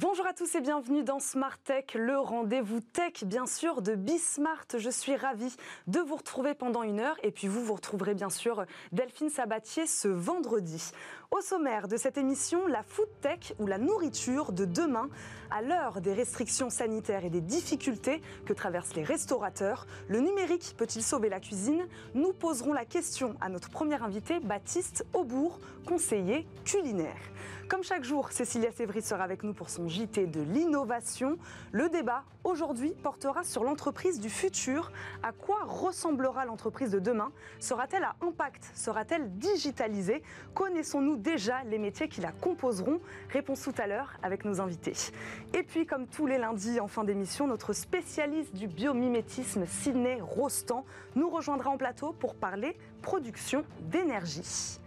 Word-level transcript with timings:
Bonjour 0.00 0.26
à 0.26 0.32
tous 0.32 0.54
et 0.54 0.62
bienvenue 0.62 1.04
dans 1.04 1.18
Smart 1.18 1.58
Tech, 1.58 1.92
le 1.94 2.18
rendez-vous 2.18 2.80
tech 2.80 3.22
bien 3.24 3.44
sûr 3.44 3.82
de 3.82 3.94
Bismart. 3.94 4.64
Je 4.78 4.88
suis 4.88 5.14
ravie 5.14 5.54
de 5.88 6.00
vous 6.00 6.16
retrouver 6.16 6.54
pendant 6.54 6.82
une 6.82 7.00
heure 7.00 7.18
et 7.22 7.30
puis 7.30 7.48
vous 7.48 7.62
vous 7.62 7.74
retrouverez 7.74 8.14
bien 8.14 8.30
sûr 8.30 8.64
Delphine 8.92 9.28
Sabatier 9.28 9.86
ce 9.86 10.08
vendredi. 10.08 10.92
Au 11.30 11.42
sommaire 11.42 11.86
de 11.86 11.98
cette 11.98 12.16
émission, 12.16 12.66
la 12.66 12.82
food 12.82 13.10
tech 13.20 13.52
ou 13.58 13.66
la 13.66 13.76
nourriture 13.76 14.52
de 14.52 14.64
demain. 14.64 15.10
À 15.50 15.60
l'heure 15.60 16.00
des 16.00 16.14
restrictions 16.14 16.70
sanitaires 16.70 17.26
et 17.26 17.30
des 17.30 17.42
difficultés 17.42 18.22
que 18.46 18.54
traversent 18.54 18.94
les 18.94 19.04
restaurateurs, 19.04 19.86
le 20.08 20.20
numérique 20.20 20.76
peut-il 20.78 21.02
sauver 21.02 21.28
la 21.28 21.40
cuisine? 21.40 21.86
Nous 22.14 22.32
poserons 22.32 22.72
la 22.72 22.86
question 22.86 23.36
à 23.42 23.50
notre 23.50 23.68
premier 23.68 24.02
invité, 24.02 24.40
Baptiste 24.40 25.04
Aubourg, 25.12 25.60
conseiller 25.86 26.46
culinaire. 26.64 27.20
Comme 27.70 27.84
chaque 27.84 28.02
jour, 28.02 28.32
Cécilia 28.32 28.72
Sévry 28.72 29.00
sera 29.00 29.22
avec 29.22 29.44
nous 29.44 29.54
pour 29.54 29.70
son 29.70 29.86
JT 29.86 30.26
de 30.26 30.40
l'innovation. 30.40 31.38
Le 31.70 31.88
débat 31.88 32.24
aujourd'hui 32.42 32.94
portera 33.00 33.44
sur 33.44 33.62
l'entreprise 33.62 34.18
du 34.18 34.28
futur. 34.28 34.90
À 35.22 35.30
quoi 35.30 35.60
ressemblera 35.66 36.44
l'entreprise 36.46 36.90
de 36.90 36.98
demain? 36.98 37.30
Sera-t-elle 37.60 38.02
à 38.02 38.16
impact? 38.22 38.68
Sera-t-elle 38.74 39.38
digitalisée? 39.38 40.24
Connaissons-nous 40.52 41.16
déjà 41.16 41.62
les 41.62 41.78
métiers 41.78 42.08
qui 42.08 42.20
la 42.20 42.32
composeront? 42.32 42.98
Réponse 43.28 43.62
tout 43.62 43.74
à 43.78 43.86
l'heure 43.86 44.14
avec 44.24 44.44
nos 44.44 44.60
invités. 44.60 44.96
Et 45.54 45.62
puis, 45.62 45.86
comme 45.86 46.08
tous 46.08 46.26
les 46.26 46.38
lundis 46.38 46.80
en 46.80 46.88
fin 46.88 47.04
d'émission, 47.04 47.46
notre 47.46 47.72
spécialiste 47.72 48.52
du 48.52 48.66
biomimétisme, 48.66 49.64
Sidney 49.66 50.20
Rostand, 50.20 50.84
nous 51.14 51.30
rejoindra 51.30 51.70
en 51.70 51.76
plateau 51.76 52.16
pour 52.18 52.34
parler 52.34 52.76
production 53.00 53.64
d'énergie. 53.82 54.79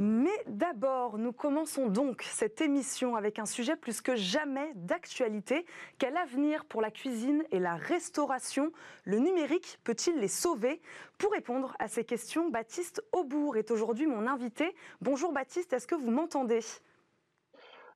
Mais 0.00 0.42
d'abord, 0.48 1.18
nous 1.18 1.32
commençons 1.32 1.86
donc 1.86 2.22
cette 2.22 2.60
émission 2.60 3.14
avec 3.14 3.38
un 3.38 3.46
sujet 3.46 3.76
plus 3.76 4.00
que 4.00 4.16
jamais 4.16 4.72
d'actualité. 4.74 5.64
Quel 5.98 6.16
avenir 6.16 6.64
pour 6.64 6.82
la 6.82 6.90
cuisine 6.90 7.44
et 7.52 7.60
la 7.60 7.76
restauration? 7.76 8.72
Le 9.04 9.18
numérique 9.18 9.78
peut-il 9.84 10.18
les 10.18 10.28
sauver? 10.28 10.80
Pour 11.16 11.30
répondre 11.30 11.76
à 11.78 11.86
ces 11.86 12.04
questions, 12.04 12.50
Baptiste 12.50 13.04
Aubourg 13.12 13.56
est 13.56 13.70
aujourd'hui 13.70 14.06
mon 14.06 14.26
invité. 14.26 14.74
Bonjour 15.00 15.32
Baptiste, 15.32 15.72
est-ce 15.72 15.86
que 15.86 15.94
vous 15.94 16.10
m'entendez? 16.10 16.60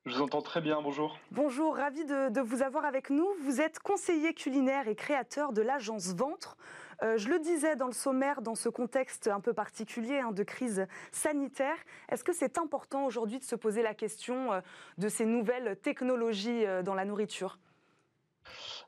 Je 0.05 0.15
vous 0.15 0.21
entends 0.21 0.41
très 0.41 0.61
bien, 0.61 0.81
bonjour. 0.81 1.19
Bonjour, 1.31 1.75
ravi 1.75 2.05
de, 2.05 2.39
vous 2.39 2.61
avoir 2.61 2.85
avec 2.85 3.09
nous. 3.09 3.27
Vous 3.41 3.59
êtes 3.59 3.79
conseiller 3.79 4.33
culinaire 4.33 4.87
et 4.87 4.95
créateur 4.95 5.51
de 5.51 5.61
l'agence 5.61 6.15
Ventre. 6.15 6.55
Euh, 7.01 7.17
je 7.17 7.29
le 7.29 7.39
disais 7.39 7.75
dans 7.75 7.87
le 7.87 7.93
sommaire, 7.93 8.41
dans 8.41 8.55
ce 8.55 8.69
contexte 8.69 9.27
un 9.27 9.39
peu 9.39 9.53
particulier 9.53 10.19
hein, 10.19 10.31
de 10.31 10.43
crise 10.43 10.87
sanitaire, 11.11 11.77
est-ce 12.09 12.23
que 12.23 12.33
c'est 12.33 12.57
important 12.57 13.05
aujourd'hui 13.05 13.39
de 13.39 13.43
se 13.43 13.55
poser 13.55 13.81
la 13.81 13.93
question 13.93 14.51
euh, 14.53 14.61
de 14.97 15.07
ces 15.07 15.25
nouvelles 15.25 15.77
technologies 15.81 16.65
euh, 16.65 16.83
dans 16.83 16.95
la 16.95 17.05
nourriture? 17.05 17.57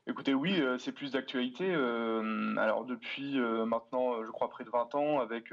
Écoutez, 0.06 0.34
oui, 0.34 0.60
c'est 0.78 0.90
plus 0.90 1.12
d'actualité. 1.12 1.72
alors 1.72 2.84
depuis 2.84 3.38
maintenant, 3.38 4.24
je 4.24 4.30
crois 4.32 4.48
près 4.48 4.64
de 4.64 4.70
20 4.70 4.94
ans, 4.96 5.20
avec, 5.20 5.52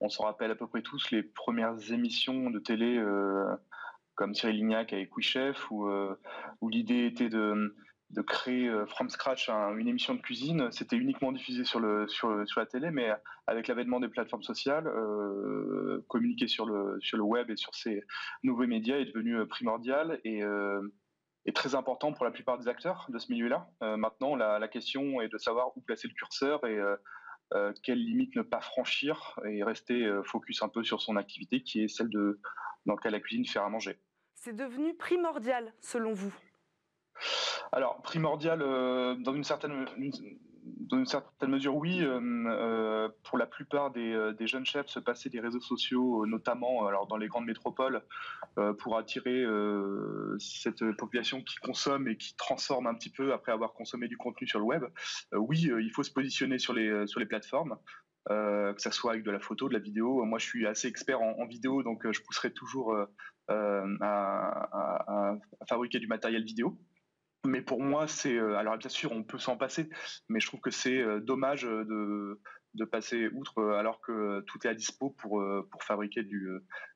on 0.00 0.08
s'en 0.08 0.24
rappelle 0.24 0.50
à 0.50 0.54
peu 0.54 0.66
près 0.66 0.80
tous, 0.80 1.10
les 1.10 1.22
premières 1.22 1.92
émissions 1.92 2.48
de 2.48 2.58
télé 2.58 2.98
comme 4.14 4.34
Cyril 4.34 4.56
Lignac 4.56 4.92
avec 4.92 5.16
We 5.16 5.26
Chef, 5.26 5.70
où, 5.70 5.86
euh, 5.86 6.18
où 6.60 6.68
l'idée 6.68 7.06
était 7.06 7.28
de, 7.28 7.76
de 8.14 8.22
créer 8.22 8.68
euh, 8.68 8.86
from 8.86 9.10
scratch 9.10 9.48
une 9.48 9.88
émission 9.88 10.14
de 10.14 10.20
cuisine. 10.20 10.70
C'était 10.70 10.96
uniquement 10.96 11.32
diffusé 11.32 11.64
sur, 11.64 11.80
la 11.80 12.66
télé, 12.66 12.90
mais 12.90 13.10
avec 13.46 13.68
l'avènement 13.68 14.00
des 14.00 14.08
plateformes 14.08 14.42
sociales, 14.42 14.86
euh, 14.86 16.04
communiquer 16.08 16.46
sur 16.46 16.66
le, 16.66 16.98
web 17.20 17.50
et 17.50 17.56
sur 17.56 17.74
ces 17.74 18.02
nouveaux 18.42 18.66
médias 18.66 18.96
est 18.96 19.06
devenu 19.06 19.46
primordial 19.46 20.20
et, 20.24 20.42
euh, 20.42 20.80
très 21.54 21.74
important 21.74 22.12
pour 22.12 22.24
la 22.24 22.30
plupart 22.30 22.58
des 22.58 22.68
acteurs 22.68 23.06
de 23.10 23.18
ce 23.18 23.30
milieu-là. 23.30 23.68
maintenant, 23.96 24.34
la, 24.34 24.68
question 24.68 25.20
est 25.20 25.28
de 25.28 25.38
savoir 25.38 25.76
où 25.76 25.82
placer 25.82 26.08
le 26.08 26.14
curseur 26.14 26.64
et 26.66 26.80
euh, 27.52 27.72
quelles 27.82 28.02
limites 28.02 28.34
ne 28.36 28.42
pas 28.42 28.60
franchir 28.60 29.38
et 29.46 29.62
rester 29.62 30.04
euh, 30.04 30.22
focus 30.24 30.62
un 30.62 30.68
peu 30.68 30.82
sur 30.82 31.02
son 31.02 31.16
activité 31.16 31.62
qui 31.62 31.82
est 31.82 31.88
celle 31.88 32.08
de, 32.08 32.40
dans 32.86 32.96
la 33.04 33.20
cuisine, 33.20 33.46
faire 33.46 33.64
à 33.64 33.68
manger. 33.68 34.00
C'est 34.34 34.56
devenu 34.56 34.94
primordial 34.94 35.72
selon 35.80 36.14
vous? 36.14 36.34
Alors, 37.72 38.02
primordial, 38.02 38.62
euh, 38.62 39.16
dans, 39.16 39.34
une 39.34 39.44
certaine, 39.44 39.72
mesure, 41.48 41.74
oui. 41.76 42.00
Euh, 42.02 42.20
euh, 42.46 43.08
pour 43.24 43.38
la 43.38 43.46
plupart 43.46 43.90
des, 43.90 44.46
jeunes 44.46 44.64
chefs, 44.64 44.86
se 44.88 45.00
passer 45.00 45.28
des 45.28 45.40
réseaux 45.40 45.60
sociaux, 45.60 46.24
notamment 46.26 46.86
alors 46.86 47.06
dans 47.06 47.16
les 47.16 47.26
grandes 47.26 47.46
métropoles, 47.46 48.02
pour 48.78 48.96
attirer 48.96 49.44
cette 50.38 50.84
population 50.96 51.42
qui 51.42 51.56
consomme 51.56 52.08
et 52.08 52.16
qui 52.16 52.36
transforme 52.36 52.86
un 52.86 52.94
petit 52.94 53.10
peu 53.10 53.32
après 53.32 53.52
avoir 53.52 53.72
consommé 53.72 54.08
du 54.08 54.16
contenu 54.16 54.46
sur 54.46 54.58
le 54.58 54.64
web, 54.64 54.84
oui, 55.32 55.70
il 55.80 55.90
faut 55.90 56.02
se 56.02 56.12
positionner 56.12 56.58
sur 56.58 56.72
les, 56.72 57.06
sur 57.06 57.20
les 57.20 57.26
plateformes. 57.26 57.76
que 58.28 58.74
ça 58.78 58.90
soit 58.90 59.12
avec 59.12 59.24
de 59.24 59.30
la 59.30 59.40
photo, 59.40 59.68
de 59.68 59.74
la 59.74 59.80
vidéo. 59.80 60.24
Moi, 60.24 60.38
je 60.38 60.46
suis 60.46 60.66
assez 60.66 60.88
expert 60.88 61.20
en, 61.20 61.46
vidéo, 61.46 61.82
donc 61.82 62.08
je 62.10 62.20
pousserai 62.22 62.52
toujours 62.52 62.96
à, 63.48 65.34
fabriquer 65.68 65.98
du 65.98 66.06
matériel 66.06 66.44
vidéo. 66.44 66.78
Mais 67.44 67.60
pour 67.60 67.80
moi, 67.80 68.08
c'est 68.08 68.36
euh, 68.36 68.56
alors 68.56 68.78
bien 68.78 68.88
sûr, 68.88 69.12
on 69.12 69.22
peut 69.22 69.38
s'en 69.38 69.56
passer, 69.56 69.88
mais 70.28 70.40
je 70.40 70.46
trouve 70.46 70.60
que 70.60 70.70
c'est 70.70 70.98
euh, 70.98 71.20
dommage 71.20 71.66
euh, 71.66 71.84
de, 71.84 72.40
de 72.74 72.84
passer 72.84 73.28
outre 73.28 73.62
alors 73.74 74.00
que 74.00 74.40
tout 74.46 74.66
est 74.66 74.70
à 74.70 74.74
dispo 74.74 75.10
pour, 75.10 75.44
fabriquer 75.80 76.22
du, 76.22 76.48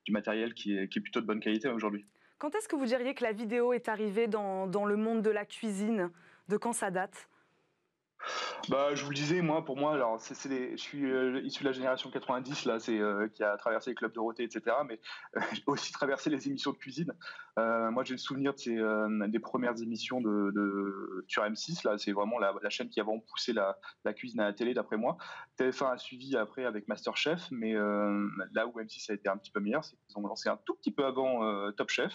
matériel 0.09 0.55
qui 0.55 0.77
est, 0.77 1.01
plutôt 1.01 1.21
de 1.21 1.27
bonne 1.27 1.41
qualité 1.41 1.69
aujourd'hui. 1.69 2.07
Quand 2.39 2.55
est-ce 2.55 2.69
que 2.69 2.77
vous 2.77 2.87
diriez 2.87 3.15
que 3.15 3.25
la 3.25 3.33
vidéo 3.33 3.73
est 3.73 3.89
arrivée 3.89 4.27
dans, 4.27 4.67
dans 4.67 4.87
le 4.87 4.97
monde 4.97 5.23
de 5.23 5.31
la 5.31 5.45
cuisine? 5.45 6.11
De 6.49 6.57
quand 6.57 6.73
ça 6.73 6.91
date? 6.91 7.29
Bah, 8.69 8.95
je 8.95 9.05
vous 9.05 9.11
le 9.11 9.17
disais, 9.17 9.41
moi, 9.41 9.65
pour 9.65 9.77
moi, 9.77 9.95
alors, 9.95 10.19
je 10.19 10.77
suis 10.77 11.11
euh, 11.11 11.41
issu 11.43 11.63
de 11.63 11.69
la 11.69 11.73
génération 11.73 12.11
90, 12.11 12.65
là, 12.67 12.79
euh, 12.89 13.29
qui 13.29 13.43
a 13.43 13.57
traversé 13.57 13.91
les 13.91 13.95
clubs 13.95 14.13
Dorothée, 14.13 14.45
etc. 14.45 14.77
Mais 14.87 15.01
euh, 15.37 15.41
j'ai 15.53 15.63
aussi 15.67 15.93
traversé 15.93 16.29
les 16.29 16.49
émissions 16.49 16.73
de 16.73 16.77
cuisine. 16.77 17.13
moi, 17.57 18.05
j'ai 18.05 18.15
le 18.15 18.19
souvenir 18.19 18.53
des 18.55 19.39
premières 19.39 19.81
émissions 19.81 20.21
de, 20.21 20.53
de 20.55 21.25
sur 21.29 21.45
M6. 21.45 21.87
Là, 21.87 21.99
c'est 21.99 22.13
vraiment 22.13 22.39
la, 22.39 22.53
chaîne 22.69 22.89
qui 22.91 23.01
a 23.01 23.05
vraiment 23.05 23.25
poussé 23.31 23.53
la, 23.53 23.79
la, 24.05 24.13
cuisine 24.13 24.41
à 24.41 24.45
la 24.45 24.53
télé, 24.53 24.75
d'après 24.75 24.97
moi. 24.97 25.17
TF1 25.59 25.95
a 25.95 25.99
suivi 25.99 26.37
après 26.37 26.65
avec 26.65 26.89
MasterChef, 26.89 27.49
mais 27.51 27.73
là 27.73 28.67
où 28.67 28.79
M6 28.79 29.11
a 29.11 29.15
été 29.15 29.29
un 29.29 29.37
petit 29.37 29.51
peu 29.51 29.61
meilleur, 29.61 29.85
c'est 29.85 29.97
qu'ils 29.97 30.19
ont 30.19 30.27
lancé 30.27 30.49
un 30.49 30.59
tout 30.65 30.75
petit 30.75 30.93
peu 30.93 31.05
avant 31.05 31.73
Top 31.73 31.91
Chef. 31.91 32.13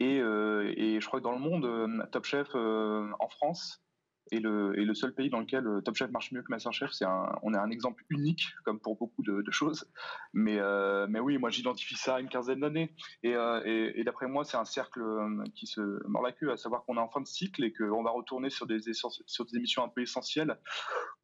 Et, 0.00 0.16
et, 0.16 1.00
je 1.00 1.06
crois 1.06 1.20
que 1.20 1.24
dans 1.24 1.32
le 1.32 1.38
monde, 1.38 2.08
Top 2.10 2.24
Chef 2.24 2.54
en 2.54 3.28
France 3.28 3.82
et 4.32 4.40
le, 4.40 4.94
seul 4.94 5.14
pays 5.14 5.28
dans 5.28 5.40
lequel 5.40 5.66
euh, 5.66 5.80
Top 5.82 5.94
Chef 5.94 6.10
marche 6.10 6.32
mieux 6.32 6.42
que 6.42 6.50
Masterchef, 6.50 6.90
c'est 6.90 7.04
un, 7.04 7.30
on 7.42 7.52
est 7.52 7.58
un 7.58 7.70
exemple 7.70 8.02
unique, 8.08 8.46
comme 8.64 8.80
pour 8.80 8.96
beaucoup 8.96 9.22
de, 9.22 9.42
choses. 9.50 9.86
Mais, 10.32 10.58
euh, 10.58 11.06
mais 11.10 11.20
oui, 11.20 11.36
moi 11.36 11.50
j'identifie 11.50 11.96
ça 11.96 12.14
à 12.14 12.20
une 12.20 12.30
quinzaine 12.30 12.60
d'années. 12.60 12.94
Et, 13.22 13.34
euh, 13.34 13.92
d'après 14.04 14.28
moi, 14.28 14.44
c'est 14.44 14.56
un 14.56 14.64
cercle 14.64 15.02
qui 15.54 15.66
se 15.66 15.80
mord 16.08 16.22
la 16.22 16.32
queue, 16.32 16.50
à 16.50 16.56
savoir 16.56 16.84
qu'on 16.84 16.96
est 16.96 17.00
en 17.00 17.10
fin 17.10 17.20
de 17.20 17.26
cycle 17.26 17.62
et 17.62 17.72
qu'on 17.74 18.02
va 18.02 18.10
retourner 18.10 18.48
sur 18.48 18.66
des, 18.66 18.80
émissions 19.54 19.84
un 19.84 19.88
peu 19.88 20.00
essentielles, 20.00 20.58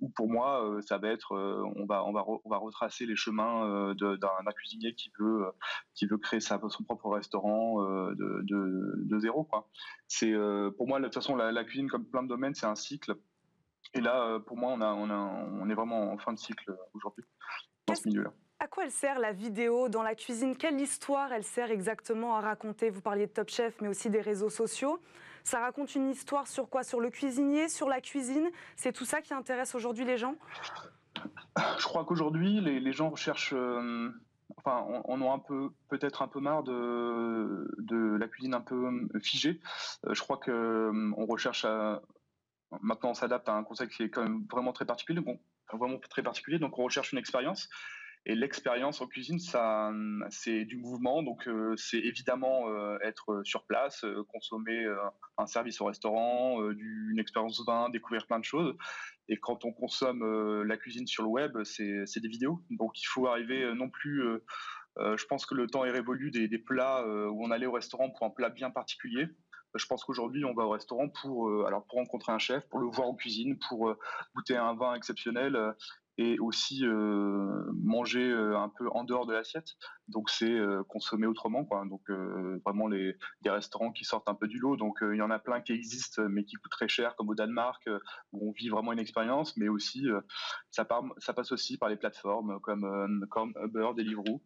où 0.01 0.11
pour 0.11 0.29
moi, 0.29 0.79
ça 0.87 0.99
va 0.99 1.09
être, 1.09 1.33
on, 1.33 1.87
va, 1.87 2.05
on, 2.05 2.13
va 2.13 2.25
on 2.27 2.51
va 2.51 2.59
retracer 2.59 3.07
les 3.07 3.17
chemins 3.17 3.95
d'un 3.95 4.53
cuisinier 4.55 4.95
qui 4.95 5.11
veut, 5.19 5.47
qui 5.95 6.07
veut 6.07 6.19
créer 6.19 6.41
son 6.41 6.59
propre 6.85 7.09
restaurant 7.09 7.81
de, 8.13 9.19
zéro. 9.19 9.45
Quoi. 9.45 9.67
Pour 10.77 10.87
moi, 10.87 10.99
de 10.99 11.05
toute 11.05 11.15
façon, 11.15 11.37
la, 11.37 11.53
la 11.53 11.65
cuisine, 11.65 11.89
comme 11.89 12.05
plein 12.05 12.23
de 12.23 12.29
domaines, 12.29 12.55
c'est 12.55 12.67
un 12.67 12.75
cycle. 12.75 12.98
Et 13.95 14.01
là, 14.01 14.23
euh, 14.23 14.39
pour 14.39 14.57
moi, 14.57 14.73
on, 14.73 14.81
a, 14.81 14.93
on, 14.93 15.11
a, 15.11 15.15
on 15.15 15.69
est 15.71 15.75
vraiment 15.75 16.13
en 16.13 16.19
fin 16.19 16.33
de 16.33 16.39
cycle 16.39 16.77
aujourd'hui 16.93 17.25
dans 17.87 17.95
ce 17.95 18.09
milieu-là. 18.09 18.33
À 18.61 18.67
quoi 18.67 18.85
elle 18.85 18.91
sert 18.91 19.19
la 19.21 19.33
vidéo 19.33 19.89
dans 19.89 20.03
la 20.03 20.15
cuisine? 20.15 20.56
Quelle 20.56 20.81
histoire 20.81 21.33
elle 21.33 21.45
sert 21.45 21.71
exactement 21.71 22.37
à 22.37 22.41
raconter? 22.41 22.91
Vous 22.91 23.00
parliez 23.00 23.27
de 23.27 23.33
Top 23.33 23.50
Chef, 23.50 23.81
mais 23.81 23.89
aussi 23.89 24.11
des 24.11 24.21
réseaux 24.21 24.50
sociaux. 24.50 25.00
Ça 25.45 25.61
raconte 25.61 25.95
une 25.95 26.11
histoire 26.11 26.49
sur 26.49 26.69
quoi? 26.69 26.83
Sur 26.83 27.00
le 27.00 27.11
cuisinier, 27.11 27.69
sur 27.69 27.89
la 27.89 28.00
cuisine? 28.00 28.50
C'est 28.77 28.93
tout 28.93 29.05
ça 29.05 29.23
qui 29.23 29.33
intéresse 29.33 29.75
aujourd'hui 29.75 30.05
les 30.05 30.19
gens? 30.19 30.35
Je 31.79 31.85
crois 31.85 32.05
qu'aujourd'hui, 32.05 32.61
les, 32.61 32.81
les, 32.81 32.93
gens 32.93 33.11
recherchent. 33.11 33.55
Euh, 33.56 34.11
enfin, 34.56 34.85
on, 34.89 35.23
on, 35.23 35.31
a 35.31 35.35
un 35.35 35.39
peu, 35.39 35.71
peut-être 35.89 36.23
un 36.23 36.29
peu 36.29 36.41
marre 36.41 36.65
de, 36.65 37.75
de 37.79 38.17
la 38.17 38.29
cuisine 38.29 38.55
un 38.55 38.61
peu 38.61 38.91
figée. 39.23 39.61
Euh, 40.06 40.15
je 40.15 40.21
crois 40.21 40.37
que 40.37 40.91
on 41.17 41.27
recherche 41.27 41.65
à, 41.65 42.03
Maintenant, 42.82 43.11
on 43.11 43.15
s'adapte 43.15 43.49
à 43.49 43.55
un 43.55 43.65
concept 43.65 43.93
qui 43.93 44.03
est 44.05 44.11
quand 44.11 44.23
même 44.23 44.44
vraiment 44.50 44.73
très 44.73 44.85
particulier, 44.85 45.20
donc 45.20 45.41
vraiment 45.73 45.99
très 45.99 46.23
particulier. 46.23 46.59
Donc, 46.59 46.79
on 46.79 46.85
recherche 46.85 47.12
une 47.12 47.19
expérience. 47.19 47.69
Et 48.26 48.35
l'expérience 48.35 49.00
en 49.00 49.06
cuisine, 49.06 49.38
ça, 49.38 49.91
c'est 50.29 50.65
du 50.65 50.76
mouvement. 50.76 51.23
Donc, 51.23 51.49
euh, 51.49 51.75
c'est 51.76 51.99
évidemment 51.99 52.69
euh, 52.69 52.99
être 53.03 53.41
sur 53.44 53.65
place, 53.65 54.05
euh, 54.05 54.23
consommer 54.29 54.87
un 55.38 55.47
service 55.47 55.81
au 55.81 55.87
restaurant, 55.87 56.61
une 56.70 57.19
expérience 57.19 57.65
vin, 57.67 57.88
découvrir 57.88 58.26
plein 58.26 58.38
de 58.38 58.44
choses. 58.44 58.76
Et 59.29 59.38
quand 59.38 59.65
on 59.65 59.73
consomme 59.73 60.62
la 60.62 60.76
cuisine 60.76 61.06
sur 61.06 61.23
le 61.23 61.29
web, 61.29 61.62
c'est 61.65 62.20
des 62.20 62.29
vidéos. 62.29 62.62
Donc, 62.70 63.00
il 63.00 63.06
faut 63.06 63.26
arriver 63.26 63.73
non 63.75 63.88
plus. 63.88 64.23
je 64.97 65.25
pense 65.26 65.47
que 65.47 65.55
le 65.55 65.67
temps 65.67 65.85
est 65.85 65.91
révolu 65.91 66.31
des 66.31 66.59
plats 66.59 67.06
où 67.06 67.44
on 67.44 67.50
allait 67.50 67.67
au 67.67 67.73
restaurant 67.73 68.11
pour 68.11 68.26
un 68.26 68.31
plat 68.31 68.49
bien 68.49 68.70
particulier. 68.70 69.26
Je 69.75 69.87
pense 69.87 70.05
qu'aujourd'hui, 70.05 70.44
on 70.44 70.55
va 70.55 70.65
au 70.65 70.70
restaurant 70.70 71.09
pour, 71.09 71.67
alors 71.67 71.85
pour 71.85 71.99
rencontrer 71.99 72.32
un 72.32 72.38
chef, 72.38 72.67
pour 72.69 72.81
le 72.81 72.87
voir 72.87 73.09
en 73.09 73.15
cuisine, 73.15 73.59
pour 73.69 73.94
goûter 74.35 74.56
un 74.56 74.75
vin 74.75 74.94
exceptionnel 74.94 75.75
et 76.19 76.37
aussi 76.41 76.85
euh, 76.85 77.62
manger 77.73 78.29
euh, 78.29 78.59
un 78.59 78.69
peu 78.69 78.88
en 78.91 79.05
dehors 79.05 79.25
de 79.25 79.32
l'assiette. 79.32 79.76
Donc 80.09 80.31
c'est 80.31 80.50
euh, 80.50 80.82
consommer 80.88 81.29
autrement, 81.29 81.65
quoi. 81.65 81.85
Donc 81.88 82.11
vraiment 82.65 82.88
les 82.88 83.17
des 83.43 83.50
restaurants 83.50 83.93
qui 83.93 84.05
sortent 84.05 84.29
un 84.29 84.35
peu 84.35 84.49
du 84.49 84.59
lot. 84.59 84.76
Donc 84.76 84.99
il 85.00 85.17
y 85.17 85.23
en 85.23 85.31
a 85.31 85.38
plein 85.38 85.61
qui 85.61 85.73
existent, 85.73 86.23
mais 86.29 86.44
qui 86.44 86.56
coûtent 86.56 86.73
très 86.73 86.88
cher, 86.88 87.15
comme 87.17 87.29
au 87.29 87.35
Danemark, 87.35 87.88
où 88.32 88.49
on 88.49 88.53
vit 88.53 88.69
vraiment 88.69 88.93
une 88.93 88.99
expérience. 88.99 89.56
Mais 89.56 89.69
aussi 89.69 90.06
ça, 90.70 90.85
passe 90.85 91.53
aussi 91.53 91.79
par 91.79 91.88
les 91.88 91.97
plateformes 91.97 92.59
comme 92.61 93.26
comme 93.31 93.53
Uber, 93.62 93.91
Deliveroo. 93.97 94.43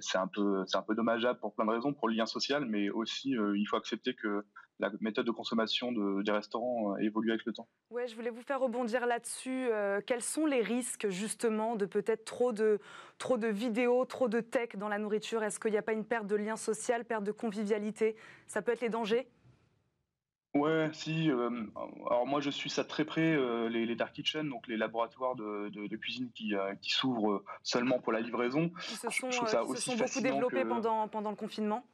c'est 0.00 0.18
un 0.18 0.28
peu 0.28 0.62
c'est 0.66 0.78
un 0.78 0.82
peu 0.82 0.94
dommageable 0.94 1.40
pour 1.40 1.54
plein 1.54 1.66
de 1.66 1.72
raisons, 1.72 1.92
pour 1.92 2.08
le 2.08 2.14
lien 2.14 2.26
social, 2.26 2.64
mais 2.66 2.88
aussi 2.90 3.30
il 3.30 3.66
faut 3.68 3.76
accepter 3.76 4.14
que 4.14 4.44
la 4.78 4.90
méthode 5.00 5.26
de 5.26 5.30
consommation 5.30 5.92
des 5.92 6.30
restaurants 6.30 6.94
euh, 6.94 6.98
évolue 6.98 7.30
avec 7.30 7.44
le 7.44 7.52
temps. 7.52 7.68
Ouais, 7.90 8.06
je 8.06 8.14
voulais 8.14 8.30
vous 8.30 8.42
faire 8.42 8.60
rebondir 8.60 9.06
là-dessus. 9.06 9.68
Euh, 9.70 10.00
quels 10.04 10.22
sont 10.22 10.46
les 10.46 10.62
risques 10.62 11.08
justement 11.08 11.76
de 11.76 11.86
peut-être 11.86 12.24
trop 12.24 12.52
de, 12.52 12.78
trop 13.18 13.38
de 13.38 13.48
vidéos, 13.48 14.04
trop 14.04 14.28
de 14.28 14.40
tech 14.40 14.70
dans 14.76 14.88
la 14.88 14.98
nourriture? 14.98 15.42
Est-ce 15.42 15.58
qu'il 15.58 15.72
n'y 15.72 15.78
a 15.78 15.82
pas 15.82 15.92
une 15.92 16.04
perte 16.04 16.26
de 16.26 16.36
lien 16.36 16.56
social, 16.56 17.04
perte 17.04 17.24
de 17.24 17.32
convivialité? 17.32 18.16
Ça 18.46 18.62
peut 18.62 18.72
être 18.72 18.80
les 18.80 18.88
dangers? 18.88 19.28
Ouais, 20.54 20.88
si. 20.92 21.30
Euh, 21.30 21.50
alors 22.08 22.26
moi, 22.26 22.40
je 22.40 22.50
suis 22.50 22.70
ça 22.70 22.84
très 22.84 23.04
près, 23.04 23.36
les, 23.68 23.94
dark 23.96 24.12
kitchen, 24.12 24.48
donc 24.48 24.66
les 24.66 24.76
laboratoires 24.76 25.34
de, 25.34 25.96
cuisine 25.96 26.30
qui, 26.34 26.54
qui 26.80 26.90
s'ouvrent 26.90 27.44
seulement 27.62 27.98
pour 27.98 28.12
la 28.12 28.20
livraison. 28.20 28.70
Ils 28.90 28.96
se 28.96 29.10
sont, 29.10 29.30
sont 29.30 29.96
beaucoup 29.96 30.20
développés 30.20 30.64
pendant, 30.64 31.08
pendant 31.08 31.30
le 31.30 31.36
confinement? 31.36 31.84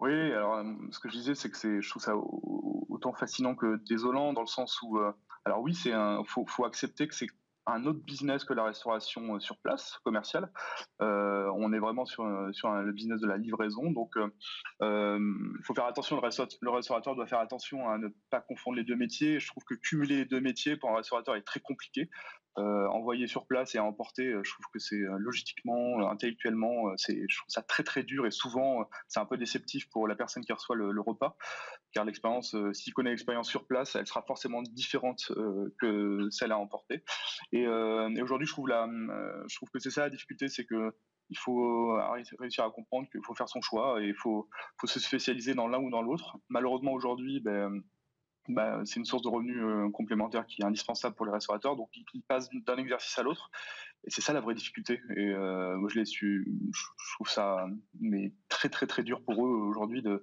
Oui, 0.00 0.12
alors 0.32 0.56
euh, 0.56 0.64
ce 0.90 0.98
que 0.98 1.08
je 1.08 1.14
disais, 1.14 1.34
c'est 1.34 1.50
que 1.50 1.80
je 1.80 1.88
trouve 1.88 2.02
ça 2.02 2.14
autant 2.16 3.12
fascinant 3.12 3.54
que 3.54 3.76
désolant, 3.88 4.32
dans 4.32 4.40
le 4.40 4.46
sens 4.46 4.80
où, 4.82 4.98
euh, 4.98 5.12
alors 5.44 5.60
oui, 5.60 5.74
c'est 5.74 5.92
un, 5.92 6.22
faut, 6.24 6.44
faut 6.46 6.64
accepter 6.64 7.08
que 7.08 7.14
c'est 7.14 7.28
un 7.66 7.86
autre 7.86 8.00
business 8.00 8.44
que 8.44 8.54
la 8.54 8.64
restauration 8.64 9.36
euh, 9.36 9.38
sur 9.38 9.56
place, 9.58 9.98
commerciale. 10.04 10.50
on 10.98 11.72
est 11.72 11.78
vraiment 11.78 12.04
sur, 12.04 12.24
sur 12.52 12.72
le 12.72 12.92
business 12.92 13.20
de 13.20 13.28
la 13.28 13.36
livraison. 13.36 13.90
Donc, 13.92 14.14
il 14.16 15.62
faut 15.62 15.74
faire 15.74 15.86
attention. 15.86 16.16
Le, 16.16 16.22
restaurateur, 16.22 16.58
le 16.60 16.70
restaurateur 16.70 17.14
doit 17.14 17.26
faire 17.26 17.38
attention 17.38 17.88
à 17.88 17.98
ne 17.98 18.08
pas 18.30 18.40
confondre 18.40 18.76
les 18.76 18.84
deux 18.84 18.96
métiers. 18.96 19.38
Je 19.38 19.46
trouve 19.46 19.64
que 19.64 19.74
cumuler 19.74 20.16
les 20.16 20.24
deux 20.24 20.40
métiers 20.40 20.76
pour 20.76 20.90
un 20.90 20.96
restaurateur 20.96 21.36
est 21.36 21.42
très 21.42 21.60
compliqué. 21.60 22.10
Euh, 22.58 22.86
envoyer 22.88 23.26
sur 23.26 23.46
place 23.46 23.74
et 23.74 23.78
à 23.78 23.84
emporter, 23.84 24.26
euh, 24.26 24.42
je 24.44 24.52
trouve 24.52 24.66
que 24.74 24.78
c'est 24.78 25.00
euh, 25.00 25.16
logistiquement, 25.16 26.06
intellectuellement, 26.10 26.92
c'est, 26.98 27.24
je 27.26 27.38
trouve 27.38 27.48
ça 27.48 27.62
très 27.62 27.82
très 27.82 28.02
dur 28.02 28.26
et 28.26 28.30
souvent 28.30 28.86
c'est 29.08 29.20
un 29.20 29.24
peu 29.24 29.38
déceptif 29.38 29.88
pour 29.88 30.06
la 30.06 30.14
personne 30.14 30.44
qui 30.44 30.52
reçoit 30.52 30.76
le, 30.76 31.00
repas, 31.00 31.34
car 31.92 32.04
l'expérience, 32.04 32.54
s'il 32.74 32.92
connaît 32.92 33.08
l'expérience 33.08 33.48
sur 33.48 33.66
place, 33.66 33.96
elle 33.96 34.06
sera 34.06 34.20
forcément 34.22 34.62
différente 34.62 35.32
que 35.80 36.28
celle 36.30 36.52
à 36.52 36.58
emporter. 36.58 37.02
Et, 37.52 37.66
aujourd'hui, 37.66 38.46
je 38.46 38.52
trouve 38.52 39.70
que 39.70 39.78
c'est 39.78 39.90
ça 39.90 40.02
la 40.02 40.10
difficulté, 40.10 40.48
c'est 40.48 40.66
que 40.66 40.94
il 41.30 41.38
faut 41.38 41.98
réussir 42.38 42.64
à 42.64 42.70
comprendre 42.70 43.08
qu'il 43.10 43.22
faut 43.24 43.34
faire 43.34 43.48
son 43.48 43.62
choix 43.62 44.02
et 44.02 44.08
il 44.08 44.14
faut, 44.14 44.48
faut 44.78 44.86
se 44.86 45.00
spécialiser 45.00 45.54
dans 45.54 45.68
l'un 45.68 45.78
ou 45.78 45.90
dans 45.90 46.02
l'autre. 46.02 46.36
Malheureusement 46.50 46.92
aujourd'hui, 46.92 47.40
ben, 47.40 47.82
bah, 48.48 48.80
c'est 48.84 48.96
une 48.96 49.04
source 49.04 49.22
de 49.22 49.28
revenus 49.28 49.62
euh, 49.62 49.88
complémentaire 49.90 50.46
qui 50.46 50.62
est 50.62 50.64
indispensable 50.64 51.14
pour 51.14 51.26
les 51.26 51.32
restaurateurs. 51.32 51.76
Donc, 51.76 51.90
ils, 51.94 52.22
passent 52.22 52.50
d'un 52.50 52.76
exercice 52.76 53.16
à 53.18 53.22
l'autre. 53.22 53.50
Et 54.04 54.10
c'est 54.10 54.20
ça 54.20 54.32
la 54.32 54.40
vraie 54.40 54.54
difficulté. 54.54 55.00
Et 55.16 55.28
euh, 55.28 55.76
moi, 55.76 55.88
je 55.88 56.00
l'ai 56.00 56.04
su. 56.04 56.44
Je, 56.72 57.14
trouve 57.14 57.28
ça 57.28 57.66
très, 58.48 58.68
très, 58.68 58.86
très 58.86 59.04
dur 59.04 59.22
pour 59.22 59.46
eux 59.46 59.50
aujourd'hui 59.50 60.02
de, 60.02 60.22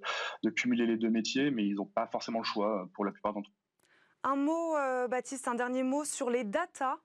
cumuler 0.50 0.86
les 0.86 0.96
deux 0.96 1.08
métiers, 1.08 1.50
mais 1.50 1.66
ils 1.66 1.76
n'ont 1.76 1.86
pas 1.86 2.06
forcément 2.06 2.40
le 2.40 2.44
choix 2.44 2.88
pour 2.94 3.04
la 3.04 3.12
plupart 3.12 3.32
d'entre 3.32 3.48
eux. 3.48 3.54
Un 4.22 4.36
mot, 4.36 4.76
euh, 4.76 5.08
Baptiste, 5.08 5.48
un 5.48 5.54
dernier 5.54 5.82
mot 5.82 6.04
sur 6.04 6.28
les 6.28 6.44
datas. 6.44 6.98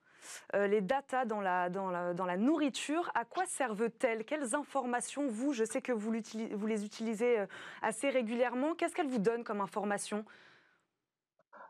les 0.53 0.81
datas 0.81 1.23
dans 1.23 1.39
la, 1.39 2.37
nourriture, 2.37 3.09
à 3.15 3.23
quoi 3.23 3.45
servent-elles? 3.45 4.25
Quelles 4.25 4.53
informations, 4.53 5.27
vous, 5.29 5.53
je 5.53 5.63
sais 5.63 5.81
que 5.81 5.93
vous, 5.93 6.11
les 6.11 6.85
utilisez 6.85 7.45
assez 7.81 8.09
régulièrement, 8.09 8.75
qu'est-ce 8.75 8.93
qu'elles 8.95 9.07
vous 9.07 9.19
donnent 9.19 9.45
comme 9.45 9.61
informations 9.61 10.25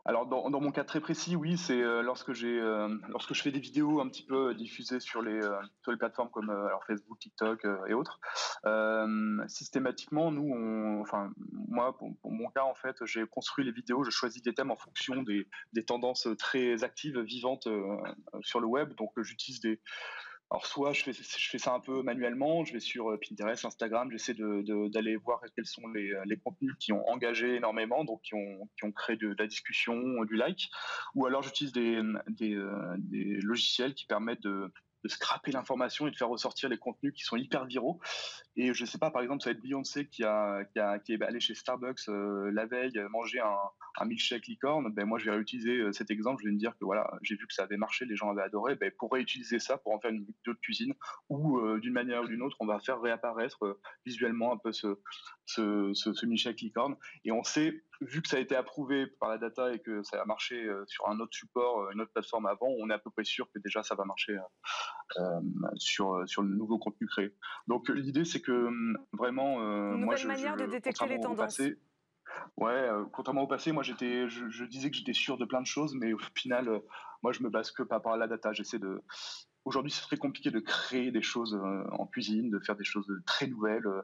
alors 0.06 0.24
dans, 0.26 0.60
mon 0.60 0.70
cas 0.70 0.84
très 0.84 1.00
précis, 1.00 1.34
oui, 1.34 1.58
c'est 1.58 1.82
euh, 1.82 2.00
lorsque 2.00 2.32
j'ai 2.32 2.60
euh, 2.60 2.88
lorsque 3.08 3.34
je 3.34 3.42
fais 3.42 3.50
des 3.50 3.58
vidéos 3.58 4.00
un 4.00 4.08
petit 4.08 4.24
peu 4.24 4.54
diffusées 4.54 5.00
sur 5.00 5.20
les 5.20 5.42
euh, 5.42 5.58
sur 5.82 5.90
les 5.90 5.98
plateformes 5.98 6.30
comme 6.30 6.52
Facebook, 6.86 7.18
TikTok 7.18 7.66
et 7.88 7.92
autres. 7.92 8.20
systématiquement, 9.48 10.30
nous, 10.30 11.00
enfin 11.02 11.32
moi 11.50 11.96
pour, 11.98 12.14
mon 12.24 12.48
cas 12.50 12.62
en 12.62 12.74
fait, 12.76 12.96
j'ai 13.04 13.26
construit 13.26 13.64
les 13.64 13.72
vidéos, 13.72 14.04
je 14.04 14.10
choisis 14.10 14.42
des 14.42 14.54
thèmes 14.54 14.70
en 14.70 14.76
fonction 14.76 15.24
des, 15.24 15.48
des 15.72 15.84
tendances 15.84 16.28
très 16.38 16.84
actives, 16.84 17.18
vivantes 17.18 17.66
sur 18.42 18.60
le 18.60 18.66
web. 18.66 18.94
Donc 18.94 19.10
j'utilise 19.20 19.60
des 19.60 19.80
alors 20.50 20.64
soit 20.66 20.92
je 20.92 21.02
fais, 21.02 21.12
je 21.12 21.50
fais 21.50 21.58
ça 21.58 21.74
un 21.74 21.80
peu 21.80 22.02
manuellement, 22.02 22.64
je 22.64 22.72
vais 22.72 22.80
sur 22.80 23.10
euh, 23.10 23.18
Pinterest, 23.18 23.64
Instagram, 23.64 24.10
j'essaie 24.12 24.34
d'aller 24.34 25.14
de, 25.14 25.22
voir 25.22 25.40
quels 25.56 25.66
sont 25.66 25.88
les, 25.88 26.12
euh, 26.12 26.22
les, 26.24 26.36
contenus 26.36 26.74
qui 26.78 26.92
ont 26.92 27.06
engagé 27.08 27.56
énormément, 27.56 28.04
donc 28.04 28.22
qui 28.22 28.34
ont, 28.34 28.68
qui 28.78 28.84
ont 28.84 28.92
créé 28.92 29.16
de, 29.16 29.34
la 29.38 29.46
discussion, 29.48 29.96
du 30.24 30.36
like, 30.36 30.68
ou 31.14 31.26
alors 31.26 31.42
j'utilise 31.42 31.72
des, 31.72 32.00
des, 32.28 32.54
euh, 32.54 32.96
logiciels 33.42 33.94
qui 33.94 34.06
permettent 34.06 34.42
de, 34.42 34.72
de 35.06 35.08
scraper 35.08 35.52
l'information 35.52 36.06
et 36.06 36.10
de 36.10 36.16
faire 36.16 36.28
ressortir 36.28 36.68
les 36.68 36.78
contenus 36.78 37.12
qui 37.14 37.22
sont 37.22 37.36
hyper 37.36 37.64
viraux. 37.64 38.00
Et 38.56 38.74
je 38.74 38.84
sais 38.84 38.98
pas, 38.98 39.10
par 39.10 39.22
exemple, 39.22 39.42
ça 39.42 39.50
va 39.50 39.56
être 39.56 39.62
Beyoncé 39.62 40.08
qui, 40.08 40.24
a, 40.24 40.64
qui, 40.64 40.78
a, 40.78 40.98
qui 40.98 41.12
est 41.12 41.22
allé 41.22 41.40
chez 41.40 41.54
Starbucks 41.54 42.08
euh, 42.08 42.50
la 42.52 42.66
veille 42.66 42.98
manger 43.10 43.40
un, 43.40 43.56
un 43.98 44.04
milkshake 44.04 44.46
licorne. 44.46 44.92
Ben, 44.92 45.04
moi, 45.04 45.18
je 45.18 45.26
vais 45.26 45.32
réutiliser 45.32 45.78
euh, 45.78 45.92
cet 45.92 46.10
exemple. 46.10 46.42
Je 46.42 46.48
vais 46.48 46.54
me 46.54 46.58
dire 46.58 46.72
que 46.78 46.84
voilà, 46.84 47.10
j'ai 47.22 47.36
vu 47.36 47.46
que 47.46 47.54
ça 47.54 47.62
avait 47.62 47.76
marché, 47.76 48.04
les 48.04 48.16
gens 48.16 48.30
avaient 48.30 48.42
adoré. 48.42 48.76
Ben, 48.76 48.90
pour 48.98 49.12
réutiliser 49.12 49.58
ça, 49.58 49.78
pour 49.78 49.92
en 49.92 50.00
faire 50.00 50.10
une 50.10 50.24
vidéo 50.24 50.52
de 50.52 50.58
cuisine, 50.58 50.94
ou 51.28 51.58
euh, 51.58 51.80
d'une 51.80 51.92
manière 51.92 52.22
ou 52.22 52.26
d'une 52.26 52.42
autre, 52.42 52.56
on 52.60 52.66
va 52.66 52.78
faire 52.80 53.00
réapparaître 53.00 53.78
visuellement 54.04 54.52
un 54.52 54.58
peu 54.58 54.72
ce, 54.72 54.98
ce, 55.44 55.92
ce, 55.94 56.12
ce 56.12 56.26
milkshake 56.26 56.60
licorne. 56.60 56.96
Et 57.24 57.32
on 57.32 57.42
sait 57.42 57.82
vu 58.00 58.22
que 58.22 58.28
ça 58.28 58.36
a 58.36 58.40
été 58.40 58.54
approuvé 58.54 59.06
par 59.06 59.28
la 59.28 59.38
data 59.38 59.72
et 59.72 59.78
que 59.78 60.02
ça 60.02 60.20
a 60.20 60.24
marché 60.24 60.64
euh, 60.64 60.84
sur 60.86 61.08
un 61.08 61.18
autre 61.20 61.34
support, 61.34 61.80
euh, 61.80 61.92
une 61.92 62.00
autre 62.00 62.12
plateforme 62.12 62.46
avant, 62.46 62.68
on 62.78 62.90
est 62.90 62.94
à 62.94 62.98
peu 62.98 63.10
près 63.10 63.24
sûr 63.24 63.50
que 63.52 63.58
déjà 63.58 63.82
ça 63.82 63.94
va 63.94 64.04
marcher 64.04 64.36
euh, 65.18 65.40
sur, 65.76 66.22
sur 66.26 66.42
le 66.42 66.54
nouveau 66.54 66.78
contenu 66.78 67.06
créé. 67.06 67.34
Donc 67.66 67.88
l'idée 67.88 68.24
c'est 68.24 68.40
que 68.40 68.52
hum, 68.52 68.98
vraiment, 69.12 69.60
une 69.94 70.04
moi 70.04 70.16
je, 70.16 70.26
manière 70.26 70.56
de 70.56 70.66
détecter 70.66 71.06
les 71.06 71.20
tendances. 71.20 71.60
Ouais, 72.56 72.88
contrairement 73.12 73.42
au 73.42 73.46
passé, 73.46 73.72
moi 73.72 73.82
j'étais, 73.82 74.28
je, 74.28 74.64
disais 74.64 74.90
que 74.90 74.96
j'étais 74.96 75.12
sûr 75.12 75.38
de 75.38 75.44
plein 75.44 75.60
de 75.60 75.66
choses, 75.66 75.94
mais 75.94 76.12
au 76.12 76.18
final, 76.34 76.82
moi 77.22 77.32
je 77.32 77.42
me 77.42 77.50
base 77.50 77.70
que 77.70 77.82
par 77.82 77.98
rapport 77.98 78.12
à 78.12 78.16
la 78.16 78.26
data. 78.26 78.52
J'essaie 78.52 78.78
de, 78.78 79.02
Aujourd'hui, 79.66 79.90
c'est 79.90 80.02
très 80.02 80.16
compliqué 80.16 80.52
de 80.52 80.60
créer 80.60 81.10
des 81.10 81.22
choses 81.22 81.52
euh, 81.54 81.84
en 81.90 82.06
cuisine, 82.06 82.50
de 82.50 82.60
faire 82.60 82.76
des 82.76 82.84
choses 82.84 83.12
très 83.26 83.48
nouvelles 83.48 83.84
euh, 83.84 84.02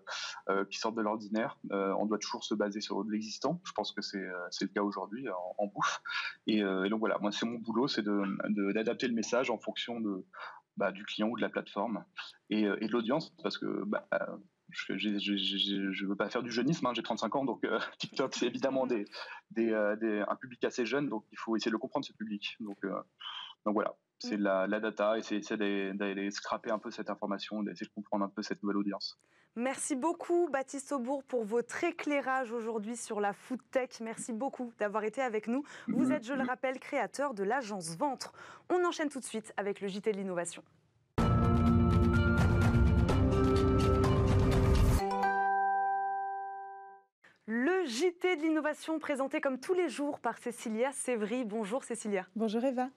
euh, 0.48 0.64
qui 0.64 0.76
sortent 0.76 0.96
de 0.96 1.02
l'ordinaire. 1.02 1.56
on 1.70 2.04
doit 2.04 2.18
toujours 2.18 2.42
se 2.42 2.52
baser 2.54 2.80
sur 2.80 3.04
l'existant. 3.04 3.60
Je 3.64 3.70
pense 3.70 3.92
que 3.92 4.02
c'est 4.02 4.18
le 4.18 4.66
cas 4.66 4.82
aujourd'hui 4.82 5.28
en, 5.58 5.66
bouffe. 5.68 6.02
Et, 6.48 6.62
donc 6.90 6.98
voilà, 6.98 7.16
moi, 7.18 7.30
c'est 7.30 7.46
mon 7.46 7.60
boulot, 7.60 7.86
c'est 7.86 8.02
d'adapter 8.02 9.06
le 9.06 9.14
message 9.14 9.50
en 9.50 9.58
fonction 9.58 10.00
de, 10.00 10.26
bah, 10.76 10.90
du 10.90 11.04
client 11.04 11.28
ou 11.28 11.36
de 11.36 11.42
la 11.42 11.48
plateforme 11.48 12.04
et, 12.50 12.64
de 12.64 12.90
l'audience, 12.90 13.32
parce 13.44 13.56
que 13.56 13.84
bah, 13.86 14.08
je 14.72 14.92
ne 14.92 16.08
veux 16.08 16.16
pas 16.16 16.28
faire 16.28 16.42
du 16.42 16.50
jeunisme, 16.50 16.86
hein, 16.86 16.92
j'ai 16.94 17.02
35 17.02 17.36
ans, 17.36 17.44
donc 17.44 17.64
TikTok, 17.98 18.34
c'est 18.34 18.46
évidemment 18.46 18.86
des, 18.86 19.04
des, 19.50 19.72
un 19.74 20.36
public 20.36 20.64
assez 20.64 20.86
jeune, 20.86 21.08
donc 21.08 21.24
il 21.32 21.38
faut 21.38 21.56
essayer 21.56 21.70
de 21.70 21.74
le 21.74 21.78
comprendre, 21.78 22.04
ce 22.06 22.12
public. 22.12 22.56
Donc, 22.60 22.78
donc 23.64 23.74
voilà, 23.74 23.94
c'est 24.18 24.36
mm. 24.36 24.42
la, 24.42 24.66
la, 24.66 24.80
data 24.80 25.18
et 25.18 25.22
c'est 25.22 25.56
d'aller 25.56 26.30
scraper 26.30 26.70
un 26.70 26.78
peu 26.78 26.90
cette 26.90 27.10
information, 27.10 27.62
d'essayer 27.62 27.86
de 27.86 27.92
comprendre 27.92 28.24
un 28.24 28.28
peu 28.28 28.42
cette 28.42 28.62
nouvelle 28.62 28.78
audience. 28.78 29.18
Merci 29.54 29.96
beaucoup 29.96 30.48
Baptiste 30.50 30.92
Aubourg 30.92 31.22
pour 31.24 31.44
votre 31.44 31.84
éclairage 31.84 32.52
aujourd'hui 32.52 32.96
sur 32.96 33.20
la 33.20 33.34
food 33.34 33.60
tech. 33.70 34.00
Merci 34.00 34.32
beaucoup 34.32 34.72
d'avoir 34.78 35.04
été 35.04 35.20
avec 35.20 35.46
nous. 35.46 35.62
Vous 35.88 36.06
mm. 36.06 36.12
êtes, 36.12 36.24
je 36.24 36.32
le 36.32 36.42
rappelle, 36.42 36.78
créateur 36.78 37.34
de 37.34 37.42
l'agence 37.42 37.96
Ventre. 37.96 38.32
On 38.70 38.82
enchaîne 38.84 39.10
tout 39.10 39.20
de 39.20 39.24
suite 39.24 39.52
avec 39.58 39.80
le 39.82 39.88
JT 39.88 40.12
de 40.12 40.16
l'innovation. 40.16 40.62
Le 47.54 47.84
JT 47.84 48.36
de 48.36 48.40
l'innovation 48.40 48.98
présenté 48.98 49.42
comme 49.42 49.60
tous 49.60 49.74
les 49.74 49.90
jours 49.90 50.20
par 50.20 50.38
Cécilia 50.38 50.90
Sévry. 50.92 51.44
Bonjour 51.44 51.84
Cécilia. 51.84 52.26
Bonjour 52.34 52.64
Eva. 52.64 52.88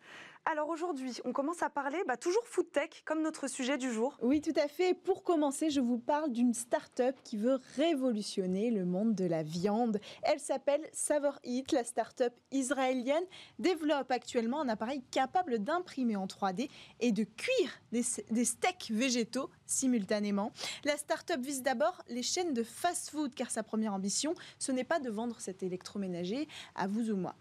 Alors 0.47 0.69
aujourd'hui, 0.69 1.11
on 1.25 1.33
commence 1.33 1.63
à 1.63 1.71
parler 1.71 1.97
bah, 2.07 2.17
toujours 2.17 2.45
food 2.45 2.71
tech 2.71 3.01
comme 3.03 3.23
notre 3.23 3.47
sujet 3.47 3.79
du 3.79 3.91
jour. 3.91 4.15
Oui, 4.21 4.41
tout 4.41 4.53
à 4.57 4.67
fait. 4.67 4.93
Pour 4.93 5.23
commencer, 5.23 5.71
je 5.71 5.81
vous 5.81 5.97
parle 5.97 6.31
d'une 6.31 6.53
start-up 6.53 7.15
qui 7.23 7.35
veut 7.35 7.59
révolutionner 7.77 8.69
le 8.69 8.85
monde 8.85 9.15
de 9.15 9.25
la 9.25 9.41
viande. 9.41 9.99
Elle 10.21 10.39
s'appelle 10.39 10.87
Savor 10.93 11.39
Eat. 11.43 11.71
La 11.71 11.83
start-up 11.83 12.31
israélienne 12.51 13.23
développe 13.57 14.11
actuellement 14.11 14.61
un 14.61 14.69
appareil 14.69 15.01
capable 15.09 15.57
d'imprimer 15.57 16.15
en 16.15 16.27
3D 16.27 16.69
et 16.99 17.11
de 17.11 17.23
cuire 17.23 17.81
des, 17.91 18.03
steaks 18.03 18.91
végétaux 18.91 19.49
simultanément. 19.65 20.51
La 20.83 20.95
start-up 20.95 21.41
vise 21.41 21.63
d'abord 21.63 22.03
les 22.07 22.21
chaînes 22.21 22.53
de 22.53 22.61
fast-food 22.61 23.33
car 23.33 23.49
sa 23.49 23.63
première 23.63 23.95
ambition, 23.95 24.35
ce 24.59 24.71
n'est 24.71 24.83
pas 24.83 24.99
de 24.99 25.09
vendre 25.09 25.39
cet 25.39 25.63
électroménager 25.63 26.47
à 26.75 26.85
vous 26.85 27.09
ou 27.09 27.15
moi. 27.15 27.33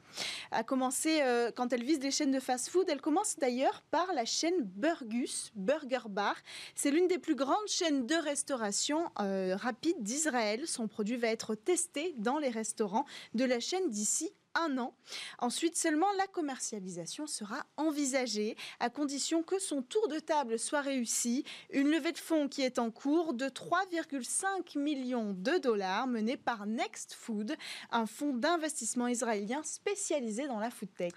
À 0.51 0.63
commencer, 0.63 1.21
euh, 1.21 1.51
quand 1.55 1.71
elle 1.75 1.85
vise 1.85 2.01
les 2.01 2.11
chaînes 2.11 2.33
de 2.33 2.41
fast-food, 2.41 2.94
elle 2.95 3.01
commence 3.01 3.37
d'ailleurs 3.41 3.83
par 3.91 4.15
la 4.15 4.25
chaîne 4.25 4.63
Burgus, 4.63 5.51
Burger 5.57 6.09
Bar. 6.09 6.37
C'est 6.77 6.93
l'une 6.93 7.09
des 7.09 7.19
plus 7.19 7.35
grandes 7.35 7.67
chaînes 7.67 8.07
de 8.07 8.15
restauration 8.15 9.11
euh, 9.19 9.57
rapide 9.57 9.97
d'Israël. 9.99 10.69
Son 10.69 10.87
produit 10.87 11.17
va 11.17 11.27
être 11.27 11.57
testé 11.57 12.15
dans 12.19 12.39
les 12.39 12.51
restaurants 12.51 13.05
de 13.35 13.45
la 13.45 13.59
chaîne 13.59 13.91
d'ici 13.91 14.31
un 14.55 14.79
an. 14.79 14.95
Ensuite, 15.39 15.77
seulement 15.77 16.07
la 16.19 16.29
commercialisation 16.29 17.27
sera 17.27 17.67
envisagée 17.77 18.57
à 18.79 18.91
condition 18.91 19.43
que 19.43 19.59
son 19.59 19.83
tour 19.83 20.07
de 20.07 20.21
table 20.21 20.59
soit 20.59 20.81
réussi. 20.81 21.45
Une 21.71 21.91
levée 21.91 22.13
de 22.13 22.19
fonds 22.19 22.49
qui 22.49 22.63
est 22.63 22.79
en 22.79 22.93
cours 22.93 23.35
de 23.35 23.47
3,5 23.47 24.79
millions 24.79 25.33
de 25.33 25.59
dollars 25.59 26.07
menée 26.07 26.37
par 26.37 26.67
Next 26.67 27.15
Food, 27.15 27.57
un 27.91 28.07
fonds 28.07 28.35
d'investissement 28.35 29.09
israélien 29.09 29.63
spécialisé 29.65 30.47
dans 30.47 30.61
la 30.61 30.71
food 30.71 30.95
tech. 30.95 31.15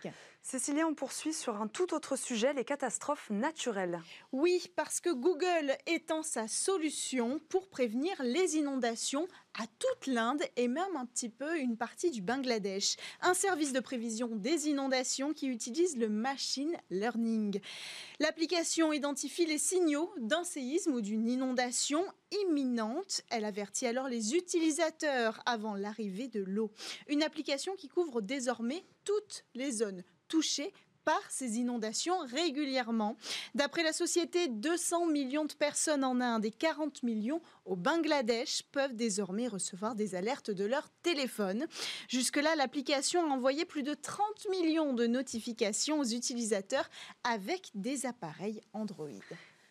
Cécilie, 0.49 0.85
on 0.85 0.93
poursuit 0.93 1.33
sur 1.33 1.61
un 1.61 1.67
tout 1.67 1.93
autre 1.93 2.15
sujet, 2.15 2.53
les 2.53 2.63
catastrophes 2.63 3.29
naturelles. 3.29 4.01
Oui, 4.31 4.71
parce 4.77 5.01
que 5.01 5.09
Google 5.09 5.75
étend 5.87 6.23
sa 6.23 6.47
solution 6.47 7.41
pour 7.49 7.67
prévenir 7.67 8.15
les 8.23 8.55
inondations 8.55 9.27
à 9.59 9.65
toute 9.77 10.07
l'Inde 10.07 10.41
et 10.55 10.69
même 10.69 10.95
un 10.95 11.05
petit 11.05 11.27
peu 11.27 11.59
une 11.59 11.75
partie 11.75 12.11
du 12.11 12.21
Bangladesh. 12.21 12.95
Un 13.19 13.33
service 13.33 13.73
de 13.73 13.81
prévision 13.81 14.29
des 14.37 14.69
inondations 14.69 15.33
qui 15.33 15.47
utilise 15.47 15.97
le 15.97 16.07
machine 16.07 16.77
learning. 16.91 17.59
L'application 18.21 18.93
identifie 18.93 19.47
les 19.47 19.57
signaux 19.57 20.13
d'un 20.17 20.45
séisme 20.45 20.93
ou 20.93 21.01
d'une 21.01 21.27
inondation 21.27 22.05
imminente. 22.31 23.19
Elle 23.31 23.43
avertit 23.43 23.85
alors 23.85 24.07
les 24.07 24.33
utilisateurs 24.33 25.41
avant 25.45 25.75
l'arrivée 25.75 26.29
de 26.29 26.41
l'eau. 26.41 26.71
Une 27.09 27.21
application 27.21 27.75
qui 27.75 27.89
couvre 27.89 28.21
désormais 28.21 28.85
toutes 29.03 29.43
les 29.53 29.71
zones 29.71 30.05
touchés 30.27 30.73
par 31.07 31.21
ces 31.29 31.57
inondations 31.57 32.19
régulièrement. 32.25 33.15
D'après 33.55 33.81
la 33.81 33.93
société, 33.93 34.49
200 34.49 35.05
millions 35.05 35.45
de 35.45 35.53
personnes 35.53 36.03
en 36.03 36.19
Inde 36.19 36.43
et 36.43 36.51
40 36.51 37.01
millions 37.03 37.41
au 37.63 37.77
Bangladesh 37.77 38.63
peuvent 38.73 38.93
désormais 38.93 39.47
recevoir 39.47 39.95
des 39.95 40.15
alertes 40.15 40.51
de 40.51 40.65
leur 40.65 40.89
téléphone. 41.03 41.65
Jusque-là, 42.09 42.57
l'application 42.57 43.21
a 43.23 43.33
envoyé 43.33 43.63
plus 43.63 43.83
de 43.83 43.93
30 43.93 44.49
millions 44.51 44.91
de 44.91 45.07
notifications 45.07 46.01
aux 46.01 46.03
utilisateurs 46.03 46.89
avec 47.23 47.71
des 47.73 48.05
appareils 48.05 48.59
Android. 48.73 49.07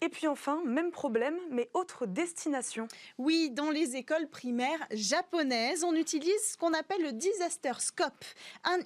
Et 0.06 0.08
puis 0.08 0.28
enfin, 0.28 0.62
même 0.64 0.92
problème, 0.92 1.36
mais 1.50 1.68
autre 1.74 2.06
destination. 2.06 2.86
Oui, 3.18 3.50
dans 3.50 3.70
les 3.70 3.96
écoles 3.96 4.28
primaires 4.28 4.86
japonaises, 4.92 5.82
on 5.82 5.96
utilise 5.96 6.52
ce 6.52 6.56
qu'on 6.56 6.74
appelle 6.74 7.02
le 7.02 7.12
Disaster 7.12 7.72
Scope, 7.80 8.24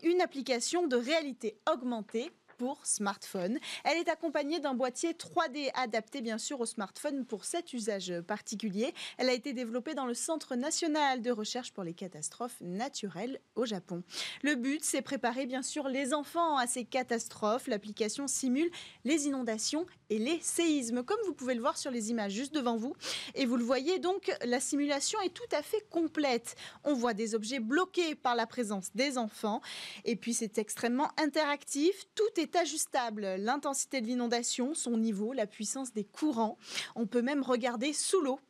une 0.02 0.22
application 0.22 0.86
de 0.86 0.96
réalité 0.96 1.58
augmentée 1.70 2.32
pour 2.60 2.84
smartphone. 2.84 3.58
Elle 3.84 3.96
est 3.96 4.10
accompagnée 4.10 4.60
d'un 4.60 4.74
boîtier 4.74 5.14
3D 5.14 5.70
adapté 5.72 6.20
bien 6.20 6.36
sûr 6.36 6.60
au 6.60 6.66
smartphone 6.66 7.24
pour 7.24 7.46
cet 7.46 7.72
usage 7.72 8.12
particulier. 8.26 8.92
Elle 9.16 9.30
a 9.30 9.32
été 9.32 9.54
développée 9.54 9.94
dans 9.94 10.04
le 10.04 10.12
Centre 10.12 10.56
national 10.56 11.22
de 11.22 11.30
recherche 11.30 11.72
pour 11.72 11.84
les 11.84 11.94
catastrophes 11.94 12.60
naturelles 12.60 13.40
au 13.54 13.64
Japon. 13.64 14.02
Le 14.42 14.56
but, 14.56 14.84
c'est 14.84 15.00
préparer 15.00 15.46
bien 15.46 15.62
sûr 15.62 15.88
les 15.88 16.12
enfants 16.12 16.58
à 16.58 16.66
ces 16.66 16.84
catastrophes. 16.84 17.66
L'application 17.66 18.28
simule 18.28 18.70
les 19.06 19.24
inondations 19.26 19.86
et 20.10 20.18
les 20.18 20.38
séismes, 20.42 21.02
comme 21.02 21.20
vous 21.24 21.32
pouvez 21.32 21.54
le 21.54 21.62
voir 21.62 21.78
sur 21.78 21.90
les 21.90 22.10
images 22.10 22.32
juste 22.32 22.52
devant 22.52 22.76
vous. 22.76 22.94
Et 23.36 23.46
vous 23.46 23.56
le 23.56 23.64
voyez 23.64 24.00
donc, 24.00 24.30
la 24.44 24.60
simulation 24.60 25.18
est 25.22 25.32
tout 25.32 25.42
à 25.50 25.62
fait 25.62 25.88
complète. 25.88 26.56
On 26.84 26.92
voit 26.92 27.14
des 27.14 27.34
objets 27.34 27.60
bloqués 27.60 28.14
par 28.16 28.34
la 28.34 28.46
présence 28.46 28.90
des 28.94 29.16
enfants. 29.16 29.62
Et 30.04 30.14
puis 30.14 30.34
c'est 30.34 30.58
extrêmement 30.58 31.08
interactif. 31.16 32.04
Tout 32.14 32.40
est 32.40 32.49
ajustable, 32.56 33.36
l'intensité 33.38 34.00
de 34.00 34.06
l'inondation, 34.06 34.74
son 34.74 34.96
niveau, 34.96 35.32
la 35.32 35.46
puissance 35.46 35.92
des 35.92 36.04
courants. 36.04 36.58
On 36.94 37.06
peut 37.06 37.22
même 37.22 37.42
regarder 37.42 37.92
sous 37.92 38.20
l'eau. 38.20 38.40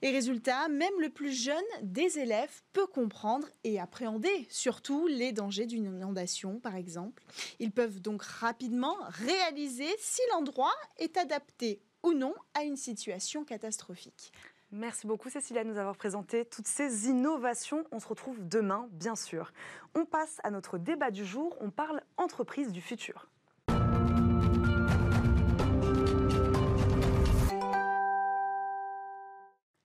Et 0.00 0.10
résultat, 0.10 0.68
même 0.68 0.98
le 0.98 1.10
plus 1.10 1.32
jeune 1.32 1.62
des 1.82 2.18
élèves 2.18 2.62
peut 2.72 2.86
comprendre 2.86 3.46
et 3.64 3.78
appréhender 3.78 4.46
surtout 4.48 5.06
les 5.06 5.32
dangers 5.32 5.66
d'une 5.66 5.84
inondation, 5.84 6.58
par 6.58 6.74
exemple. 6.74 7.22
Ils 7.60 7.70
peuvent 7.70 8.00
donc 8.00 8.22
rapidement 8.22 8.96
réaliser 9.08 9.88
si 9.98 10.20
l'endroit 10.32 10.74
est 10.98 11.16
adapté 11.16 11.80
ou 12.02 12.14
non 12.14 12.34
à 12.54 12.64
une 12.64 12.76
situation 12.76 13.44
catastrophique. 13.44 14.32
Merci 14.74 15.06
beaucoup 15.06 15.28
Cécilia 15.28 15.64
de 15.64 15.68
nous 15.68 15.76
avoir 15.76 15.96
présenté 15.96 16.46
toutes 16.46 16.66
ces 16.66 17.08
innovations. 17.08 17.84
On 17.92 18.00
se 18.00 18.08
retrouve 18.08 18.38
demain, 18.48 18.88
bien 18.92 19.14
sûr. 19.14 19.52
On 19.94 20.06
passe 20.06 20.40
à 20.44 20.50
notre 20.50 20.78
débat 20.78 21.10
du 21.10 21.26
jour. 21.26 21.54
On 21.60 21.70
parle 21.70 22.00
entreprise 22.16 22.72
du 22.72 22.80
futur. 22.80 23.28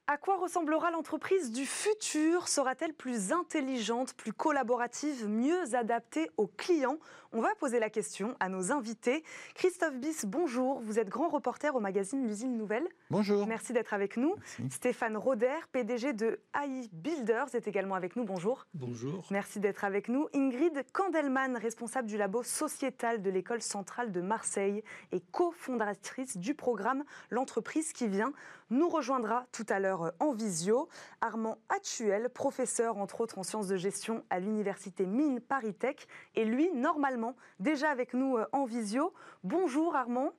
À 0.09 0.15
quoi 0.15 0.37
ressemblera 0.37 0.89
l'entreprise 0.89 1.51
du 1.51 1.65
futur? 1.65 2.47
Sera-t-elle 2.47 2.93
plus 2.93 3.33
intelligente, 3.33 4.13
plus 4.13 4.31
collaborative, 4.31 5.27
mieux 5.27 5.75
adaptée 5.75 6.31
aux 6.37 6.47
clients? 6.47 6.97
On 7.33 7.41
va 7.41 7.53
poser 7.55 7.77
la 7.77 7.89
question 7.89 8.33
à 8.39 8.47
nos 8.47 8.71
invités. 8.71 9.21
Christophe 9.53 9.95
Bis, 9.95 10.25
bonjour. 10.25 10.79
Vous 10.79 10.97
êtes 10.97 11.09
grand 11.09 11.27
reporter 11.27 11.75
au 11.75 11.81
magazine 11.81 12.25
L'usine 12.25 12.55
Nouvelle. 12.55 12.87
Bonjour. 13.09 13.45
Merci 13.47 13.73
d'être 13.73 13.93
avec 13.93 14.15
nous. 14.15 14.33
Stéphane 14.69 15.17
Roder, 15.17 15.57
PDG 15.73 16.13
de 16.13 16.39
AI 16.55 16.87
Builders, 16.93 17.53
est 17.53 17.67
également 17.67 17.95
avec 17.95 18.15
nous. 18.15 18.23
Bonjour. 18.23 18.65
Bonjour. 18.73 19.25
Merci 19.29 19.59
d'être 19.59 19.83
avec 19.83 20.07
nous. 20.07 20.29
Ingrid 20.33 20.85
Kandelman, 20.93 21.57
responsable 21.57 22.07
du 22.07 22.15
labo 22.15 22.43
sociétal 22.43 23.21
de 23.21 23.29
l'École 23.29 23.61
centrale 23.61 24.13
de 24.13 24.21
Marseille 24.21 24.85
et 25.11 25.19
cofondatrice 25.19 26.37
du 26.37 26.53
programme 26.53 27.03
L'entreprise 27.29 27.91
qui 27.91 28.07
vient 28.07 28.31
nous 28.69 28.89
rejoindra 28.89 29.45
tout 29.51 29.65
à 29.69 29.79
l'heure 29.79 30.03
euh, 30.03 30.11
en 30.19 30.31
visio 30.31 30.87
Armand 31.21 31.57
Hatchuel, 31.69 32.29
professeur 32.29 32.97
entre 32.97 33.21
autres 33.21 33.37
en 33.37 33.43
sciences 33.43 33.67
de 33.67 33.77
gestion 33.77 34.23
à 34.29 34.39
l'université 34.39 35.05
Mines 35.05 35.39
Paris 35.39 35.73
Tech, 35.73 35.95
et 36.35 36.45
lui 36.45 36.71
normalement 36.73 37.35
déjà 37.59 37.89
avec 37.89 38.13
nous 38.13 38.37
euh, 38.37 38.45
en 38.51 38.65
visio. 38.65 39.13
Bonjour 39.43 39.95
Armand. 39.95 40.33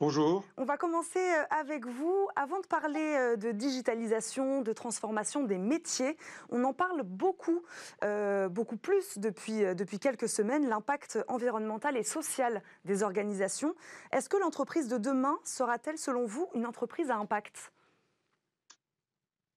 Bonjour. 0.00 0.44
On 0.56 0.64
va 0.64 0.78
commencer 0.78 1.18
euh, 1.18 1.44
avec 1.50 1.84
vous. 1.84 2.26
Avant 2.34 2.58
de 2.60 2.66
parler 2.66 2.98
euh, 2.98 3.36
de 3.36 3.52
digitalisation, 3.52 4.62
de 4.62 4.72
transformation 4.72 5.44
des 5.44 5.58
métiers, 5.58 6.16
on 6.48 6.64
en 6.64 6.72
parle 6.72 7.02
beaucoup, 7.02 7.62
euh, 8.02 8.48
beaucoup 8.48 8.78
plus 8.78 9.18
depuis, 9.18 9.60
depuis 9.74 9.98
quelques 9.98 10.30
semaines, 10.30 10.66
l'impact 10.66 11.18
environnemental 11.28 11.98
et 11.98 12.02
social 12.02 12.62
des 12.86 13.02
organisations. 13.02 13.74
Est-ce 14.10 14.30
que 14.30 14.38
l'entreprise 14.38 14.88
de 14.88 14.96
demain 14.96 15.38
sera-t-elle, 15.44 15.98
selon 15.98 16.24
vous, 16.24 16.48
une 16.54 16.64
entreprise 16.64 17.10
à 17.10 17.16
impact? 17.16 17.70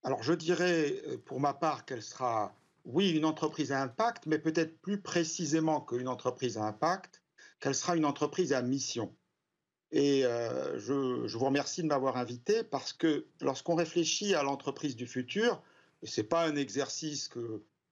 Alors 0.04 0.24
je 0.24 0.34
dirais 0.34 1.02
pour 1.26 1.40
ma 1.40 1.54
part 1.54 1.86
qu'elle 1.86 2.04
sera, 2.04 2.54
oui, 2.84 3.12
une 3.12 3.24
entreprise 3.24 3.72
à 3.72 3.82
impact, 3.82 4.26
mais 4.26 4.40
peut-être 4.40 4.82
plus 4.82 5.00
précisément 5.02 5.80
qu'une 5.80 6.10
entreprise 6.10 6.58
à 6.58 6.64
impact, 6.64 7.24
qu'elle 7.62 7.76
sera 7.76 7.96
une 7.96 8.04
entreprise 8.04 8.52
à 8.52 8.62
mission. 8.62 9.16
Et 9.96 10.26
euh, 10.26 10.80
je, 10.80 11.38
vous 11.38 11.46
remercie 11.46 11.84
de 11.84 11.88
m'avoir 11.88 12.18
invité 12.18 12.64
parce 12.64 12.94
que 12.94 13.28
lorsqu'on 13.42 13.76
réfléchit 13.76 14.34
à 14.34 14.42
l'entreprise 14.42 14.96
du 14.96 15.06
futur, 15.06 15.62
ce 16.02 16.20
n'est 16.20 16.28
pas 16.28 16.48
un 16.48 16.56
exercice 16.56 17.30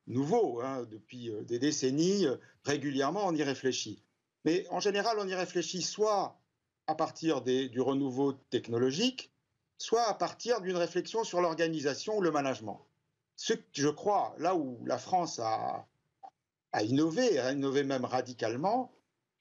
nouveau, 0.08 0.62
hein, 0.62 0.88
depuis 0.90 1.30
euh, 1.30 1.44
des 1.44 1.60
décennies, 1.60 2.26
euh, 2.26 2.38
régulièrement 2.64 3.28
on 3.28 3.36
y 3.36 3.44
réfléchit. 3.44 4.02
Mais 4.46 4.66
en 4.72 4.80
général, 4.80 5.18
on 5.20 5.28
y 5.28 5.36
réfléchit 5.36 5.84
soit 5.84 6.42
à 6.88 6.96
partir 6.96 7.44
du 7.44 7.80
renouveau 7.80 8.34
technologique, 8.34 9.32
soit 9.78 10.10
à 10.10 10.16
partir 10.16 10.60
d'une 10.62 10.78
réflexion 10.78 11.24
sur 11.24 11.40
l'organisation 11.40 12.18
ou 12.18 12.22
le 12.22 12.32
management. 12.32 12.84
Ce 13.36 13.54
que 13.54 13.62
je 13.74 13.90
crois, 13.90 14.34
là 14.40 14.56
où 14.56 14.84
la 14.86 14.98
France 14.98 15.40
a 15.40 15.86
innové, 16.82 17.38
a 17.38 17.52
innové 17.52 17.84
même 17.84 18.06
radicalement, 18.06 18.92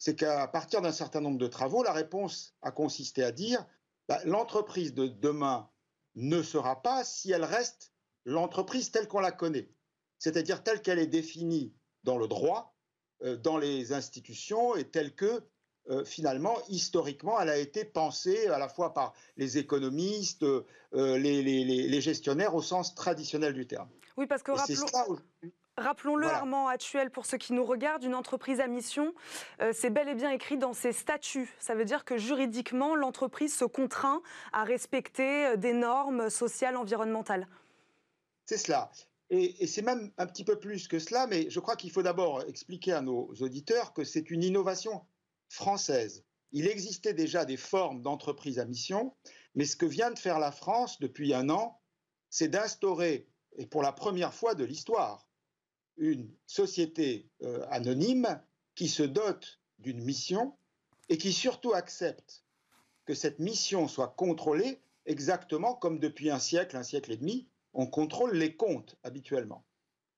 c'est 0.00 0.16
qu'à 0.16 0.48
partir 0.48 0.80
d'un 0.80 0.92
certain 0.92 1.20
nombre 1.20 1.38
de 1.38 1.46
travaux, 1.46 1.84
la 1.84 1.92
réponse 1.92 2.56
a 2.62 2.72
consisté 2.72 3.22
à 3.22 3.30
dire 3.30 3.64
bah, 4.08 4.18
l'entreprise 4.24 4.94
de 4.94 5.06
demain 5.06 5.70
ne 6.16 6.42
sera 6.42 6.82
pas 6.82 7.04
si 7.04 7.30
elle 7.30 7.44
reste 7.44 7.92
l'entreprise 8.24 8.90
telle 8.90 9.06
qu'on 9.06 9.20
la 9.20 9.30
connaît, 9.30 9.70
c'est-à-dire 10.18 10.64
telle 10.64 10.82
qu'elle 10.82 10.98
est 10.98 11.06
définie 11.06 11.72
dans 12.02 12.18
le 12.18 12.26
droit 12.26 12.74
dans 13.42 13.58
les 13.58 13.92
institutions 13.92 14.74
et 14.74 14.88
telle 14.88 15.14
que 15.14 15.42
finalement, 16.06 16.56
historiquement, 16.68 17.40
elle 17.40 17.50
a 17.50 17.58
été 17.58 17.84
pensée 17.84 18.46
à 18.46 18.58
la 18.58 18.68
fois 18.68 18.94
par 18.94 19.12
les 19.36 19.58
économistes, 19.58 20.44
les, 20.92 22.00
gestionnaires 22.00 22.54
au 22.54 22.62
sens 22.62 22.94
traditionnel 22.94 23.52
du 23.52 23.66
terme. 23.66 23.88
Oui, 24.16 24.26
parce 24.26 24.42
que 24.42 24.52
Rappelons-le, 25.80 26.26
Armand 26.26 26.68
Actuel, 26.68 27.10
pour 27.10 27.24
ceux 27.24 27.38
qui 27.38 27.54
nous 27.54 27.64
regardent, 27.64 28.04
une 28.04 28.14
entreprise 28.14 28.60
à 28.60 28.66
mission, 28.66 29.14
euh, 29.62 29.72
c'est 29.74 29.88
bel 29.88 30.10
et 30.10 30.14
bien 30.14 30.30
écrit 30.30 30.58
dans 30.58 30.74
ses 30.74 30.92
statuts. 30.92 31.50
Ça 31.58 31.74
veut 31.74 31.86
dire 31.86 32.04
que 32.04 32.18
juridiquement, 32.18 32.94
l'entreprise 32.94 33.56
se 33.56 33.64
contraint 33.64 34.20
à 34.52 34.64
respecter 34.64 35.46
euh, 35.46 35.56
des 35.56 35.72
normes 35.72 36.28
sociales, 36.28 36.76
environnementales. 36.76 37.48
C'est 38.44 38.58
cela. 38.58 38.90
Et, 39.30 39.66
c'est 39.66 39.80
même 39.80 40.12
un 40.18 40.26
petit 40.26 40.44
peu 40.44 40.58
plus 40.58 40.86
que 40.86 40.98
cela, 40.98 41.26
mais 41.26 41.48
je 41.48 41.60
crois 41.60 41.76
qu'il 41.76 41.90
faut 41.90 42.02
d'abord 42.02 42.42
expliquer 42.42 42.92
à 42.92 43.00
nos 43.00 43.32
auditeurs 43.40 43.94
que 43.94 44.04
c'est 44.04 44.30
une 44.30 44.42
innovation 44.42 45.06
française. 45.48 46.24
Il 46.52 46.66
existait 46.66 47.14
déjà 47.14 47.46
des 47.46 47.56
formes 47.56 48.02
d'entreprise 48.02 48.58
à 48.58 48.66
mission, 48.66 49.14
mais 49.54 49.64
ce 49.64 49.76
que 49.76 49.86
vient 49.86 50.10
de 50.10 50.18
faire 50.18 50.40
la 50.40 50.52
France 50.52 51.00
depuis 51.00 51.32
un 51.32 51.48
an, 51.48 51.80
c'est 52.28 52.48
d'instaurer, 52.48 53.28
et 53.56 53.64
pour 53.64 53.82
la 53.82 53.92
première 53.92 54.34
fois 54.34 54.54
de 54.54 54.64
l'histoire, 54.64 55.26
une 56.00 56.30
société 56.46 57.28
euh, 57.42 57.64
anonyme 57.70 58.40
qui 58.74 58.88
se 58.88 59.02
dote 59.02 59.60
d'une 59.78 60.02
mission 60.02 60.54
et 61.08 61.18
qui 61.18 61.32
surtout 61.32 61.74
accepte 61.74 62.44
que 63.04 63.14
cette 63.14 63.38
mission 63.38 63.86
soit 63.86 64.08
contrôlée 64.08 64.80
exactement 65.06 65.74
comme 65.74 65.98
depuis 65.98 66.30
un 66.30 66.38
siècle, 66.38 66.76
un 66.76 66.82
siècle 66.82 67.12
et 67.12 67.16
demi, 67.16 67.48
on 67.74 67.86
contrôle 67.86 68.36
les 68.36 68.56
comptes 68.56 68.96
habituellement. 69.02 69.64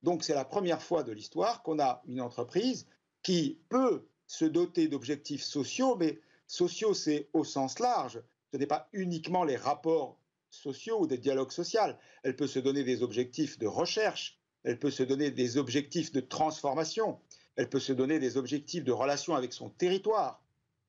Donc 0.03 0.25
c'est 0.25 0.35
la 0.35 0.45
première 0.45 0.83
fois 0.83 1.03
de 1.03 1.13
l'histoire 1.13 1.63
qu'on 1.63 1.79
a 1.79 2.03
une 2.07 2.21
entreprise 2.21 2.87
qui 3.23 3.61
peut 3.69 4.07
se 4.27 4.45
doter 4.45 4.89
d'objectifs 4.89 5.43
sociaux, 5.43 5.97
mais 5.97 6.21
sociaux 6.47 6.95
c'est 6.95 7.29
au 7.33 7.45
sens 7.45 7.79
large, 7.79 8.23
ce 8.53 8.57
n'est 8.57 8.67
pas 8.67 8.89
uniquement 8.93 9.45
les 9.45 9.57
rapports 9.57 10.19
sociaux 10.51 11.01
ou 11.01 11.07
des 11.07 11.19
dialogues 11.19 11.53
sociaux, 11.53 11.81
elle 12.23 12.37
peut 12.37 12.47
se 12.47 12.59
donner 12.59 12.85
des 12.85 13.03
objectifs 13.03 13.59
de 13.59 13.67
recherche, 13.67 14.42
elle 14.65 14.79
peut 14.79 14.91
se 14.91 15.03
donner 15.03 15.31
des 15.31 15.57
objectifs 15.57 16.13
de 16.13 16.21
transformation, 16.21 17.19
elle 17.57 17.69
peut 17.69 17.81
se 17.81 17.93
donner 17.93 18.19
des 18.19 18.37
objectifs 18.37 18.85
de 18.85 18.93
relation 18.93 19.35
avec 19.35 19.53
son 19.53 19.71
territoire. 19.71 20.43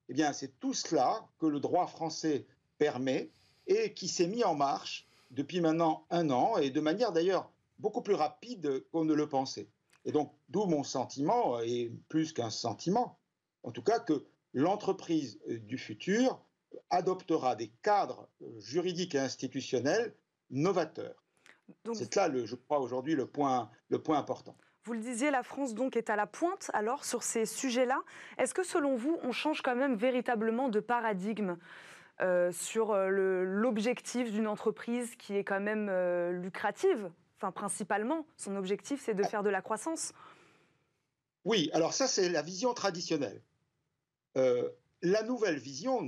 Eh 0.09 0.13
bien, 0.13 0.33
c'est 0.33 0.59
tout 0.59 0.73
cela 0.73 1.27
que 1.39 1.45
le 1.45 1.59
droit 1.59 1.87
français 1.87 2.45
permet 2.77 3.31
et 3.67 3.93
qui 3.93 4.07
s'est 4.07 4.27
mis 4.27 4.43
en 4.43 4.55
marche 4.55 5.07
depuis 5.31 5.61
maintenant 5.61 6.05
un 6.09 6.29
an 6.29 6.57
et 6.57 6.69
de 6.69 6.81
manière 6.81 7.11
d'ailleurs 7.11 7.51
beaucoup 7.79 8.01
plus 8.01 8.13
rapide 8.13 8.83
qu'on 8.91 9.05
ne 9.05 9.13
le 9.13 9.27
pensait. 9.27 9.67
Et 10.05 10.11
donc, 10.11 10.33
d'où 10.49 10.65
mon 10.65 10.83
sentiment, 10.83 11.59
et 11.61 11.91
plus 12.09 12.33
qu'un 12.33 12.49
sentiment, 12.49 13.17
en 13.63 13.71
tout 13.71 13.81
cas 13.81 13.99
que 13.99 14.25
l'entreprise 14.53 15.39
du 15.47 15.77
futur 15.77 16.39
adoptera 16.89 17.55
des 17.55 17.69
cadres 17.81 18.27
juridiques 18.57 19.15
et 19.15 19.19
institutionnels 19.19 20.13
novateurs. 20.49 21.22
C'est 21.93 22.15
là, 22.15 22.27
le, 22.27 22.45
je 22.45 22.55
crois, 22.55 22.79
aujourd'hui 22.79 23.15
le 23.15 23.25
point, 23.25 23.69
le 23.89 23.99
point 23.99 24.17
important. 24.17 24.55
Vous 24.85 24.93
le 24.93 24.99
disiez, 24.99 25.31
la 25.31 25.43
France 25.43 25.73
donc 25.73 25.95
est 25.95 26.09
à 26.09 26.17
la 26.17 26.27
pointe 26.27 26.69
alors 26.73 27.05
sur 27.05 27.23
ces 27.23 27.45
sujets-là. 27.45 28.01
Est-ce 28.37 28.53
que 28.53 28.63
selon 28.63 28.95
vous, 28.97 29.17
on 29.23 29.31
change 29.31 29.61
quand 29.61 29.75
même 29.75 29.95
véritablement 29.95 30.67
de 30.67 30.81
paradigme 30.81 31.57
euh, 32.21 32.51
sur 32.51 32.91
euh, 32.91 33.43
l'objectif 33.43 34.31
d'une 34.31 34.47
entreprise 34.47 35.15
qui 35.15 35.37
est 35.37 35.45
quand 35.45 35.61
même 35.61 35.87
euh, 35.89 36.31
lucrative? 36.33 37.09
Enfin, 37.37 37.51
principalement, 37.51 38.25
son 38.35 38.57
objectif, 38.57 39.01
c'est 39.03 39.13
de 39.13 39.23
ah. 39.23 39.27
faire 39.27 39.43
de 39.43 39.49
la 39.49 39.61
croissance. 39.61 40.11
Oui, 41.45 41.69
alors 41.73 41.93
ça, 41.93 42.07
c'est 42.07 42.29
la 42.29 42.41
vision 42.41 42.73
traditionnelle. 42.73 43.41
la 44.35 45.23
nouvelle 45.23 45.57
vision 45.57 46.07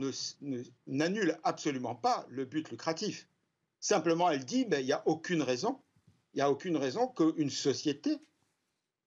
n'annule 0.88 1.38
absolument 1.44 1.96
pas 1.96 2.26
le 2.30 2.46
but 2.46 2.70
lucratif. 2.72 3.28
Simplement, 3.86 4.32
elle 4.32 4.46
dit, 4.46 4.66
ben, 4.66 4.80
il 4.80 4.88
n'y 4.88 4.94
a 4.94 5.08
aucune 5.08 5.44
raison, 5.44 5.80
il 6.34 6.38
n'y 6.38 6.42
a 6.42 6.50
aucune 6.50 6.76
raison 6.76 7.08
qu'une 7.08 7.52
société 7.52 8.18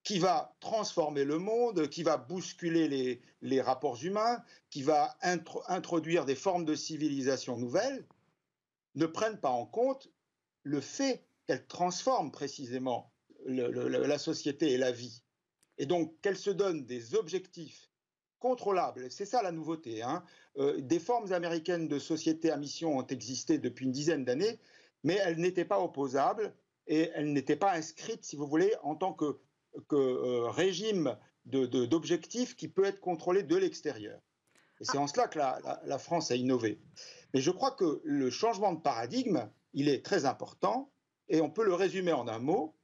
qui 0.05 0.21
va 0.21 0.55
transformer 0.61 1.25
le 1.25 1.39
monde, 1.39 1.89
qui 1.89 2.05
va 2.05 2.17
bousculer 2.17 3.21
les, 3.41 3.61
rapports 3.61 4.01
humains, 4.05 4.41
qui 4.71 4.85
va 4.85 5.19
introduire 5.67 6.27
des 6.27 6.37
formes 6.37 6.65
de 6.65 6.77
civilisation 6.77 7.57
nouvelles, 7.57 8.07
ne 8.95 9.07
prenne 9.07 9.41
pas 9.41 9.51
en 9.51 9.67
compte 9.67 10.13
le 10.63 10.81
fait 10.81 11.27
qu'elle 11.49 11.67
transforme 11.67 12.31
précisément 12.31 13.13
la 13.47 14.19
société 14.19 14.75
et 14.75 14.79
la 14.79 14.93
vie. 14.93 15.25
Et 15.79 15.87
donc 15.87 16.15
qu'elle 16.21 16.39
se 16.39 16.51
donne 16.51 16.87
des 16.87 17.17
objectifs 17.17 17.88
contrôlables. 18.39 19.11
C'est 19.11 19.25
ça 19.25 19.43
la 19.43 19.53
nouveauté. 19.53 20.03
Hein. 20.03 20.23
Euh, 20.59 20.81
des 20.81 20.99
formes 20.99 21.33
américaines 21.33 21.89
de 21.89 21.99
société 21.99 22.51
à 22.51 22.57
mission 22.57 22.99
ont 22.99 23.07
existé 23.07 23.59
depuis 23.59 23.87
une 23.87 23.93
dizaine 23.93 24.25
d'années, 24.25 24.59
mais 25.05 25.15
elles 25.15 25.39
n'étaient 25.39 25.65
pas 25.65 25.81
opposables 25.81 26.55
et 26.87 27.11
elles 27.15 27.33
n'étaient 27.33 27.57
pas 27.57 27.73
inscrites, 27.73 28.25
si 28.25 28.37
vous 28.37 28.47
voulez, 28.47 28.73
en 28.83 28.95
tant 28.95 29.13
que, 29.13 29.39
euh, 29.93 30.49
régime 30.51 31.17
d'objectifs 31.45 32.57
qui 32.57 32.69
peut 32.69 32.85
être 32.85 33.01
contrôlé 33.01 33.43
de 33.43 33.57
l'extérieur. 33.57 34.21
Et 34.81 34.85
c'est 34.85 34.99
en 34.99 35.07
cela 35.07 35.29
que 35.29 35.39
la, 35.39 35.99
France 35.99 36.31
a 36.31 36.37
innové. 36.37 36.81
Mais 37.33 37.41
je 37.41 37.51
crois 37.51 37.73
que 37.73 38.01
le 38.05 38.31
changement 38.31 38.73
de 38.73 38.81
paradigme, 38.81 39.49
il 39.73 39.89
est 39.89 40.05
très 40.05 40.25
important 40.25 40.91
et 41.29 41.41
on 41.41 41.51
peut 41.51 41.65
le 41.65 41.75
résumer 41.75 42.13
en 42.13 42.29
un 42.29 42.39
mot. 42.39 42.75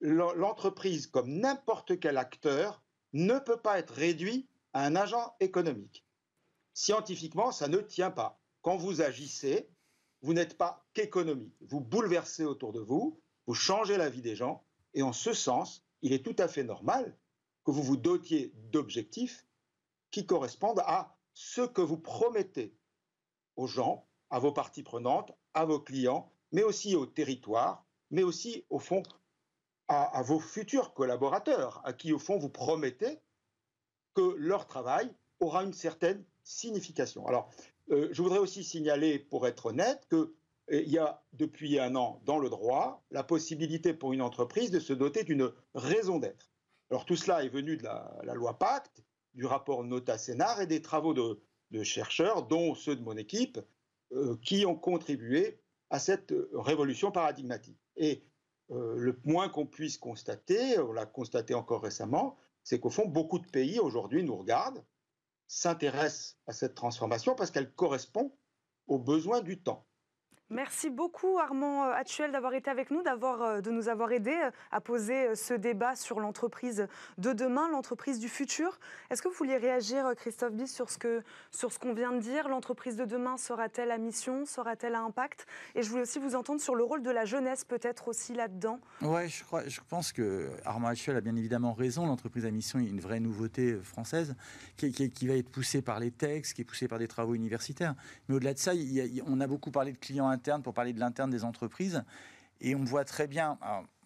L'entreprise, 0.00 1.06
comme 1.06 1.38
n'importe 1.38 1.98
quel 2.00 2.18
acteur, 2.18 2.82
ne 3.12 3.38
peut 3.38 3.58
pas 3.58 3.78
être 3.78 3.92
réduit 3.92 4.48
un 4.74 4.96
agent 4.96 5.34
économique. 5.40 6.04
Scientifiquement, 6.74 7.52
ça 7.52 7.68
ne 7.68 7.78
tient 7.78 8.10
pas. 8.10 8.40
Quand 8.62 8.76
vous 8.76 9.02
agissez, 9.02 9.68
vous 10.22 10.34
n'êtes 10.34 10.56
pas 10.56 10.86
qu'économie. 10.94 11.52
Vous 11.60 11.80
bouleversez 11.80 12.44
autour 12.44 12.72
de 12.72 12.80
vous, 12.80 13.20
vous 13.46 13.54
changez 13.54 13.96
la 13.96 14.08
vie 14.08 14.22
des 14.22 14.36
gens, 14.36 14.64
et 14.94 15.02
en 15.02 15.12
ce 15.12 15.32
sens, 15.32 15.84
il 16.00 16.12
est 16.12 16.24
tout 16.24 16.36
à 16.38 16.48
fait 16.48 16.64
normal 16.64 17.16
que 17.64 17.70
vous 17.70 17.82
vous 17.82 17.96
dotiez 17.96 18.52
d'objectifs 18.70 19.46
qui 20.10 20.26
correspondent 20.26 20.82
à 20.86 21.16
ce 21.34 21.62
que 21.62 21.80
vous 21.80 21.98
promettez 21.98 22.76
aux 23.56 23.66
gens, 23.66 24.06
à 24.30 24.38
vos 24.38 24.52
parties 24.52 24.82
prenantes, 24.82 25.32
à 25.54 25.64
vos 25.64 25.80
clients, 25.80 26.30
mais 26.52 26.62
aussi 26.62 26.96
au 26.96 27.06
territoire, 27.06 27.84
mais 28.10 28.22
aussi, 28.22 28.64
au 28.70 28.78
fond, 28.78 29.02
à 29.88 30.22
vos 30.22 30.38
futurs 30.38 30.94
collaborateurs, 30.94 31.82
à 31.84 31.92
qui, 31.92 32.12
au 32.12 32.18
fond, 32.18 32.38
vous 32.38 32.48
promettez 32.48 33.20
que 34.14 34.34
leur 34.36 34.66
travail 34.66 35.10
aura 35.40 35.64
une 35.64 35.72
certaine 35.72 36.24
signification. 36.44 37.26
Alors, 37.26 37.50
euh, 37.90 38.08
je 38.12 38.22
voudrais 38.22 38.38
aussi 38.38 38.64
signaler, 38.64 39.18
pour 39.18 39.46
être 39.46 39.66
honnête, 39.66 40.06
qu'il 40.08 40.28
euh, 40.72 40.82
y 40.82 40.98
a 40.98 41.22
depuis 41.32 41.78
un 41.78 41.96
an 41.96 42.20
dans 42.24 42.38
le 42.38 42.48
droit 42.48 43.04
la 43.10 43.22
possibilité 43.22 43.92
pour 43.92 44.12
une 44.12 44.22
entreprise 44.22 44.70
de 44.70 44.80
se 44.80 44.92
doter 44.92 45.24
d'une 45.24 45.52
raison 45.74 46.18
d'être. 46.18 46.50
Alors 46.90 47.04
tout 47.04 47.16
cela 47.16 47.44
est 47.44 47.48
venu 47.48 47.76
de 47.76 47.84
la, 47.84 48.34
loi 48.34 48.58
Pacte, 48.58 49.02
du 49.34 49.46
rapport 49.46 49.82
Nota 49.82 50.18
Sénar 50.18 50.60
et 50.60 50.66
des 50.66 50.82
travaux 50.82 51.14
de, 51.14 51.82
chercheurs, 51.82 52.46
dont 52.46 52.74
ceux 52.74 52.96
de 52.96 53.02
mon 53.02 53.16
équipe, 53.16 53.58
euh, 54.12 54.36
qui 54.42 54.66
ont 54.66 54.76
contribué 54.76 55.58
à 55.88 55.98
cette 55.98 56.34
révolution 56.52 57.10
paradigmatique. 57.10 57.78
Et 57.96 58.22
le 58.70 59.20
moins 59.26 59.50
qu'on 59.50 59.66
puisse 59.66 59.98
constater, 59.98 60.78
on 60.78 60.92
l'a 60.92 61.04
constaté 61.04 61.52
encore 61.52 61.82
récemment, 61.82 62.38
c'est 62.64 62.80
qu'au 62.80 62.90
fond, 62.90 63.06
beaucoup 63.06 63.38
de 63.38 63.46
pays 63.46 63.78
aujourd'hui 63.78 64.22
nous 64.22 64.36
regardent, 64.36 64.84
s'intéressent 65.46 66.38
à 66.46 66.52
cette 66.52 66.74
transformation 66.74 67.34
parce 67.34 67.50
qu'elle 67.50 67.72
correspond 67.72 68.34
aux 68.86 68.98
besoins 68.98 69.40
du 69.40 69.62
temps. 69.62 69.86
Merci 70.52 70.90
beaucoup 70.90 71.38
Armand 71.38 71.86
euh, 71.86 71.94
Actuel 71.94 72.30
d'avoir 72.30 72.52
été 72.52 72.68
avec 72.68 72.90
nous, 72.90 73.02
d'avoir, 73.02 73.40
euh, 73.40 73.60
de 73.62 73.70
nous 73.70 73.88
avoir 73.88 74.12
aidé 74.12 74.32
euh, 74.32 74.50
à 74.70 74.82
poser 74.82 75.34
ce 75.34 75.54
débat 75.54 75.96
sur 75.96 76.20
l'entreprise 76.20 76.88
de 77.16 77.32
demain, 77.32 77.70
l'entreprise 77.70 78.18
du 78.18 78.28
futur. 78.28 78.78
Est-ce 79.08 79.22
que 79.22 79.28
vous 79.28 79.34
vouliez 79.34 79.56
réagir, 79.56 80.12
Christophe 80.14 80.52
Bis, 80.52 80.70
sur 80.70 80.90
ce, 80.90 80.98
que, 80.98 81.22
sur 81.52 81.72
ce 81.72 81.78
qu'on 81.78 81.94
vient 81.94 82.12
de 82.12 82.18
dire? 82.18 82.50
L'entreprise 82.50 82.96
de 82.96 83.06
demain 83.06 83.38
sera-t-elle 83.38 83.90
à 83.90 83.96
mission? 83.96 84.44
Sera-t-elle 84.44 84.94
à 84.94 85.00
impact? 85.00 85.46
Et 85.74 85.82
je 85.82 85.88
voulais 85.88 86.02
aussi 86.02 86.18
vous 86.18 86.34
entendre 86.34 86.60
sur 86.60 86.74
le 86.74 86.84
rôle 86.84 87.02
de 87.02 87.10
la 87.10 87.24
jeunesse 87.24 87.64
peut-être 87.64 88.08
aussi 88.08 88.34
là-dedans. 88.34 88.78
Oui, 89.00 89.30
je, 89.30 89.80
pense 89.88 90.12
que 90.12 90.50
Armand 90.66 90.88
Actuel 90.88 91.16
a 91.16 91.22
bien 91.22 91.36
évidemment 91.36 91.72
raison. 91.72 92.04
L'entreprise 92.04 92.44
à 92.44 92.50
mission 92.50 92.78
est 92.78 92.88
une 92.88 93.00
vraie 93.00 93.20
nouveauté 93.20 93.78
française 93.82 94.34
qui, 94.76 95.26
va 95.26 95.34
être 95.34 95.48
poussée 95.48 95.80
par 95.80 95.98
les 95.98 96.10
textes, 96.10 96.52
qui 96.52 96.60
est 96.60 96.66
poussée 96.66 96.88
par 96.88 96.98
des 96.98 97.08
travaux 97.08 97.34
universitaires. 97.34 97.94
Mais 98.28 98.34
au-delà 98.34 98.52
de 98.52 98.58
ça, 98.58 98.72
on 99.26 99.40
a 99.40 99.46
beaucoup 99.46 99.70
parlé 99.70 99.92
de 99.92 99.98
clients 99.98 100.28
pour 100.62 100.74
parler 100.74 100.92
de 100.92 101.00
l'interne 101.00 101.30
des 101.30 101.44
entreprises. 101.44 102.04
Et 102.60 102.74
on 102.74 102.84
voit 102.84 103.04
très 103.04 103.26
bien, 103.26 103.58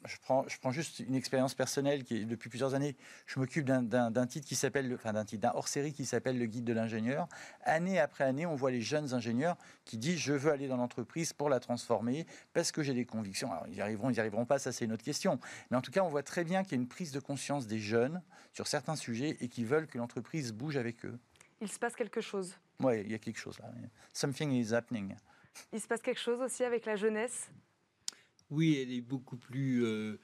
je 0.07 0.17
prends, 0.23 0.47
je 0.49 0.59
prends 0.59 0.71
juste 0.71 1.01
une 1.01 1.15
expérience 1.15 1.55
personnelle 1.55 2.05
qui 2.05 2.17
est 2.17 2.25
depuis 2.25 2.49
plusieurs 2.49 2.75
années. 2.75 2.97
Je 3.27 3.39
m'occupe 3.39 3.65
d'un 3.67 4.27
titre 4.27 4.47
qui 4.47 4.55
s'appelle, 4.55 4.93
enfin 4.95 5.13
d'un 5.13 5.25
titre, 5.25 5.43
d'un 5.43 5.53
hors-série 5.55 5.93
qui 5.93 6.07
s'appelle 6.07 6.39
le 6.39 6.47
guide 6.47 6.65
de 6.65 6.73
l'ingénieur. 6.73 7.29
Année 7.65 7.99
après 7.99 8.25
année, 8.25 8.47
on 8.47 8.55
voit 8.55 8.71
les 8.71 8.81
jeunes 8.81 9.13
ingénieurs 9.13 9.57
qui 9.85 9.99
disent 9.99 10.19
je 10.19 10.33
veux 10.33 10.51
aller 10.51 10.69
dans 10.69 10.77
l'entreprise 10.79 11.33
pour 11.33 11.51
la 11.51 11.61
transformer 11.61 12.27
parce 12.55 12.73
que 12.73 12.83
j'ai 12.83 12.95
des 12.95 13.05
convictions. 13.05 13.53
Alors, 13.53 13.67
ils 13.69 13.75
y 13.75 13.81
arriveront, 13.81 14.09
ils 14.09 14.15
n'y 14.15 14.21
arriveront 14.21 14.47
pas, 14.47 14.59
ça 14.59 14.73
c'est 14.73 14.87
une 14.87 14.93
autre 14.93 15.05
question. 15.05 15.39
Mais 15.71 15.77
en 15.77 15.83
tout 15.83 15.91
cas, 15.91 16.03
on 16.03 16.09
voit 16.09 16.23
très 16.23 16.45
bien 16.45 16.63
qu'il 16.63 16.73
y 16.73 16.75
a 16.77 16.83
une 16.83 16.89
prise 16.89 17.13
de 17.13 17.21
conscience 17.21 17.67
des 17.67 17.79
jeunes 17.79 18.23
sur 18.53 18.67
certains 18.67 18.97
sujets 18.97 19.37
et 19.41 19.49
qui 19.49 19.65
veulent 19.65 19.87
que 19.87 19.99
l'entreprise 19.99 20.53
bouge 20.53 20.77
avec 20.79 21.05
eux. 21.05 21.19
Il 21.61 21.71
se 21.71 21.79
passe 21.79 21.95
quelque 21.95 22.21
chose. 22.21 22.55
Oui, 22.81 23.01
il 23.03 23.11
y 23.11 23.15
a 23.15 23.19
quelque 23.19 23.39
chose 23.39 23.59
là. 23.59 23.67
Something 24.13 24.53
is 24.53 24.75
happening. 24.75 25.15
Il 25.73 25.81
se 25.81 25.87
passe 25.87 26.03
quelque 26.03 26.21
chose 26.21 26.41
aussi 26.41 26.65
avec 26.65 26.87
la 26.87 26.97
jeunesse? 26.97 27.51
Oui, 28.51 28.79
elle 28.81 28.93
est 28.93 29.01
beaucoup 29.01 29.37
plus 29.37 29.85
euh, 29.85 30.19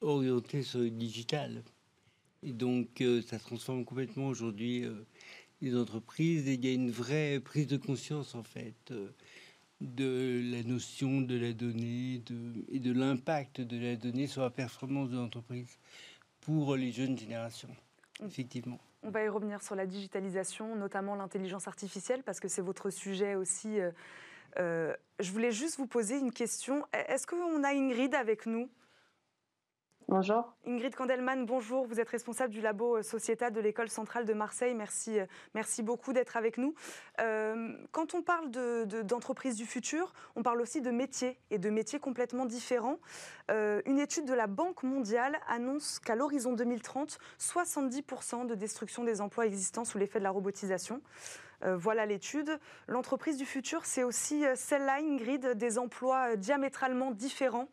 orientée 0.00 0.62
sur 0.62 0.80
le 0.80 0.90
digital. 0.90 1.62
Et 2.42 2.52
donc, 2.52 3.00
euh, 3.00 3.22
ça 3.22 3.38
transforme 3.38 3.84
complètement 3.84 4.26
aujourd'hui 4.26 4.84
euh, 4.84 5.06
les 5.60 5.76
entreprises. 5.76 6.48
Et 6.48 6.54
il 6.54 6.64
y 6.64 6.68
a 6.68 6.72
une 6.72 6.90
vraie 6.90 7.40
prise 7.40 7.66
de 7.66 7.76
conscience, 7.76 8.34
en 8.34 8.42
fait, 8.42 8.92
de 9.80 10.42
la 10.52 10.62
notion 10.64 11.20
de 11.20 11.36
la 11.36 11.52
donnée 11.52 12.22
et 12.68 12.80
de 12.80 12.92
l'impact 12.92 13.60
de 13.60 13.78
la 13.78 13.96
donnée 13.96 14.26
sur 14.26 14.42
la 14.42 14.50
performance 14.50 15.10
de 15.10 15.16
l'entreprise 15.16 15.78
pour 16.40 16.74
les 16.76 16.90
jeunes 16.90 17.16
générations, 17.16 17.74
effectivement. 18.24 18.80
On 19.04 19.10
va 19.10 19.22
y 19.22 19.28
revenir 19.28 19.62
sur 19.62 19.76
la 19.76 19.86
digitalisation, 19.86 20.74
notamment 20.74 21.14
l'intelligence 21.14 21.68
artificielle, 21.68 22.24
parce 22.24 22.40
que 22.40 22.48
c'est 22.48 22.62
votre 22.62 22.90
sujet 22.90 23.36
aussi 23.36 23.78
euh, 24.60 24.94
je 25.20 25.30
voulais 25.32 25.52
juste 25.52 25.78
vous 25.78 25.86
poser 25.86 26.18
une 26.18 26.32
question. 26.32 26.84
E-, 26.94 27.12
est-ce 27.12 27.26
qu'on 27.26 27.62
a 27.64 27.70
Ingrid 27.70 28.14
avec 28.14 28.46
nous? 28.46 28.68
Bonjour. 30.08 30.54
Ingrid 30.66 30.94
Kandelman, 30.94 31.44
bonjour. 31.44 31.86
Vous 31.86 32.00
êtes 32.00 32.08
responsable 32.08 32.50
du 32.50 32.62
labo 32.62 32.96
euh, 32.96 33.02
Sociétat 33.02 33.50
de 33.50 33.60
l'École 33.60 33.90
centrale 33.90 34.24
de 34.24 34.32
Marseille. 34.32 34.74
Merci, 34.74 35.20
euh, 35.20 35.26
merci 35.54 35.82
beaucoup 35.82 36.14
d'être 36.14 36.38
avec 36.38 36.56
nous. 36.56 36.74
quand 37.92 38.14
on 38.14 38.22
parle 38.22 38.50
d'entreprises 38.50 39.56
du 39.56 39.66
futur, 39.66 40.14
on 40.34 40.42
parle 40.42 40.62
aussi 40.62 40.80
de 40.80 40.90
métiers 40.90 41.38
et 41.50 41.58
de 41.58 41.68
métiers 41.68 42.00
complètement 42.00 42.46
différents. 42.46 42.98
une 43.50 43.98
étude 43.98 44.24
de 44.24 44.34
la 44.34 44.46
Banque 44.46 44.82
mondiale 44.82 45.38
annonce 45.46 45.98
qu'à 45.98 46.14
l'horizon 46.14 46.52
2030, 46.54 47.18
70% 47.38 48.46
de 48.46 48.54
destruction 48.54 49.04
des 49.04 49.20
emplois 49.20 49.46
existants 49.46 49.84
sous 49.84 49.98
l'effet 49.98 50.20
de 50.20 50.24
la 50.24 50.30
robotisation. 50.30 51.02
Euh, 51.64 51.76
voilà 51.76 52.06
l'étude. 52.06 52.58
L'entreprise 52.86 53.36
du 53.36 53.44
futur, 53.44 53.84
c'est 53.84 54.04
aussi 54.04 54.44
euh, 54.44 54.54
celle-là, 54.54 54.98
Ingrid, 55.00 55.54
des 55.54 55.78
emplois 55.78 56.32
euh, 56.32 56.36
diamétralement 56.36 57.10
différents 57.10 57.68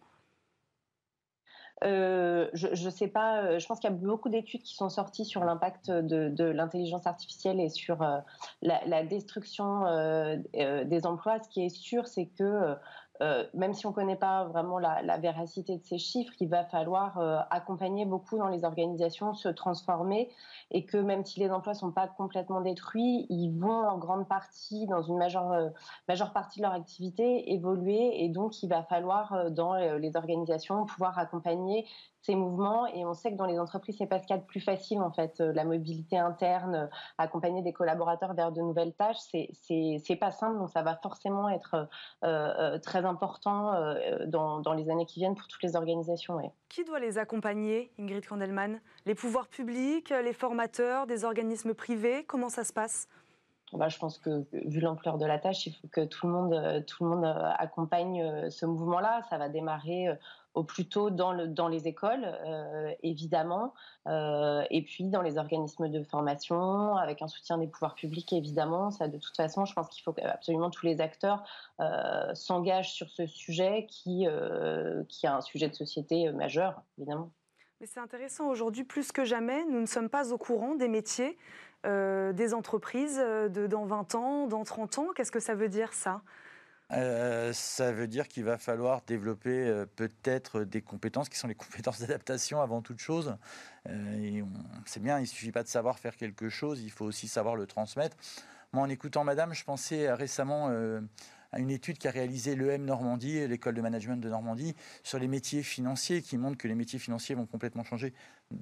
je 1.81 2.85
ne 2.85 2.89
sais 2.89 3.09
pas, 3.09 3.59
je 3.59 3.67
pense 3.67 3.79
qu'il 3.79 3.89
y 3.89 3.93
a 3.93 3.95
beaucoup 3.95 4.29
d'études 4.29 4.63
qui 4.63 4.73
sont 4.73 4.89
sorties 4.89 5.25
sur 5.25 5.43
l'impact 5.43 5.91
de, 5.91 6.43
l'intelligence 6.45 7.05
artificielle 7.05 7.59
et 7.59 7.69
sur 7.69 7.97
la, 8.61 9.03
destruction 9.03 9.83
des 10.53 11.05
emplois. 11.05 11.43
Ce 11.43 11.49
qui 11.49 11.65
est 11.65 11.69
sûr, 11.69 12.07
c'est 12.07 12.27
que 12.27 12.75
euh, 13.21 13.45
même 13.53 13.73
si 13.73 13.85
on 13.85 13.89
ne 13.89 13.95
connaît 13.95 14.15
pas 14.15 14.45
vraiment 14.45 14.77
la, 14.77 15.17
véracité 15.17 15.77
de 15.77 15.83
ces 15.83 15.97
chiffres, 15.97 16.33
il 16.39 16.49
va 16.49 16.65
falloir 16.65 17.17
euh, 17.17 17.39
accompagner 17.49 18.05
beaucoup 18.05 18.37
dans 18.37 18.49
les 18.49 18.65
organisations, 18.65 19.33
se 19.33 19.47
transformer, 19.47 20.29
et 20.71 20.85
que 20.85 20.97
même 20.97 21.23
si 21.23 21.39
les 21.39 21.49
emplois 21.51 21.73
ne 21.73 21.77
sont 21.77 21.91
pas 21.91 22.07
complètement 22.07 22.61
détruits, 22.61 23.25
ils 23.29 23.51
vont 23.51 23.87
en 23.87 23.97
grande 23.97 24.27
partie, 24.27 24.85
dans 24.87 25.01
une 25.01 25.17
majeure, 25.17 25.51
euh, 25.51 25.69
majeure 26.09 26.33
partie 26.33 26.59
de 26.59 26.63
leur 26.63 26.73
activité, 26.73 27.53
évoluer, 27.53 28.23
et 28.23 28.29
donc 28.29 28.61
il 28.63 28.69
va 28.69 28.83
falloir 28.83 29.51
dans 29.51 29.75
les 29.75 30.15
organisations 30.15 30.85
pouvoir 30.85 31.17
accompagner 31.17 31.85
ces 32.25 32.35
mouvements. 32.35 32.87
Et 32.87 33.05
on 33.05 33.13
sait 33.13 33.31
que 33.31 33.37
dans 33.37 33.45
les 33.45 33.59
entreprises, 33.59 33.95
c'est 33.97 34.07
pas 34.07 34.19
ce 34.19 34.27
qu'il 34.27 34.35
y 34.35 34.39
a 34.39 34.41
de 34.41 34.45
plus 34.45 34.59
facile 34.59 34.99
en 35.01 35.11
fait. 35.11 35.39
Euh, 35.39 35.53
la 35.53 35.63
mobilité 35.63 36.17
interne, 36.17 36.75
euh, 36.75 36.87
accompagner 37.17 37.61
des 37.61 37.73
collaborateurs 37.73 38.33
vers 38.33 38.51
de 38.51 38.61
nouvelles 38.61 38.93
tâches, 38.93 39.17
c'est 39.19 40.15
pas 40.19 40.31
simple. 40.31 40.57
Donc 40.57 40.69
ça 40.69 40.81
va 40.81 40.95
forcément 40.95 41.49
être 41.49 41.87
euh, 42.23 42.79
très 42.79 43.05
important 43.05 43.73
dans, 44.27 44.59
dans, 44.59 44.73
les 44.73 44.89
années 44.89 45.05
qui 45.05 45.19
viennent 45.19 45.35
pour 45.35 45.47
toutes 45.47 45.63
les 45.63 45.75
organisations. 45.75 46.37
Qui 46.69 46.83
doit 46.83 46.99
les 46.99 47.17
accompagner, 47.17 47.91
Ingrid 47.99 48.25
Kandelman? 48.25 48.79
Les 49.05 49.15
pouvoirs 49.15 49.47
publics, 49.47 50.09
les 50.09 50.33
formateurs, 50.33 51.07
des 51.07 51.23
organismes 51.23 51.73
privés? 51.73 52.23
Comment 52.25 52.49
ça 52.49 52.63
se 52.63 52.73
passe? 52.73 53.07
Bah, 53.73 53.89
je 53.89 53.97
pense 53.97 54.17
que 54.17 54.45
vu 54.51 54.79
l'ampleur 54.79 55.17
de 55.17 55.25
la 55.25 55.39
tâche, 55.39 55.65
il 55.67 55.73
faut 55.73 55.87
que 55.87 56.05
tout 56.05 56.27
le 56.27 56.33
monde, 56.33 56.85
tout 56.85 57.03
le 57.03 57.09
monde 57.09 57.25
accompagne 57.57 58.49
ce 58.49 58.65
mouvement-là. 58.65 59.21
Ça 59.29 59.37
va 59.37 59.49
démarrer 59.49 60.17
au 60.55 60.63
plus 60.63 60.87
tôt 60.87 61.09
dans, 61.09 61.33
le, 61.33 61.47
dans 61.47 61.67
les 61.67 61.87
écoles, 61.87 62.25
euh, 62.25 62.91
évidemment, 63.03 63.73
euh, 64.07 64.63
et 64.71 64.81
puis 64.81 65.03
dans 65.03 65.21
les 65.21 65.37
organismes 65.37 65.89
de 65.89 66.03
formation, 66.03 66.95
avec 66.95 67.21
un 67.21 67.27
soutien 67.27 67.57
des 67.57 67.67
pouvoirs 67.67 67.95
publics, 67.95 68.31
évidemment. 68.33 68.89
De 68.89 69.17
toute 69.17 69.35
façon, 69.35 69.65
je 69.65 69.73
pense 69.73 69.89
qu'il 69.89 70.01
faut 70.01 70.13
que 70.13 70.21
absolument 70.21 70.69
tous 70.69 70.85
les 70.85 71.01
acteurs 71.01 71.43
euh, 71.81 72.33
s'engagent 72.33 72.93
sur 72.93 73.09
ce 73.09 73.27
sujet 73.27 73.85
qui, 73.89 74.27
qui 75.09 75.25
est 75.25 75.29
un 75.29 75.41
sujet 75.41 75.67
de 75.67 75.75
société 75.75 76.31
majeur, 76.31 76.81
évidemment. 76.97 77.29
Mais 77.81 77.87
c'est 77.87 77.99
intéressant, 77.99 78.47
aujourd'hui, 78.47 78.85
plus 78.85 79.11
que 79.11 79.25
jamais, 79.25 79.65
nous 79.65 79.81
ne 79.81 79.85
sommes 79.85 80.09
pas 80.09 80.31
au 80.31 80.37
courant 80.37 80.75
des 80.75 80.87
métiers, 80.87 81.37
des 81.85 82.53
entreprises 82.53 83.17
de, 83.17 83.67
dans 83.67 83.85
20 83.85 84.15
ans, 84.15 84.47
dans 84.47 84.63
30 84.63 84.99
ans? 84.99 85.07
Qu'est-ce 85.15 85.31
que 85.31 85.39
ça 85.39 85.55
veut 85.55 85.69
dire, 85.69 85.93
ça? 85.93 86.21
Euh, 86.91 87.51
ça 87.53 87.91
veut 87.91 88.07
dire 88.07 88.27
qu'il 88.27 88.43
va 88.43 88.59
falloir 88.59 89.01
développer 89.07 89.67
euh, 89.67 89.85
peut-être 89.95 90.63
des 90.63 90.81
compétences 90.81 91.29
qui 91.29 91.37
sont 91.37 91.47
les 91.47 91.55
compétences 91.55 91.99
d'adaptation 92.01 92.61
avant 92.61 92.81
toute 92.81 92.99
chose. 92.99 93.35
Euh, 93.89 94.43
c'est 94.85 95.01
bien, 95.01 95.17
il 95.17 95.21
ne 95.21 95.27
suffit 95.27 95.51
pas 95.51 95.63
de 95.63 95.67
savoir 95.67 95.97
faire 95.97 96.15
quelque 96.15 96.49
chose, 96.49 96.81
il 96.81 96.91
faut 96.91 97.05
aussi 97.05 97.27
savoir 97.27 97.55
le 97.55 97.65
transmettre. 97.65 98.15
Moi, 98.71 98.83
en 98.83 98.89
écoutant 98.89 99.23
Madame, 99.23 99.53
je 99.53 99.63
pensais 99.63 100.11
récemment 100.13 100.69
une 101.59 101.71
étude 101.71 101.97
qu'a 101.97 102.11
réalisée 102.11 102.55
l'EM 102.55 102.85
Normandie, 102.85 103.47
l'école 103.47 103.75
de 103.75 103.81
management 103.81 104.17
de 104.17 104.29
Normandie, 104.29 104.75
sur 105.03 105.19
les 105.19 105.27
métiers 105.27 105.63
financiers, 105.63 106.21
qui 106.21 106.37
montre 106.37 106.57
que 106.57 106.67
les 106.67 106.75
métiers 106.75 106.99
financiers 106.99 107.35
vont 107.35 107.45
complètement 107.45 107.83
changer, 107.83 108.13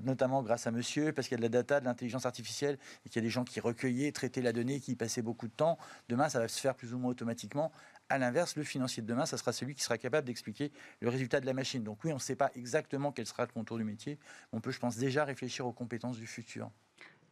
notamment 0.04 0.44
grâce 0.44 0.68
à 0.68 0.72
Monsieur, 0.72 1.12
parce 1.12 1.28
qu'il 1.28 1.36
y 1.36 1.40
a 1.40 1.42
de 1.42 1.44
la 1.44 1.50
data, 1.50 1.80
de 1.80 1.86
l'intelligence 1.86 2.26
artificielle, 2.26 2.78
et 3.06 3.10
qu'il 3.10 3.22
y 3.22 3.24
a 3.24 3.28
des 3.28 3.32
gens 3.32 3.44
qui 3.44 3.60
recueillaient, 3.60 4.12
traitaient 4.12 4.42
la 4.42 4.54
donnée, 4.54 4.80
qui 4.80 4.94
y 4.94 4.96
passaient 4.96 5.22
beaucoup 5.22 5.48
de 5.48 5.54
temps. 5.54 5.78
Demain, 6.10 6.30
ça 6.30 6.40
va 6.40 6.48
se 6.48 6.60
faire 6.60 6.76
plus 6.76 6.94
ou 6.94 7.00
moins 7.00 7.12
automatiquement. 7.12 7.72
À 8.10 8.18
l'inverse, 8.18 8.56
le 8.56 8.64
financier 8.64 9.02
de 9.02 9.08
demain, 9.08 9.26
ça 9.26 9.38
sera 9.38 9.54
celui 9.54 9.76
qui 9.76 9.84
sera 9.84 9.98
capable 9.98 10.28
d'expliquer 10.28 10.72
le 11.00 11.10
résultat 11.10 11.40
de 11.40 11.46
la 11.46 11.54
machine. 11.54 11.84
Donc 11.84 12.04
oui, 12.04 12.12
on 12.12 12.16
ne 12.16 12.22
sait 12.22 12.36
pas 12.36 12.52
exactement 12.56 13.12
quel 13.12 13.26
sera 13.26 13.46
le 13.46 13.52
contour 13.52 13.78
du 13.78 13.84
métier, 13.84 14.20
on 14.52 14.60
peut, 14.60 14.72
je 14.72 14.80
pense, 14.80 14.98
déjà 14.98 15.26
réfléchir 15.26 15.66
aux 15.66 15.74
compétences 15.74 16.18
du 16.18 16.28
futur. 16.28 16.70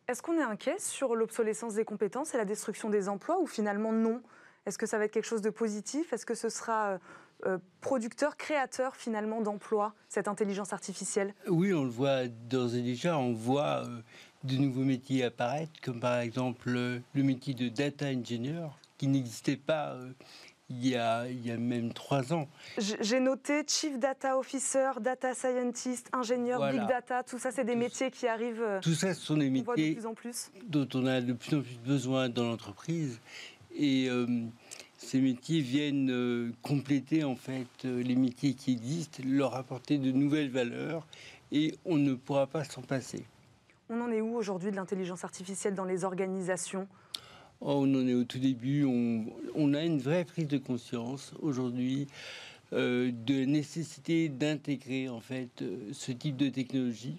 Est-ce 0.08 0.22
qu'on 0.22 0.38
est 0.38 0.44
inquiet 0.44 0.80
sur 0.80 1.16
l'obsolescence 1.16 1.76
des 1.76 1.86
compétences 1.86 2.34
et 2.34 2.38
la 2.38 2.46
destruction 2.46 2.90
des 2.90 3.08
emplois 3.08 3.40
ou 3.40 3.46
finalement 3.46 3.94
non? 3.94 4.22
Est-ce 4.66 4.78
que 4.78 4.86
ça 4.86 4.98
va 4.98 5.06
être 5.06 5.12
quelque 5.12 5.26
chose 5.26 5.42
de 5.42 5.50
positif? 5.50 6.14
Est-ce 6.14 6.26
que 6.26 6.36
ce 6.36 6.50
sera 6.50 6.90
euh, 6.90 6.98
euh, 7.46 7.58
producteur, 7.82 8.38
créateur 8.38 8.96
finalement 8.96 9.42
d'emplois, 9.42 9.94
cette 10.08 10.28
intelligence 10.28 10.72
artificielle? 10.72 11.34
Oui, 11.48 11.74
on 11.74 11.84
le 11.84 11.90
voit 11.90 12.28
d'ores 12.28 12.76
et 12.76 12.82
déjà. 12.82 13.18
On 13.18 13.34
voit 13.34 13.84
euh, 13.86 14.02
de 14.44 14.58
nouveaux 14.58 14.84
métiers 14.84 15.24
apparaître, 15.24 15.72
comme 15.82 16.00
par 16.00 16.20
exemple 16.20 16.70
le 16.70 17.02
métier 17.16 17.54
de 17.56 17.70
data 17.70 18.06
engineer 18.08 18.68
qui 18.98 19.08
n'existait 19.08 19.58
pas 19.58 19.98
il 20.70 20.88
y, 20.88 20.96
a, 20.96 21.28
il 21.28 21.46
y 21.46 21.52
a 21.52 21.58
même 21.58 21.92
trois 21.92 22.32
ans. 22.32 22.48
J'ai 22.78 23.20
noté 23.20 23.64
Chief 23.68 24.00
Data 24.00 24.38
Officer, 24.38 24.92
Data 25.02 25.34
Scientist, 25.34 26.08
ingénieur 26.14 26.72
Big 26.72 26.88
Data, 26.88 27.24
tout 27.24 27.40
ça, 27.40 27.52
c'est 27.52 27.66
des 27.66 27.76
métiers 27.76 28.10
qui 28.10 28.28
arrivent. 28.28 28.80
Tout 28.82 28.94
ça, 28.94 29.14
ce 29.14 29.22
sont 29.22 29.38
des 29.38 29.50
métiers 29.50 29.96
plus 29.96 30.06
en 30.06 30.14
plus. 30.14 30.50
dont 30.68 30.88
on 30.94 31.06
a 31.08 31.20
de 31.20 31.34
plus 31.34 31.58
en 31.58 31.62
plus 31.62 31.78
besoin 31.86 32.30
dans 32.30 32.46
l'entreprise. 32.46 33.20
Et 33.76 34.10
euh, 34.10 34.28
ces 34.98 35.20
métiers 35.20 35.62
viennent 35.62 36.12
euh, 36.12 36.52
compléter 36.62 37.24
en 37.24 37.36
fait 37.36 37.84
les 37.84 38.16
métiers 38.16 38.54
qui 38.54 38.72
existent, 38.72 39.24
leur 39.26 39.56
apporter 39.56 39.98
de 39.98 40.12
nouvelles 40.12 40.50
valeurs, 40.50 41.08
et 41.52 41.76
on 41.86 41.98
ne 41.98 42.14
pourra 42.14 42.48
pas 42.48 42.64
s'en 42.64 42.82
passer. 42.82 43.26
On 43.90 44.00
en 44.00 44.12
est 44.12 44.22
où 44.22 44.36
aujourd'hui 44.36 44.72
de 44.72 44.78
l'intelligence 44.78 45.26
artificielle 45.26 45.76
dans 45.76 45.84
les 45.84 46.06
organisations? 46.06 46.88
Oh, 47.60 47.82
on 47.84 47.94
en 47.94 48.08
est 48.08 48.14
au 48.14 48.24
tout 48.24 48.40
début. 48.40 48.86
On, 48.86 49.74
a 49.74 49.84
une 49.84 50.00
vraie 50.00 50.26
prise 50.26 50.48
de 50.48 50.58
conscience 50.58 51.34
aujourd'hui 51.42 52.08
euh, 52.74 53.12
de 53.12 53.42
la 53.42 53.46
nécessité 53.46 54.30
d'intégrer 54.30 55.10
en 55.10 55.20
fait 55.20 55.62
euh, 55.62 55.90
ce 55.92 56.12
type 56.12 56.38
de 56.38 56.50
technologie 56.50 57.18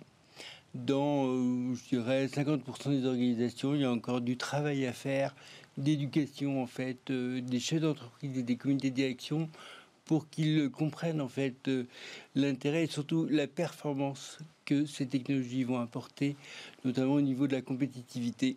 dans, 0.75 1.27
euh, 1.27 1.75
je 1.75 1.89
dirais, 1.91 2.27
50% 2.27 2.91
des 2.91 3.07
organisations. 3.07 3.75
Il 3.75 3.83
y 3.83 3.85
a 3.85 3.93
encore 3.93 4.21
du 4.21 4.37
travail 4.37 4.87
à 4.87 4.93
faire, 4.93 5.35
d'éducation 5.77 6.63
en 6.63 6.67
fait 6.67 7.11
des 7.11 7.61
chefs 7.61 7.81
d'entreprise 7.81 8.39
et 8.39 8.43
des 8.43 8.57
comités 8.57 8.91
de 8.91 8.95
direction 8.95 9.49
pour 10.05 10.29
qu'ils 10.29 10.71
comprennent 10.71 11.21
en 11.21 11.29
fait 11.29 11.71
l'intérêt 12.35 12.85
et 12.85 12.87
surtout 12.87 13.27
la 13.31 13.47
performance 13.47 14.39
que 14.65 14.87
ces 14.87 15.07
technologies 15.07 15.65
vont 15.65 15.81
apporter, 15.81 16.37
notamment 16.85 17.15
au 17.15 17.21
niveau 17.21 17.47
de 17.47 17.55
la 17.55 17.63
compétitivité 17.63 18.57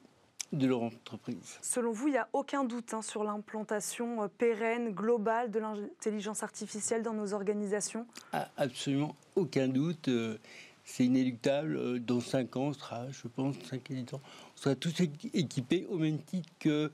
de 0.52 0.68
leur 0.68 0.84
entreprise. 0.84 1.58
Selon 1.62 1.92
vous, 1.92 2.08
il 2.08 2.12
n'y 2.12 2.18
a 2.18 2.30
aucun 2.34 2.64
doute 2.64 2.94
hein, 2.94 3.02
sur 3.02 3.24
l'implantation 3.24 4.24
euh, 4.24 4.28
pérenne, 4.28 4.92
globale 4.92 5.52
de 5.52 5.60
l'intelligence 5.60 6.44
artificielle 6.44 7.04
dans 7.04 7.14
nos 7.14 7.34
organisations? 7.34 8.06
Ah, 8.32 8.50
Absolument 8.58 9.16
aucun 9.36 9.68
doute. 9.68 10.08
Euh, 10.08 10.38
c'est 10.86 11.06
inéluctable. 11.06 11.76
Euh, 11.76 12.00
dans 12.00 12.22
5 12.22 12.56
ans, 12.56 12.68
on 12.68 12.74
sera, 12.74 13.12
je 13.12 13.28
pense, 13.28 13.56
5 13.70 13.92
ans, 14.14 14.22
on 14.56 14.62
sera 14.62 14.76
tous 14.76 14.94
équipés 15.34 15.86
au 15.90 15.98
même 15.98 16.20
titre 16.20 16.50
que. 16.60 16.92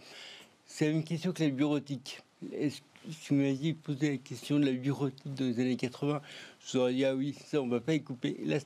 C'est 0.66 0.88
la 0.88 0.94
même 0.94 1.04
question 1.04 1.34
que 1.34 1.44
la 1.44 1.50
bureautique. 1.50 2.22
Est-ce 2.54 2.82
si 3.10 3.30
vous 3.30 3.36
m'aviez 3.36 3.74
posé 3.74 4.12
la 4.12 4.18
question 4.18 4.60
de 4.60 4.66
la 4.66 4.74
bureautique 4.74 5.34
dans 5.34 5.46
les 5.46 5.60
années 5.60 5.76
80, 5.76 6.22
je 6.60 6.72
vous 6.72 6.78
aurais 6.80 6.94
dit 6.94 7.06
ah 7.06 7.16
oui, 7.16 7.36
ça 7.46 7.62
on 7.62 7.68
va 7.68 7.80
pas 7.80 7.94
y 7.94 8.04
couper. 8.04 8.38
Là 8.46 8.58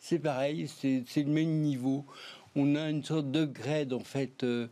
c'est 0.00 0.18
pareil, 0.18 0.68
c'est 0.68 1.04
le 1.16 1.24
même 1.24 1.60
niveau. 1.60 2.04
On 2.56 2.74
a 2.74 2.90
une 2.90 3.04
sorte 3.04 3.30
d'upgrade 3.30 3.92
en 3.92 4.00
fait 4.00 4.42
euh, 4.42 4.66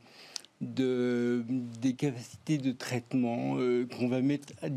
de, 0.60 1.44
des 1.80 1.94
capacités 1.94 2.58
de 2.58 2.72
traitement 2.72 3.58
euh, 3.58 3.86
qu'on 3.86 4.08
va 4.08 4.20
mettre 4.20 4.52
à, 4.62 4.68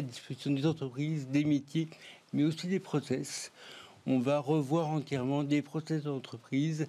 disposition 0.00 0.52
des 0.52 0.66
entreprises, 0.66 1.28
des 1.28 1.44
métiers, 1.44 1.88
mais 2.32 2.44
aussi 2.44 2.68
des 2.68 2.80
process. 2.80 3.50
On 4.06 4.18
va 4.18 4.38
revoir 4.38 4.88
entièrement 4.88 5.44
des 5.44 5.62
process 5.62 6.04
d'entreprise 6.04 6.88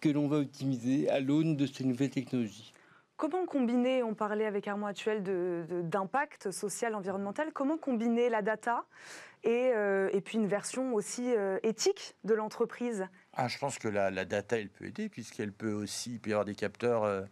que 0.00 0.08
l'on 0.08 0.28
va 0.28 0.38
optimiser 0.38 1.08
à 1.10 1.20
l'aune 1.20 1.56
de 1.56 1.66
ces 1.66 1.84
nouvelles 1.84 2.10
technologies. 2.10 2.72
Comment 3.16 3.46
combiner, 3.46 4.02
on 4.02 4.14
parlait 4.14 4.44
avec 4.44 4.68
Armand 4.68 4.88
Actuel 4.88 5.22
d'impact 5.88 6.50
social, 6.50 6.94
environnemental, 6.94 7.50
comment 7.52 7.78
combiner 7.78 8.28
la 8.28 8.42
data 8.42 8.84
et, 9.42 9.70
euh, 9.74 10.10
et 10.12 10.20
puis 10.20 10.36
une 10.36 10.46
version 10.46 10.92
aussi 10.94 11.34
euh, 11.34 11.58
éthique 11.62 12.14
de 12.24 12.34
l'entreprise? 12.34 13.06
Ah, 13.32 13.48
Je 13.48 13.56
pense 13.58 13.78
que 13.78 13.88
la, 13.88 14.10
data, 14.26 14.58
elle 14.58 14.68
peut 14.68 14.84
aider, 14.84 15.08
puisqu'elle 15.08 15.52
peut 15.52 15.72
aussi, 15.72 16.12
il 16.12 16.20
peut 16.20 16.30
y 16.30 16.32
avoir 16.34 16.44
des 16.44 16.54
capteurs... 16.54 17.04
Euh, 17.04 17.22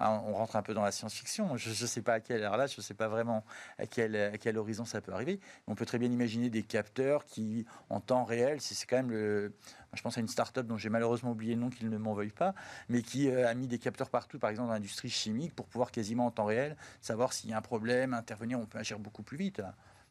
ah, 0.00 0.22
on 0.26 0.32
rentre 0.32 0.56
un 0.56 0.62
peu 0.62 0.74
dans 0.74 0.82
la 0.82 0.92
science-fiction. 0.92 1.56
Je 1.56 1.70
ne 1.70 1.86
sais 1.86 2.02
pas 2.02 2.14
à 2.14 2.20
quelle 2.20 2.42
heure 2.42 2.56
là, 2.56 2.66
je 2.66 2.76
ne 2.76 2.82
sais 2.82 2.94
pas 2.94 3.08
vraiment 3.08 3.44
à 3.78 3.86
quel, 3.86 4.58
horizon 4.58 4.84
ça 4.84 5.00
peut 5.00 5.12
arriver. 5.12 5.40
On 5.66 5.74
peut 5.74 5.86
très 5.86 5.98
bien 5.98 6.10
imaginer 6.10 6.50
des 6.50 6.62
capteurs 6.62 7.24
qui, 7.24 7.66
en 7.90 8.00
temps 8.00 8.24
réel, 8.24 8.60
c'est 8.60 8.86
quand 8.86 8.96
même 8.96 9.10
le. 9.10 9.52
Je 9.94 10.02
pense 10.02 10.18
à 10.18 10.20
une 10.20 10.28
start-up 10.28 10.66
dont 10.66 10.76
j'ai 10.76 10.90
malheureusement 10.90 11.30
oublié 11.32 11.54
le 11.54 11.62
nom, 11.62 11.70
qu'ils 11.70 11.88
ne 11.88 11.96
m'en 11.96 12.12
veuillent 12.12 12.30
pas, 12.30 12.54
mais 12.88 13.02
qui 13.02 13.30
euh, 13.30 13.48
a 13.48 13.54
mis 13.54 13.66
des 13.66 13.78
capteurs 13.78 14.10
partout, 14.10 14.38
par 14.38 14.50
exemple 14.50 14.68
dans 14.68 14.74
l'industrie 14.74 15.08
chimique, 15.08 15.54
pour 15.54 15.66
pouvoir 15.66 15.90
quasiment 15.90 16.26
en 16.26 16.30
temps 16.30 16.44
réel 16.44 16.76
savoir 17.00 17.32
s'il 17.32 17.50
y 17.50 17.54
a 17.54 17.58
un 17.58 17.62
problème, 17.62 18.12
intervenir, 18.12 18.60
on 18.60 18.66
peut 18.66 18.78
agir 18.78 18.98
beaucoup 18.98 19.22
plus 19.22 19.38
vite. 19.38 19.62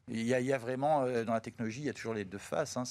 Il 0.09 0.23
y, 0.23 0.53
a, 0.53 0.57
vraiment, 0.57 1.03
euh, 1.03 1.25
dans 1.25 1.33
la 1.33 1.41
technologie, 1.41 1.81
il 1.81 1.85
y 1.85 1.89
a 1.89 1.93
toujours 1.93 2.13
les 2.13 2.23
deux 2.23 2.37
faces. 2.37 2.77
Hein. 2.77 2.85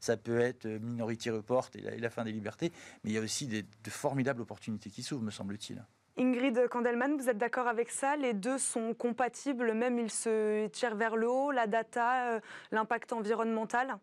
Ça, 0.00 0.16
peut 0.16 0.40
être 0.40 0.66
Minority 0.66 1.28
Report 1.28 1.68
et 1.74 1.98
la, 1.98 2.10
fin 2.10 2.24
des 2.24 2.32
libertés, 2.32 2.72
mais 3.04 3.10
il 3.10 3.12
y 3.12 3.18
a 3.18 3.20
aussi 3.20 3.46
de 3.46 3.90
formidables 3.90 4.40
opportunités 4.40 4.88
qui 4.88 5.02
s'ouvrent, 5.02 5.22
me 5.22 5.30
semble-t-il. 5.30 5.84
Ingrid 6.18 6.68
Kandelman, 6.68 7.16
vous 7.16 7.30
êtes 7.30 7.38
d'accord 7.38 7.66
avec 7.68 7.90
ça? 7.90 8.16
Les 8.16 8.34
deux 8.34 8.58
sont 8.58 8.92
compatibles, 8.94 9.72
même 9.72 9.98
ils 9.98 10.10
se 10.10 10.66
tirent 10.68 10.94
vers 10.94 11.16
le 11.16 11.28
haut, 11.28 11.50
la 11.50 11.66
data, 11.66 12.34
euh, 12.34 12.40
l'impact 12.70 13.12
environnemental? 13.14 13.98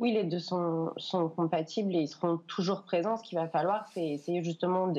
Oui, 0.00 0.12
les 0.12 0.24
deux 0.24 0.40
sont, 0.40 0.92
compatibles 1.36 1.94
et 1.94 2.00
ils 2.00 2.08
seront 2.08 2.38
toujours 2.48 2.82
présents. 2.82 3.16
Ce 3.16 3.22
qu'il 3.22 3.38
va 3.38 3.46
falloir, 3.46 3.86
c'est 3.94 4.04
essayer 4.04 4.42
justement 4.42 4.92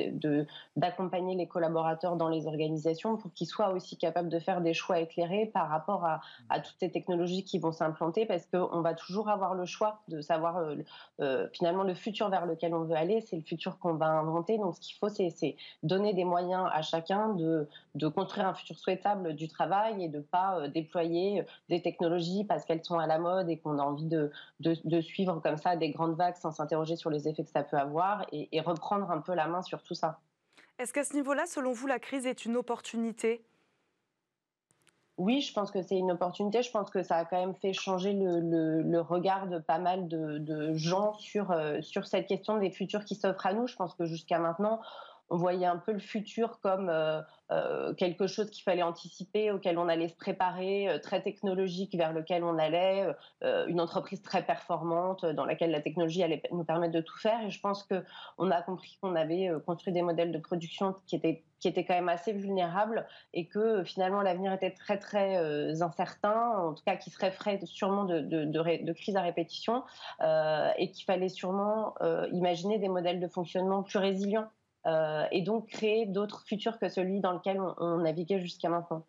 d'accompagner 0.74 1.34
de, 1.34 1.38
les 1.38 1.46
collaborateurs 1.46 2.16
dans 2.16 2.30
les 2.30 2.46
organisations 2.46 3.18
pour 3.18 3.30
qu'ils 3.34 3.46
soient 3.46 3.72
aussi 3.72 3.98
capables 3.98 4.30
de 4.30 4.38
faire 4.38 4.62
des 4.62 4.72
choix 4.72 4.98
éclairés 4.98 5.50
par 5.52 5.68
rapport 5.68 6.06
à, 6.06 6.60
toutes 6.60 6.76
ces 6.80 6.90
technologies 6.90 7.44
qui 7.44 7.58
vont 7.58 7.72
s'implanter 7.72 8.24
parce 8.24 8.46
qu'on 8.46 8.80
va 8.80 8.94
toujours 8.94 9.28
avoir 9.28 9.54
le 9.54 9.66
choix 9.66 10.00
de 10.08 10.22
savoir 10.22 10.56
euh, 10.56 10.76
euh, 11.20 11.46
finalement 11.52 11.82
le 11.82 11.94
futur 11.94 12.30
vers 12.30 12.46
lequel 12.46 12.74
on 12.74 12.84
veut 12.84 12.96
aller, 12.96 13.20
c'est 13.20 13.36
le 13.36 13.42
futur 13.42 13.78
qu'on 13.78 13.94
va 13.94 14.06
inventer. 14.06 14.56
Donc 14.56 14.76
ce 14.76 14.80
qu'il 14.80 14.96
faut, 14.96 15.10
c'est 15.10 15.56
donner 15.82 16.14
des 16.14 16.24
moyens 16.24 16.70
à 16.72 16.80
chacun 16.80 17.34
de, 17.34 17.68
construire 18.14 18.48
un 18.48 18.54
futur 18.54 18.78
souhaitable 18.78 19.34
du 19.34 19.48
travail 19.48 20.04
et 20.04 20.08
de 20.08 20.18
ne 20.18 20.22
pas 20.22 20.58
euh, 20.58 20.68
déployer 20.68 21.44
des 21.68 21.82
technologies 21.82 22.44
parce 22.44 22.64
qu'elles 22.64 22.84
sont 22.84 22.98
à 22.98 23.06
la 23.06 23.18
mode 23.18 23.50
et 23.50 23.58
qu'on 23.58 23.78
a 23.78 23.82
envie 23.82 24.06
de 24.06 24.30
de 24.60 24.74
suivre 25.00 25.40
comme 25.40 25.56
ça 25.56 25.76
des 25.76 25.90
grandes 25.90 26.16
vagues 26.16 26.36
sans 26.36 26.52
s'interroger 26.52 26.96
sur 26.96 27.10
les 27.10 27.28
effets 27.28 27.44
que 27.44 27.50
ça 27.50 27.62
peut 27.62 27.76
avoir 27.76 28.26
et, 28.32 28.60
reprendre 28.60 29.10
un 29.10 29.20
peu 29.20 29.34
la 29.34 29.48
main 29.48 29.62
sur 29.62 29.82
tout 29.82 29.94
ça. 29.94 30.20
Est-ce 30.78 30.92
qu'à 30.92 31.04
ce 31.04 31.14
niveau-là, 31.14 31.46
selon 31.46 31.72
vous, 31.72 31.86
la 31.86 31.98
crise 31.98 32.26
est 32.26 32.44
une 32.44 32.56
opportunité? 32.56 33.44
Oui, 35.18 35.40
je 35.40 35.52
pense 35.52 35.70
que 35.70 35.80
c'est 35.82 35.96
une 35.96 36.10
opportunité. 36.10 36.62
Je 36.62 36.70
pense 36.70 36.90
que 36.90 37.02
ça 37.02 37.16
a 37.16 37.24
quand 37.24 37.40
même 37.40 37.54
fait 37.54 37.72
changer 37.72 38.12
le, 38.12 39.00
regard 39.00 39.46
de 39.46 39.58
pas 39.58 39.78
mal 39.78 40.08
de, 40.08 40.74
gens 40.74 41.14
sur, 41.14 41.50
euh, 41.50 41.80
sur 41.80 42.06
cette 42.06 42.26
question 42.26 42.58
des 42.58 42.70
futurs 42.70 43.04
qui 43.04 43.14
s'offrent 43.14 43.46
à 43.46 43.54
nous. 43.54 43.66
Je 43.66 43.76
pense 43.76 43.94
que 43.94 44.04
jusqu'à 44.04 44.38
maintenant, 44.38 44.80
on 45.28 45.36
voyait 45.36 45.66
un 45.66 45.76
peu 45.76 45.92
le 45.92 45.98
futur 45.98 46.60
comme 46.60 46.88
euh, 46.88 47.20
euh, 47.50 47.94
quelque 47.94 48.26
chose 48.26 48.50
qu'il 48.50 48.62
fallait 48.62 48.82
anticiper, 48.82 49.50
auquel 49.50 49.78
on 49.78 49.88
allait 49.88 50.08
se 50.08 50.16
préparer, 50.16 50.88
euh, 50.88 50.98
très 50.98 51.20
technologique 51.20 51.94
vers 51.96 52.12
lequel 52.12 52.44
on 52.44 52.58
allait, 52.58 53.06
une 53.66 53.80
entreprise 53.80 54.22
très 54.22 54.42
performante 54.42 55.24
dans 55.24 55.44
laquelle 55.44 55.70
la 55.70 55.80
technologie 55.80 56.22
allait 56.22 56.42
nous 56.52 56.64
permettre 56.64 56.92
de 56.92 57.00
tout 57.00 57.18
faire. 57.18 57.40
Et 57.44 57.50
je 57.50 57.60
pense 57.60 57.82
que 57.82 58.04
on 58.38 58.50
a 58.50 58.62
compris 58.62 58.98
qu'on 59.00 59.14
avait 59.14 59.50
construit 59.66 59.92
des 59.92 60.02
modèles 60.02 60.32
de 60.32 60.38
production 60.38 60.94
qui 61.06 61.16
étaient 61.16 61.44
qui 61.58 61.68
étaient 61.68 61.86
quand 61.86 61.94
même 61.94 62.10
assez 62.10 62.32
vulnérables 62.32 63.06
et 63.32 63.46
que 63.46 63.82
finalement 63.82 64.20
l'avenir 64.20 64.52
était 64.52 64.72
très 64.72 64.98
très 64.98 65.36
incertain, 65.82 66.50
en 66.58 66.74
tout 66.74 66.82
cas 66.84 66.96
qui 66.96 67.10
serait 67.10 67.30
frais 67.30 67.58
sûrement 67.64 68.04
de, 68.04 68.20
de, 68.20 68.44
de, 68.44 68.84
de 68.84 68.92
crise 68.92 69.16
à 69.16 69.22
répétition 69.22 69.82
et 70.20 70.90
qu'il 70.90 71.04
fallait 71.04 71.28
sûrement 71.28 71.94
imaginer 72.32 72.78
des 72.78 72.88
modèles 72.88 73.20
de 73.20 73.28
fonctionnement 73.28 73.82
plus 73.82 73.98
résilients 73.98 74.48
et 75.30 75.42
donc 75.42 75.68
créer 75.68 76.06
d'autres 76.06 76.44
futurs 76.46 76.78
que 76.78 76.88
celui 76.88 77.20
dans 77.20 77.32
lequel 77.32 77.60
on, 77.60 77.98
naviguait 77.98 78.40
jusqu'à 78.40 78.68
maintenant. 78.68 79.06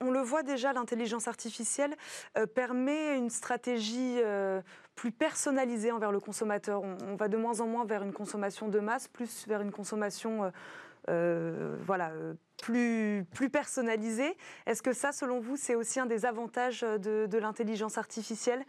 On, 0.00 0.10
le 0.10 0.20
voit 0.20 0.42
déjà, 0.42 0.72
l'intelligence 0.72 1.28
artificielle 1.28 1.96
euh, 2.36 2.44
permet 2.44 3.16
une 3.16 3.30
stratégie 3.30 4.16
euh, 4.18 4.60
plus 4.96 5.12
personnalisée 5.12 5.92
envers 5.92 6.10
le 6.10 6.18
consommateur. 6.18 6.82
On, 6.82 7.14
va 7.14 7.28
de 7.28 7.36
moins 7.36 7.60
en 7.60 7.68
moins 7.68 7.84
vers 7.84 8.02
une 8.02 8.12
consommation 8.12 8.68
de 8.68 8.80
masse, 8.80 9.06
plus 9.06 9.46
vers 9.46 9.60
une 9.60 9.70
consommation 9.70 10.50
voilà, 11.06 12.12
plus, 12.60 13.26
plus 13.32 13.50
personnalisée. 13.50 14.36
Est-ce 14.66 14.82
que 14.82 14.92
ça, 14.92 15.12
selon 15.12 15.40
vous, 15.40 15.56
c'est 15.56 15.74
aussi 15.74 15.98
un 15.98 16.06
des 16.06 16.24
avantages 16.24 16.82
de 16.82 17.38
l'intelligence 17.38 17.98
artificielle? 17.98 18.64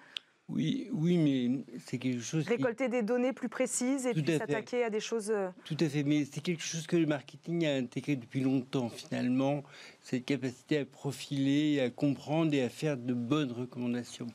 Oui, 0.51 0.89
oui, 0.91 1.17
mais 1.17 1.79
c'est 1.85 1.97
quelque 1.97 2.21
chose. 2.21 2.47
Récolter 2.47 2.89
des 2.89 3.01
données 3.01 3.33
plus 3.33 3.49
précises 3.49 4.05
et 4.05 4.13
puis 4.13 4.37
s'attaquer 4.37 4.83
à 4.83 4.89
des 4.89 4.99
choses. 4.99 5.31
Euh, 5.31 5.49
Tout 5.65 5.77
à 5.79 5.87
fait, 5.87 6.03
mais 6.03 6.25
c'est 6.25 6.41
quelque 6.41 6.63
chose 6.63 6.87
que 6.87 6.97
le 6.97 7.05
marketing 7.05 7.65
a 7.65 7.75
intégré 7.75 8.15
depuis 8.15 8.41
longtemps 8.41 8.89
finalement, 8.89 9.63
cette 10.01 10.25
capacité 10.25 10.79
à 10.79 10.85
profiler, 10.85 11.79
à 11.79 11.89
comprendre 11.89 12.53
et 12.53 12.63
à 12.63 12.69
faire 12.69 12.97
de 12.97 13.13
bonnes 13.13 13.51
recommandations. 13.51 14.27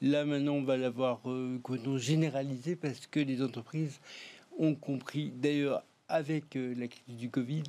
Là 0.00 0.24
maintenant, 0.24 0.54
on 0.54 0.62
va 0.62 0.76
l'avoir 0.76 1.20
euh, 1.26 1.58
généralisé 1.96 2.76
parce 2.76 3.06
que 3.06 3.18
les 3.18 3.42
entreprises 3.42 4.00
ont 4.58 4.76
compris, 4.76 5.32
d'ailleurs 5.34 5.82
avec 6.08 6.56
euh, 6.56 6.74
la 6.76 6.86
crise 6.86 7.16
du 7.16 7.30
Covid, 7.30 7.64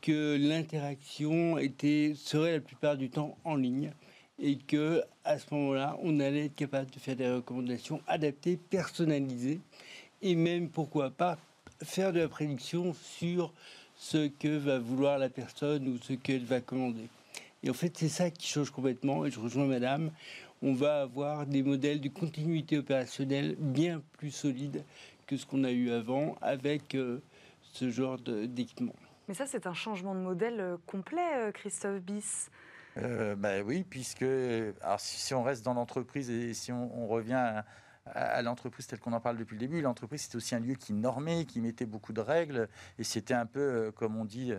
que 0.00 0.36
l'interaction 0.40 1.58
était 1.58 2.12
serait 2.14 2.52
la 2.52 2.60
plupart 2.60 2.96
du 2.96 3.10
temps 3.10 3.36
en 3.44 3.56
ligne 3.56 3.90
et 4.38 4.56
que 4.56 5.02
à 5.24 5.38
ce 5.38 5.52
moment-là, 5.54 5.96
on 6.02 6.20
allait 6.20 6.46
être 6.46 6.54
capable 6.54 6.90
de 6.90 6.98
faire 6.98 7.16
des 7.16 7.30
recommandations 7.30 8.00
adaptées, 8.06 8.56
personnalisées, 8.56 9.60
et 10.22 10.34
même 10.34 10.68
pourquoi 10.68 11.10
pas 11.10 11.38
faire 11.82 12.12
de 12.12 12.20
la 12.20 12.28
prédiction 12.28 12.94
sur 12.94 13.52
ce 13.96 14.28
que 14.28 14.56
va 14.56 14.78
vouloir 14.78 15.18
la 15.18 15.28
personne 15.28 15.88
ou 15.88 15.98
ce 15.98 16.12
qu'elle 16.14 16.44
va 16.44 16.60
commander. 16.60 17.08
Et 17.62 17.70
en 17.70 17.74
fait, 17.74 17.96
c'est 17.96 18.08
ça 18.08 18.30
qui 18.30 18.46
change 18.46 18.70
complètement. 18.70 19.26
Et 19.26 19.30
je 19.30 19.40
rejoins 19.40 19.66
Madame. 19.66 20.10
On 20.62 20.72
va 20.72 21.02
avoir 21.02 21.46
des 21.46 21.62
modèles 21.62 22.00
de 22.00 22.08
continuité 22.08 22.78
opérationnelle 22.78 23.56
bien 23.58 24.02
plus 24.12 24.30
solides 24.30 24.82
que 25.26 25.36
ce 25.36 25.46
qu'on 25.46 25.64
a 25.64 25.70
eu 25.70 25.90
avant 25.90 26.36
avec 26.40 26.94
euh, 26.94 27.20
ce 27.62 27.90
genre 27.90 28.18
d'équipement. 28.18 28.94
Mais 29.28 29.34
ça, 29.34 29.46
c'est 29.46 29.66
un 29.66 29.74
changement 29.74 30.14
de 30.14 30.20
modèle 30.20 30.60
euh, 30.60 30.76
complet, 30.86 31.20
euh, 31.36 31.52
Christophe 31.52 32.00
Biss. 32.00 32.50
Euh, 33.02 33.36
bah 33.36 33.60
oui, 33.64 33.84
puisque 33.88 34.22
alors 34.22 35.00
si, 35.00 35.34
on 35.34 35.42
reste 35.42 35.64
dans 35.64 35.74
l'entreprise 35.74 36.30
et 36.30 36.54
si 36.54 36.72
on, 36.72 37.06
revient 37.06 37.62
à, 38.06 38.42
l'entreprise 38.42 38.86
telle 38.86 38.98
qu'on 38.98 39.12
en 39.12 39.20
parle 39.20 39.36
depuis 39.36 39.54
le 39.54 39.60
début, 39.60 39.80
l'entreprise 39.80 40.22
c'était 40.22 40.36
aussi 40.36 40.54
un 40.54 40.60
lieu 40.60 40.74
qui 40.74 40.92
normait, 40.92 41.44
qui 41.44 41.60
mettait 41.60 41.86
beaucoup 41.86 42.12
de 42.12 42.20
règles 42.20 42.68
et 42.98 43.04
c'était 43.04 43.34
un 43.34 43.46
peu 43.46 43.60
euh, 43.60 43.92
comme 43.92 44.16
on 44.16 44.24
dit. 44.24 44.52
Euh, 44.52 44.58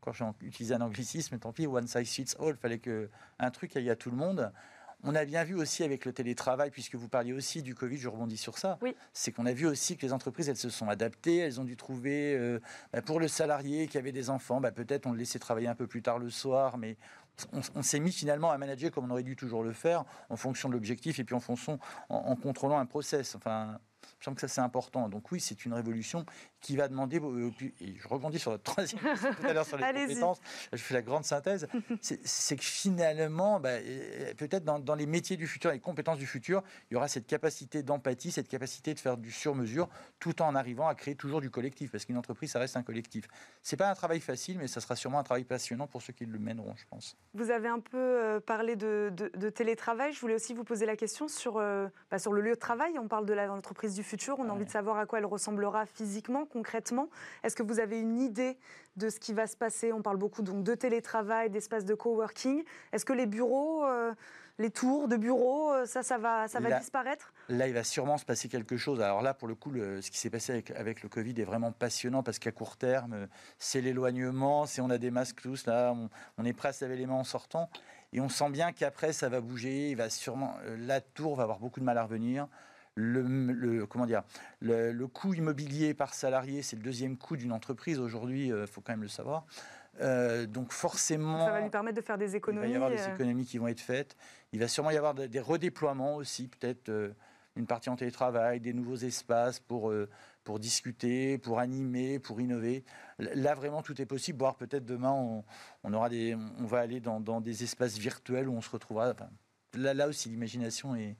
quand 0.00 0.12
j'ai 0.12 0.24
utilisé 0.42 0.72
un 0.72 0.82
anglicisme, 0.82 1.36
tant 1.36 1.52
pis, 1.52 1.66
one 1.66 1.88
size 1.88 2.08
fits 2.08 2.36
all, 2.38 2.50
il 2.50 2.56
fallait 2.56 2.78
que 2.78 3.10
un 3.40 3.50
truc 3.50 3.76
aille 3.76 3.90
à 3.90 3.96
tout 3.96 4.08
le 4.12 4.16
monde. 4.16 4.52
On 5.02 5.16
a 5.16 5.24
bien 5.24 5.42
vu 5.42 5.56
aussi 5.56 5.82
avec 5.82 6.04
le 6.04 6.12
télétravail, 6.12 6.70
puisque 6.70 6.94
vous 6.94 7.08
parliez 7.08 7.32
aussi 7.32 7.60
du 7.60 7.74
Covid, 7.74 7.98
je 7.98 8.08
rebondis 8.08 8.36
sur 8.36 8.56
ça, 8.56 8.78
oui. 8.82 8.94
c'est 9.12 9.32
qu'on 9.32 9.46
a 9.46 9.52
vu 9.52 9.66
aussi 9.66 9.96
que 9.96 10.06
les 10.06 10.12
entreprises, 10.12 10.48
elles 10.48 10.56
se 10.56 10.70
sont 10.70 10.88
adaptées, 10.88 11.38
elles 11.38 11.60
ont 11.60 11.64
dû 11.64 11.76
trouver, 11.76 12.58
bah, 12.92 13.02
pour 13.02 13.18
le 13.18 13.26
salarié 13.26 13.88
qui 13.88 13.98
avait 13.98 14.12
des 14.12 14.30
enfants, 14.30 14.60
bah, 14.60 14.70
peut-être 14.70 15.06
on 15.06 15.12
le 15.12 15.18
laissait 15.18 15.40
travailler 15.40 15.66
un 15.66 15.74
peu 15.74 15.88
plus 15.88 16.02
tard 16.02 16.20
le 16.20 16.30
soir, 16.30 16.78
mais 16.78 16.96
on, 17.74 17.82
s'est 17.82 18.00
mis 18.00 18.12
finalement 18.12 18.50
à 18.50 18.58
manager 18.58 18.90
comme 18.90 19.04
on 19.04 19.10
aurait 19.10 19.22
dû 19.22 19.36
toujours 19.36 19.62
le 19.62 19.72
faire, 19.72 20.04
en 20.30 20.36
fonction 20.36 20.68
de 20.68 20.74
l'objectif 20.74 21.18
et 21.18 21.24
puis 21.24 21.34
en 21.34 21.40
fonction, 21.40 21.78
en, 22.08 22.36
contrôlant 22.36 22.78
un 22.78 22.86
process. 22.86 23.34
Enfin, 23.34 23.78
me 24.18 24.24
semble 24.24 24.36
que 24.36 24.40
ça 24.40 24.48
c'est 24.48 24.60
important. 24.60 25.08
Donc 25.08 25.30
oui, 25.32 25.40
c'est 25.40 25.64
une 25.64 25.74
révolution 25.74 26.24
qui 26.60 26.76
va 26.76 26.88
demander, 26.88 27.20
et 27.80 27.94
je 27.96 28.08
rebondis 28.08 28.38
sur 28.38 28.50
la 28.50 28.58
troisième 28.58 29.00
tout 29.40 29.46
à 29.46 29.52
l'heure 29.52 29.66
sur 29.66 29.76
les 29.76 29.84
compétences, 29.84 30.40
je 30.72 30.78
fais 30.78 30.94
la 30.94 31.02
grande 31.02 31.24
synthèse, 31.24 31.68
c'est 32.00 32.56
que 32.56 32.64
finalement, 32.64 33.60
bah, 33.60 33.78
peut-être 34.36 34.64
dans, 34.64 34.78
dans, 34.78 34.94
les 34.94 35.06
métiers 35.06 35.36
du 35.36 35.46
futur, 35.46 35.70
les 35.70 35.80
compétences 35.80 36.18
du 36.18 36.26
futur, 36.26 36.62
il 36.90 36.94
y 36.94 36.96
aura 36.96 37.08
cette 37.08 37.26
capacité 37.26 37.82
d'empathie, 37.82 38.30
cette 38.30 38.48
capacité 38.48 38.94
de 38.94 39.00
faire 39.00 39.16
du 39.16 39.30
sur-mesure, 39.30 39.88
tout 40.18 40.42
en 40.42 40.54
arrivant 40.54 40.88
à 40.88 40.94
créer 40.94 41.14
toujours 41.14 41.40
du 41.40 41.50
collectif, 41.50 41.90
parce 41.92 42.04
qu'une 42.04 42.18
entreprise, 42.18 42.50
ça 42.50 42.58
reste 42.58 42.76
un 42.76 42.82
collectif. 42.82 43.26
C'est 43.62 43.76
pas 43.76 43.90
un 43.90 43.94
travail 43.94 44.20
facile, 44.20 44.58
mais 44.58 44.66
ça 44.66 44.80
sera 44.80 44.96
sûrement 44.96 45.18
un 45.18 45.24
travail 45.24 45.44
passionnant 45.44 45.86
pour 45.86 46.02
ceux 46.02 46.12
qui 46.12 46.24
le 46.24 46.38
mèneront, 46.38 46.74
je 46.76 46.84
pense. 46.88 47.16
Vous 47.34 47.50
avez 47.50 47.68
un 47.68 47.80
peu 47.80 47.96
euh, 47.96 48.40
parlé 48.40 48.76
de, 48.76 49.10
télétravail. 49.54 50.12
Je 50.12 50.20
voulais 50.20 50.34
aussi 50.34 50.54
vous 50.54 50.64
poser 50.64 50.86
la 50.86 50.96
question 50.96 51.28
sur, 51.28 51.58
euh, 51.58 51.88
bah, 52.10 52.18
sur 52.18 52.32
le 52.32 52.40
lieu 52.40 52.54
de 52.54 52.60
travail. 52.60 52.98
On 52.98 53.08
parle 53.08 53.26
de 53.26 53.34
l'entreprise 53.34 53.94
du 53.94 54.02
futur. 54.02 54.38
On 54.38 54.48
a 54.48 54.52
envie 54.52 54.64
de 54.64 54.70
savoir 54.70 54.98
à 54.98 55.06
quoi 55.06 55.18
elle 55.18 55.26
ressemblera 55.26 55.86
physiquement, 55.86 56.45
concrètement. 56.46 57.08
Est-ce 57.42 57.56
que 57.56 57.62
vous 57.62 57.80
avez 57.80 58.00
une 58.00 58.18
idée 58.18 58.56
de 58.96 59.10
ce 59.10 59.20
qui 59.20 59.32
va 59.32 59.46
se 59.46 59.56
passer? 59.56 59.92
On 59.92 60.02
parle 60.02 60.16
beaucoup 60.16 60.42
donc 60.42 60.62
de 60.62 60.74
télétravail, 60.74 61.50
d'espace 61.50 61.84
de 61.84 61.94
coworking. 61.94 62.64
Est-ce 62.92 63.04
que 63.04 63.12
les 63.12 63.26
bureaux, 63.26 63.84
euh, 63.84 64.12
les 64.58 64.70
tours 64.70 65.08
de 65.08 65.16
bureaux, 65.16 65.72
ça, 65.84 66.02
ça 66.02 66.18
va, 66.18 66.48
ça 66.48 66.60
va 66.60 66.78
disparaître? 66.78 67.32
Là, 67.48 67.68
il 67.68 67.74
va 67.74 67.84
sûrement 67.84 68.16
se 68.16 68.24
passer 68.24 68.48
quelque 68.48 68.76
chose. 68.76 69.00
Alors 69.00 69.22
là, 69.22 69.34
pour 69.34 69.48
le 69.48 69.54
coup, 69.54 69.72
ce 69.74 70.10
qui 70.10 70.18
s'est 70.18 70.30
passé 70.30 70.64
avec, 70.74 71.02
le 71.02 71.08
Covid 71.08 71.38
est 71.40 71.44
vraiment 71.44 71.72
passionnant 71.72 72.22
parce 72.22 72.38
qu'à 72.38 72.52
court 72.52 72.76
terme, 72.76 73.28
c'est 73.58 73.80
l'éloignement, 73.80 74.66
c'est 74.66 74.80
on 74.80 74.90
a 74.90 74.98
des 74.98 75.10
masques 75.10 75.42
tous, 75.42 75.66
là, 75.66 75.94
on, 76.38 76.44
est 76.44 76.52
prêt 76.52 76.68
à 76.68 76.72
se 76.72 76.84
laver 76.84 76.96
les 76.96 77.06
mains 77.06 77.14
en 77.14 77.24
sortant. 77.24 77.68
Et 78.12 78.20
on 78.20 78.28
sent 78.28 78.50
bien 78.50 78.72
qu'après, 78.72 79.12
ça 79.12 79.28
va 79.28 79.40
bouger. 79.40 79.90
Il 79.90 79.96
va 79.96 80.10
sûrement, 80.10 80.56
euh, 80.64 80.76
la 80.80 81.00
tour 81.00 81.36
va 81.36 81.42
avoir 81.42 81.58
beaucoup 81.58 81.80
de 81.80 81.84
mal 81.84 81.98
à 81.98 82.04
revenir. 82.04 82.48
Le, 82.98 83.84
comment 83.84 84.06
dire, 84.06 84.22
le, 84.60 85.06
coût 85.06 85.34
immobilier 85.34 85.92
par 85.92 86.14
salarié, 86.14 86.62
c'est 86.62 86.76
le 86.76 86.82
deuxième 86.82 87.18
coût 87.18 87.36
d'une 87.36 87.52
entreprise 87.52 87.98
aujourd'hui, 87.98 88.46
il 88.46 88.52
euh, 88.52 88.66
faut 88.66 88.80
quand 88.80 88.92
même 88.92 89.02
le 89.02 89.08
savoir. 89.08 89.44
Euh, 90.00 90.46
donc 90.46 90.72
forcément, 90.72 91.44
ça 91.44 91.52
va 91.52 91.60
lui 91.60 91.70
permettre 91.70 91.96
de 91.96 92.02
faire 92.02 92.18
des 92.18 92.36
économies. 92.36 92.66
Il 92.66 92.68
va 92.68 92.72
y 92.72 92.76
avoir 92.76 92.90
des 92.90 93.14
économies 93.14 93.44
qui 93.44 93.58
vont 93.58 93.68
être 93.68 93.80
faites. 93.80 94.16
Il 94.52 94.60
va 94.60 94.68
sûrement 94.68 94.90
y 94.90 94.96
avoir 94.96 95.14
des 95.14 95.40
redéploiements 95.40 96.16
aussi, 96.16 96.48
peut-être 96.48 96.90
une 97.56 97.66
partie 97.66 97.88
en 97.90 97.96
télétravail, 97.96 98.60
des 98.60 98.72
nouveaux 98.72 98.96
espaces 98.96 99.58
pour, 99.60 99.90
euh, 99.90 100.08
pour 100.44 100.60
discuter, 100.60 101.38
pour 101.38 101.58
animer, 101.58 102.18
pour 102.18 102.40
innover. 102.40 102.84
Là, 103.18 103.54
vraiment, 103.54 103.82
tout 103.82 104.00
est 104.00 104.06
possible. 104.06 104.38
Voire 104.38 104.56
peut-être 104.56 104.84
demain, 104.84 105.12
on, 105.12 105.44
on, 105.82 105.92
aura 105.92 106.08
des, 106.08 106.34
on 106.34 106.66
va 106.66 106.80
aller 106.80 107.00
dans, 107.00 107.18
dans, 107.18 107.40
des 107.40 107.64
espaces 107.64 107.98
virtuels 107.98 108.48
où 108.48 108.52
on 108.52 108.60
se 108.60 108.70
retrouvera. 108.70 109.14
là, 109.74 109.94
là 109.94 110.06
aussi, 110.06 110.28
l'imagination 110.28 110.94
est, 110.94 111.16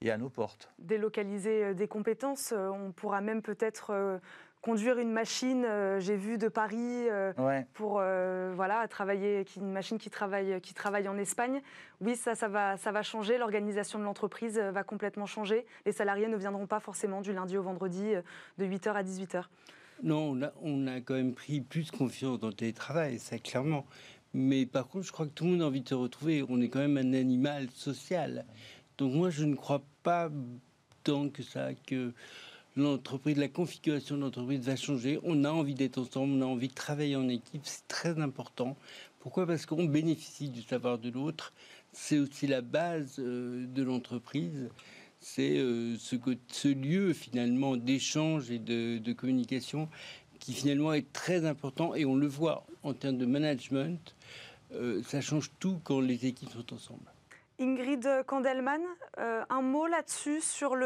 est, 0.00 0.10
à 0.10 0.18
nos 0.18 0.28
portes. 0.28 0.70
Délocaliser 0.78 1.64
euh, 1.64 1.74
des 1.74 1.88
compétences, 1.88 2.52
euh, 2.56 2.68
on 2.68 2.92
pourra 2.92 3.20
même 3.20 3.42
peut-être 3.42 4.20
conduire 4.62 4.98
une 4.98 5.12
machine, 5.12 5.64
euh, 5.64 6.00
j'ai 6.00 6.16
vu 6.16 6.38
de 6.38 6.48
Paris 6.48 7.08
euh, 7.08 7.32
pour 7.74 7.98
euh, 8.00 8.52
voilà 8.54 8.86
travailler, 8.88 9.44
une 9.56 9.72
machine 9.72 9.98
qui 9.98 10.10
travaille 10.10 10.60
qui 10.60 10.74
travaille 10.74 11.08
en 11.08 11.16
Espagne. 11.16 11.62
Oui, 12.00 12.16
ça 12.16 12.34
ça 12.34 12.48
va 12.48 12.76
ça 12.76 12.92
va 12.92 13.02
changer. 13.02 13.38
L'organisation 13.38 13.98
de 13.98 14.04
l'entreprise 14.04 14.58
va 14.58 14.82
complètement 14.82 15.26
changer. 15.26 15.66
Les 15.86 15.92
salariés 15.92 16.28
ne 16.28 16.36
viendront 16.36 16.66
pas 16.66 16.80
forcément 16.80 17.20
du 17.20 17.32
lundi 17.32 17.56
au 17.56 17.62
vendredi 17.62 18.12
de 18.58 18.64
8h 18.64 18.92
à 18.92 19.02
18h. 19.02 19.44
Non, 20.02 20.30
on 20.30 20.42
a, 20.42 20.52
on 20.62 20.86
a 20.86 21.00
quand 21.00 21.14
même 21.14 21.34
pris 21.34 21.60
plus 21.60 21.90
confiance 21.90 22.38
dans 22.38 22.46
le 22.48 22.52
télétravail, 22.52 23.18
ça 23.18 23.38
clairement. 23.38 23.84
Mais 24.34 24.66
par 24.66 24.86
contre, 24.86 25.06
je 25.06 25.12
crois 25.12 25.26
que 25.26 25.32
tout 25.32 25.44
le 25.44 25.52
monde 25.52 25.62
a 25.62 25.66
envie 25.66 25.80
de 25.80 25.88
se 25.88 25.94
retrouver. 25.94 26.44
On 26.48 26.60
est 26.60 26.68
quand 26.68 26.78
même 26.78 26.98
un 26.98 27.14
animal 27.14 27.68
social. 27.70 28.44
Donc 28.98 29.14
moi, 29.14 29.30
je 29.30 29.44
ne 29.44 29.54
crois 29.54 29.82
pas 30.02 30.30
tant 31.04 31.28
que 31.28 31.42
ça 31.42 31.72
que 31.86 32.12
l'entreprise, 32.76 33.36
la 33.36 33.48
configuration 33.48 34.16
de 34.16 34.22
l'entreprise 34.22 34.60
va 34.60 34.76
changer. 34.76 35.18
On 35.22 35.44
a 35.44 35.50
envie 35.50 35.74
d'être 35.74 35.98
ensemble, 35.98 36.34
on 36.34 36.42
a 36.42 36.46
envie 36.46 36.68
de 36.68 36.74
travailler 36.74 37.16
en 37.16 37.28
équipe, 37.28 37.62
c'est 37.64 37.86
très 37.86 38.20
important. 38.20 38.76
Pourquoi? 39.20 39.46
Parce 39.46 39.66
qu'on 39.66 39.84
bénéficie 39.84 40.48
du 40.48 40.62
savoir 40.62 40.98
de 40.98 41.10
l'autre. 41.10 41.52
C'est 41.92 42.18
aussi 42.18 42.46
la 42.46 42.60
base 42.60 43.16
euh, 43.18 43.66
de 43.66 43.82
l'entreprise. 43.82 44.68
C'est 45.20 45.58
euh, 45.58 45.96
ce, 45.98 46.68
lieu 46.68 47.12
finalement 47.12 47.76
d'échange 47.76 48.50
et 48.50 48.58
de, 48.58 49.12
communication 49.12 49.88
qui 50.38 50.52
finalement 50.52 50.92
est 50.92 51.12
très 51.12 51.44
important 51.46 51.94
et 51.94 52.04
on 52.04 52.14
le 52.14 52.28
voit 52.28 52.66
en 52.84 52.94
termes 52.94 53.18
de 53.18 53.26
management. 53.26 54.14
Euh, 54.72 55.02
ça 55.02 55.20
change 55.20 55.50
tout 55.58 55.80
quand 55.82 56.00
les 56.00 56.26
équipes 56.26 56.50
sont 56.50 56.74
ensemble. 56.74 57.10
Ingrid 57.60 58.08
Kandelman, 58.26 58.82
euh, 59.18 59.44
un 59.50 59.62
mot 59.62 59.86
là-dessus 59.86 60.40
sur 60.40 60.76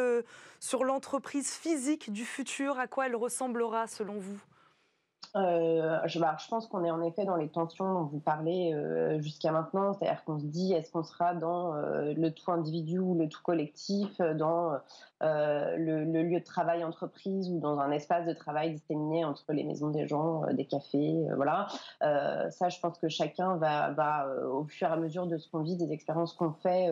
l'entreprise 0.85 1.51
physique 1.53 2.13
du 2.13 2.25
futur, 2.25 2.79
à 2.79 2.87
quoi 2.87 3.07
elle 3.07 3.17
ressemblera 3.17 3.87
selon 3.87 4.15
vous? 4.15 4.41
Euh, 5.35 5.99
je, 6.07 6.19
bah, 6.19 6.37
je, 6.43 6.47
pense 6.49 6.67
qu'on 6.67 6.85
est 6.85 6.91
en 6.91 7.03
effet 7.03 7.25
dans 7.25 7.37
les 7.37 7.49
tensions 7.49 7.91
dont 7.95 8.05
vous 8.05 8.19
parlez 8.19 8.75
euh, 8.75 9.19
jusqu'à 9.21 9.51
maintenant, 9.51 9.95
c'est-à-dire 9.95 10.23
qu'on 10.25 10.39
se 10.39 10.45
dit 10.45 10.75
est-ce 10.75 10.91
qu'on 10.91 11.05
sera 11.05 11.35
dans 11.35 11.73
le 11.75 12.29
tout 12.31 12.51
individu 12.53 12.99
ou 12.99 13.15
le 13.15 13.29
tout 13.29 13.43
collectif, 13.43 14.21
dans 14.21 14.73
euh, 15.23 15.77
le, 15.77 16.23
lieu 16.23 16.41
de 16.41 16.45
travail 16.45 16.83
entreprise 16.85 17.49
ou 17.51 17.61
dans 17.61 17.79
un 17.79 17.93
espace 17.93 18.27
de 18.27 18.33
travail 18.33 18.73
disséminé 18.73 19.25
entre 19.25 19.53
les 19.53 19.63
maisons 19.63 19.91
des 19.91 20.09
gens, 20.09 20.45
euh, 20.45 20.53
des 20.53 20.65
cafés, 20.65 21.27
euh, 21.31 21.37
voilà. 21.37 21.69
ça, 22.01 22.69
je 22.69 22.81
pense 22.81 22.99
que 22.99 23.09
chacun 23.09 23.57
va, 23.57 24.27
au 24.51 24.65
fur 24.65 24.89
et 24.89 24.93
à 24.93 24.97
mesure 24.97 25.27
de 25.27 25.39
ce 25.39 25.49
qu'on 25.49 25.63
vit, 25.63 25.77
des 25.77 25.93
expériences 25.93 26.35
qu'on 26.35 26.53
fait, 26.53 26.91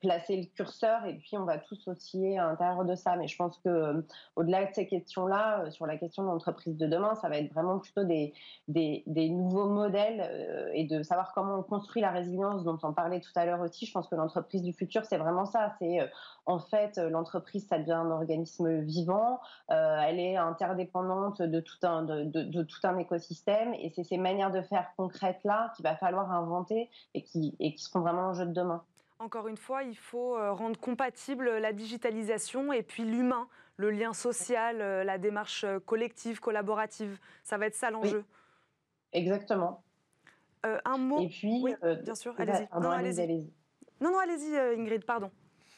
placer 0.00 0.36
le 0.36 0.44
curseur 0.54 1.04
et 1.06 1.14
puis 1.14 1.36
on 1.36 1.44
va 1.44 1.58
tous 1.58 1.88
osciller 1.88 2.38
à 2.38 2.46
l'intérieur 2.46 2.84
de 2.84 2.94
ça. 2.94 3.16
Mais 3.16 3.28
je 3.28 3.36
pense 3.36 3.58
que 3.58 4.04
au-delà 4.36 4.66
de 4.66 4.74
ces 4.74 4.86
questions-là, 4.86 5.70
sur 5.70 5.86
la 5.86 5.96
question 5.96 6.24
de 6.24 6.28
l'entreprise 6.28 6.76
de 6.76 6.86
demain, 6.86 7.14
ça 7.14 7.28
va 7.28 7.38
être 7.38 7.52
vraiment 7.52 7.78
plutôt 7.78 8.04
des, 8.04 8.34
des, 8.68 9.02
des 9.06 9.28
nouveaux 9.30 9.68
modèles 9.68 10.70
et 10.74 10.84
de 10.84 11.02
savoir 11.02 11.32
comment 11.32 11.58
on 11.58 11.62
construit 11.62 12.02
la 12.02 12.10
résilience 12.10 12.64
dont 12.64 12.78
on 12.82 12.92
parlait 12.92 13.20
tout 13.20 13.32
à 13.34 13.46
l'heure 13.46 13.60
aussi. 13.60 13.86
Je 13.86 13.92
pense 13.92 14.08
que 14.08 14.14
l'entreprise 14.14 14.62
du 14.62 14.72
futur, 14.72 15.04
c'est 15.04 15.18
vraiment 15.18 15.46
ça. 15.46 15.74
C'est 15.78 16.00
en 16.46 16.60
fait 16.60 16.96
l'entreprise 16.96 17.26
l'entreprise, 17.26 17.66
ça 17.66 17.78
devient 17.78 17.92
un 17.92 18.10
organisme 18.10 18.80
vivant, 18.80 19.40
euh, 19.70 19.98
elle 20.06 20.20
est 20.20 20.36
interdépendante 20.36 21.42
de 21.42 21.60
tout, 21.60 21.78
un, 21.82 22.02
de, 22.02 22.62
tout 22.62 22.78
un 22.84 22.96
écosystème, 22.98 23.74
et 23.74 23.90
c'est 23.94 24.04
ces 24.04 24.16
manières 24.16 24.52
de 24.52 24.62
faire 24.62 24.92
concrètes-là 24.96 25.72
qu'il 25.74 25.82
va 25.82 25.96
falloir 25.96 26.30
inventer 26.30 26.88
et 27.14 27.22
qui, 27.22 27.56
et 27.58 27.74
qui 27.74 27.82
seront 27.82 28.00
vraiment 28.00 28.28
en 28.28 28.32
jeu 28.34 28.46
de 28.46 28.52
demain. 28.52 28.84
Encore 29.18 29.48
une 29.48 29.56
fois, 29.56 29.82
il 29.82 29.96
faut 29.96 30.36
euh, 30.36 30.52
rendre 30.52 30.78
compatible 30.78 31.58
la 31.58 31.72
digitalisation 31.72 32.72
et 32.72 32.82
puis 32.82 33.04
l'humain, 33.04 33.48
le 33.76 33.90
lien 33.90 34.12
social, 34.12 34.80
euh, 34.80 35.04
la 35.04 35.18
démarche 35.18 35.66
collective, 35.84 36.38
collaborative. 36.38 37.18
Ça 37.42 37.58
va 37.58 37.66
être 37.66 37.74
ça 37.74 37.90
l'enjeu. 37.90 38.24
Exactement. 39.12 39.82
un 40.62 40.98
mot. 40.98 41.20
Et 41.20 41.28
puis, 41.28 41.60
oui, 41.62 41.74
bien 42.04 42.14
sûr, 42.14 42.34
allez-y. 42.38 42.68
Non, 42.80 42.90
allez-y. 42.90 43.50
non, 44.00 44.12
non, 44.12 44.18
allez-y, 44.18 44.56
Ingrid, 44.56 45.04
pardon. 45.04 45.30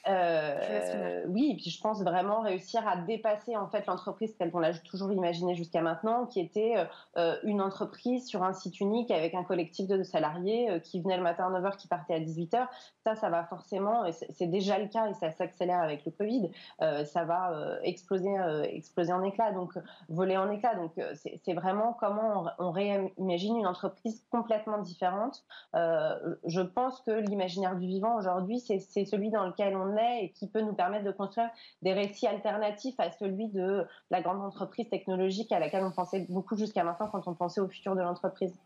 Euh, 0.09 1.25
oui, 1.29 1.51
et 1.53 1.57
puis 1.57 1.71
je 1.71 1.81
pense 1.81 2.03
vraiment 2.03 2.41
réussir 2.41 2.87
à 2.87 2.97
dépasser 2.97 3.57
en 3.57 3.69
fait 3.69 3.87
l'entreprise 3.87 4.37
telle 4.37 4.51
qu'on 4.51 4.61
l'a 4.61 4.73
toujours 4.75 5.13
imaginé 5.13 5.55
jusqu'à 5.55 5.83
maintenant, 5.83 6.27
qui 6.27 6.41
était 6.41 6.75
euh, 6.77 6.85
euh, 7.19 7.37
une 7.43 7.61
entreprise 7.61 8.27
sur 8.27 8.43
un 8.43 8.53
site 8.53 8.81
unique 8.81 9.11
avec 9.11 9.35
un 9.35 9.45
collectif 9.45 9.87
de 9.87 10.03
salariés 10.03 10.81
qui 10.83 11.01
venaient 11.01 11.17
le 11.17 11.23
matin 11.23 11.53
à 11.53 11.61
9h, 11.61 11.77
qui 11.77 11.89
partaient 11.89 12.15
à 12.15 12.21
18h. 12.21 12.67
Ça, 13.05 13.15
ça 13.17 13.29
va 13.29 13.45
forcément, 13.45 14.05
et 14.05 14.13
c'est 14.13 14.47
déjà 14.47 14.79
le 14.79 14.87
cas 14.89 15.09
et 15.09 15.15
ça 15.15 15.31
s'accélère 15.31 15.81
avec 15.81 16.05
le 16.05 16.13
Covid, 16.13 16.51
ça 16.79 17.25
va 17.25 17.79
exploser, 17.83 18.35
exploser 18.71 19.13
en 19.13 19.23
éclats, 19.23 19.53
donc 19.53 19.73
voler 20.09 20.37
en 20.37 20.51
éclats. 20.51 20.75
Donc 20.75 20.93
c'est 21.15 21.55
vraiment 21.55 21.95
comment 21.99 22.45
on, 22.59 22.67
on 22.67 22.71
réimagine 22.71 23.57
une 23.57 23.67
entreprise 23.67 24.25
complètement 24.31 24.79
différente. 24.79 25.45
je 25.75 26.61
pense 26.61 27.01
que 27.01 27.11
l'imaginaire 27.11 27.77
du 27.77 27.87
vivant 27.87 28.17
aujourd'hui, 28.17 28.61
c'est 28.61 29.05
celui 29.05 29.31
dans 29.31 29.47
lequel 29.47 29.77
on 29.77 29.98
et 29.99 30.31
qui 30.31 30.49
peut 30.49 30.61
nous 30.61 30.75
permettre 30.75 31.05
de 31.05 31.13
construire 31.13 31.51
des 31.83 31.93
récits 31.93 32.27
alternatifs 32.27 32.99
à 32.99 33.11
celui 33.11 33.49
de 33.49 33.87
la 34.11 34.21
grande 34.23 34.43
entreprise 34.43 34.89
technologique 34.89 35.53
à 35.53 35.59
laquelle 35.59 35.85
on 35.85 35.93
pensait 35.93 36.27
beaucoup 36.29 36.57
jusqu'à 36.57 36.85
maintenant 36.85 37.09
quand 37.09 37.27
on 37.29 37.35
pensait 37.35 37.61
au 37.61 37.69
futur 37.69 37.95
de 37.95 38.03
l'entreprise. 38.03 38.59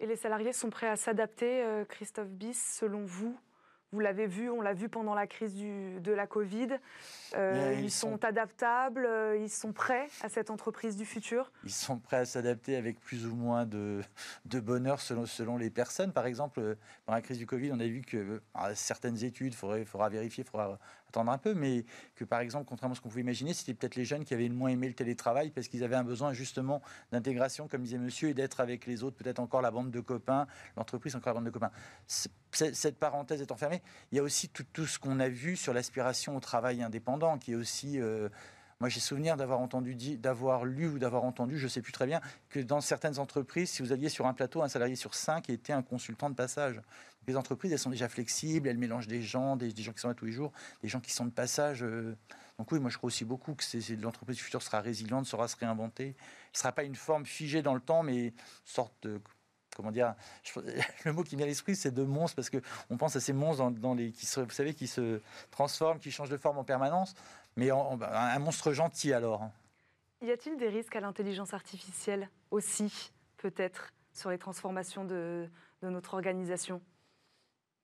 Et 0.00 0.06
les 0.06 0.16
salariés 0.16 0.52
sont 0.52 0.70
prêts 0.70 0.88
à 0.88 0.96
s'adapter, 0.96 1.62
euh, 1.62 1.84
Christophe 1.84 2.30
Biss, 2.30 2.78
selon 2.80 3.04
vous? 3.04 3.36
Vous 3.92 4.00
l'avez 4.00 4.26
vu, 4.26 4.50
on 4.50 4.62
l'a 4.62 4.72
vu 4.72 4.88
pendant 4.88 5.14
la 5.14 5.26
crise 5.26 5.54
du, 5.54 6.00
de 6.00 6.12
la 6.12 6.26
Covid. 6.26 6.68
Euh, 7.34 7.78
ils, 7.78 7.90
sont, 7.90 8.24
adaptables, 8.24 9.04
euh, 9.04 9.36
ils 9.36 9.50
sont 9.50 9.72
prêts 9.72 10.08
à 10.22 10.30
cette 10.30 10.50
entreprise 10.50 10.96
du 10.96 11.04
futur? 11.04 11.52
Ils 11.64 11.70
sont 11.70 11.98
prêts 11.98 12.16
à 12.16 12.24
s'adapter 12.24 12.76
avec 12.76 12.98
plus 13.00 13.26
ou 13.26 13.34
moins 13.34 13.66
de, 13.66 14.00
de, 14.46 14.60
bonheur 14.60 15.00
selon, 15.00 15.26
selon 15.26 15.58
les 15.58 15.68
personnes. 15.68 16.12
Par 16.12 16.26
exemple, 16.26 16.60
euh, 16.60 16.74
pendant 17.04 17.16
la 17.16 17.22
crise 17.22 17.38
du 17.38 17.46
Covid, 17.46 17.70
on 17.72 17.80
a 17.80 17.86
vu 17.86 18.00
que 18.00 18.40
certaines 18.74 19.22
études, 19.24 19.52
il 19.52 19.56
faudra, 19.56 19.84
faudra 19.84 20.08
vérifier, 20.08 20.42
il 20.44 20.50
faudra 20.50 20.78
attendre 21.12 21.30
un 21.30 21.38
peu, 21.38 21.54
mais 21.54 21.84
que 22.16 22.24
par 22.24 22.40
exemple, 22.40 22.66
contrairement 22.68 22.94
à 22.94 22.96
ce 22.96 23.00
qu'on 23.00 23.10
pouvait 23.10 23.20
imaginer, 23.20 23.52
c'était 23.52 23.74
peut-être 23.74 23.96
les 23.96 24.04
jeunes 24.04 24.24
qui 24.24 24.32
avaient 24.34 24.48
le 24.48 24.54
moins 24.54 24.70
aimé 24.70 24.88
le 24.88 24.94
télétravail 24.94 25.50
parce 25.50 25.68
qu'ils 25.68 25.84
avaient 25.84 25.96
un 25.96 26.04
besoin 26.04 26.32
justement 26.32 26.82
d'intégration, 27.12 27.68
comme 27.68 27.82
disait 27.82 27.98
monsieur, 27.98 28.30
et 28.30 28.34
d'être 28.34 28.60
avec 28.60 28.86
les 28.86 29.02
autres, 29.02 29.16
peut-être 29.16 29.38
encore 29.38 29.60
la 29.60 29.70
bande 29.70 29.90
de 29.90 30.00
copains, 30.00 30.46
l'entreprise 30.76 31.14
encore 31.14 31.34
la 31.34 31.40
bande 31.40 31.46
de 31.46 31.50
copains. 31.50 31.70
Cette 32.06 32.98
parenthèse 32.98 33.42
étant 33.42 33.56
fermée, 33.56 33.82
il 34.10 34.16
y 34.16 34.18
a 34.18 34.22
aussi 34.22 34.48
tout, 34.48 34.86
ce 34.86 34.98
qu'on 34.98 35.20
a 35.20 35.28
vu 35.28 35.56
sur 35.56 35.74
l'aspiration 35.74 36.36
au 36.36 36.40
travail 36.40 36.82
indépendant, 36.82 37.38
qui 37.38 37.52
est 37.52 37.56
aussi... 37.56 38.00
Euh, 38.00 38.28
Moi, 38.82 38.88
j'ai 38.88 38.98
souvenir 38.98 39.36
d'avoir 39.36 39.60
entendu, 39.60 39.94
d'avoir 40.16 40.64
lu 40.64 40.88
ou 40.88 40.98
d'avoir 40.98 41.22
entendu, 41.22 41.56
je 41.56 41.66
ne 41.66 41.68
sais 41.68 41.82
plus 41.82 41.92
très 41.92 42.04
bien, 42.04 42.20
que 42.48 42.58
dans 42.58 42.80
certaines 42.80 43.20
entreprises, 43.20 43.70
si 43.70 43.80
vous 43.80 43.92
aviez 43.92 44.08
sur 44.08 44.26
un 44.26 44.34
plateau 44.34 44.60
un 44.60 44.68
salarié 44.68 44.96
sur 44.96 45.14
cinq 45.14 45.48
était 45.50 45.72
un 45.72 45.82
consultant 45.82 46.28
de 46.28 46.34
passage. 46.34 46.80
Les 47.28 47.36
entreprises, 47.36 47.70
elles 47.70 47.78
sont 47.78 47.90
déjà 47.90 48.08
flexibles, 48.08 48.66
elles 48.66 48.78
mélangent 48.78 49.06
des 49.06 49.22
gens, 49.22 49.54
des, 49.54 49.70
gens 49.70 49.92
qui 49.92 50.00
sont 50.00 50.08
là 50.08 50.14
tous 50.14 50.24
les 50.24 50.32
jours, 50.32 50.50
des 50.82 50.88
gens 50.88 50.98
qui 50.98 51.12
sont 51.12 51.24
de 51.24 51.30
passage. 51.30 51.84
Euh. 51.84 52.16
Donc 52.58 52.72
oui, 52.72 52.80
moi 52.80 52.90
je 52.90 52.98
crois 52.98 53.06
aussi 53.06 53.24
beaucoup 53.24 53.54
que 53.54 54.02
l'entreprise 54.02 54.38
du 54.38 54.42
futur 54.42 54.60
sera 54.60 54.80
résiliente, 54.80 55.26
saura 55.26 55.46
se 55.46 55.56
réinventer. 55.56 56.06
Il 56.06 56.54
ne 56.54 56.58
sera 56.58 56.72
pas 56.72 56.82
une 56.82 56.96
forme 56.96 57.24
figée 57.24 57.62
dans 57.62 57.74
le 57.74 57.80
temps, 57.80 58.02
mais 58.02 58.34
sorte 58.64 58.94
de 59.02 59.20
comment 59.76 59.90
dire, 59.90 60.14
le 61.04 61.12
mot 61.12 61.22
qui 61.22 61.36
vient 61.36 61.44
à 61.44 61.48
l'esprit, 61.48 61.76
c'est 61.76 61.92
de 61.92 62.02
monstres, 62.02 62.36
parce 62.36 62.50
qu'on 62.50 62.96
pense 62.96 63.16
à 63.16 63.20
ces 63.20 63.32
monstres 63.32 63.70
dans, 63.70 63.94
les, 63.94 64.12
qui 64.12 64.26
se, 64.26 64.40
vous 64.40 64.50
savez, 64.50 64.74
qui 64.74 64.86
se 64.86 65.20
transforment, 65.50 65.98
qui 65.98 66.10
changent 66.10 66.30
de 66.30 66.36
forme 66.36 66.58
en 66.58 66.64
permanence, 66.64 67.14
mais 67.56 67.70
un 67.70 68.38
monstre 68.38 68.72
gentil 68.72 69.12
alors. 69.12 69.48
Y 70.22 70.30
a-t-il 70.30 70.56
des 70.56 70.68
risques 70.68 70.94
à 70.94 71.00
l'intelligence 71.00 71.52
artificielle 71.52 72.28
aussi, 72.52 73.12
peut-être, 73.38 73.92
sur 74.12 74.30
les 74.30 74.38
transformations 74.38 75.04
de, 75.04 75.48
notre 75.82 76.14
organisation? 76.14 76.80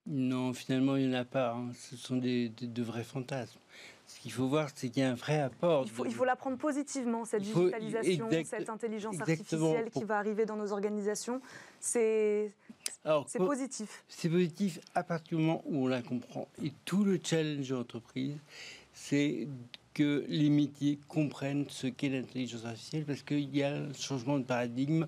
Non, 0.06 0.52
finalement, 0.52 0.96
il 0.96 1.08
n'y 1.08 1.16
en 1.16 1.20
a 1.20 1.24
pas. 1.24 1.52
Hein. 1.52 1.72
Ce 1.74 1.96
sont 1.96 2.16
des, 2.16 2.48
de 2.48 2.82
vrais 2.82 3.02
fantasmes. 3.02 3.58
Ce 4.06 4.20
qu'il 4.20 4.32
faut 4.32 4.46
voir, 4.46 4.70
c'est 4.74 4.88
qu'il 4.88 5.02
y 5.02 5.04
a 5.04 5.10
un 5.10 5.14
vrai 5.14 5.40
apport. 5.40 5.82
Il 5.84 5.90
faut, 5.90 6.06
il 6.06 6.14
faut 6.14 6.24
la 6.24 6.36
prendre 6.36 6.56
positivement, 6.56 7.26
cette 7.26 7.42
digitalisation, 7.42 8.30
cette 8.44 8.70
intelligence 8.70 9.20
artificielle 9.20 9.90
qui 9.90 10.04
va 10.04 10.16
arriver 10.18 10.46
dans 10.46 10.56
nos 10.56 10.72
organisations. 10.72 11.42
C'est 11.80 12.54
positif. 13.36 14.04
C'est 14.08 14.30
positif 14.30 14.78
à 14.94 15.02
partir 15.02 15.36
du 15.36 15.44
moment 15.44 15.62
où 15.66 15.84
on 15.84 15.88
la 15.88 16.00
comprend. 16.02 16.48
Et 16.62 16.72
tout 16.86 17.04
le 17.04 17.20
challenge 17.22 17.68
de 17.68 17.74
l'entreprise, 17.74 18.38
c'est 18.98 19.46
que 19.94 20.24
les 20.28 20.50
métiers 20.50 20.98
comprennent 21.08 21.66
ce 21.68 21.86
qu'est 21.86 22.08
l'intelligence 22.08 22.64
artificielle 22.64 23.04
parce 23.04 23.22
qu'il 23.22 23.54
y 23.56 23.62
a 23.62 23.74
un 23.74 23.92
changement 23.94 24.38
de 24.38 24.44
paradigme. 24.44 25.06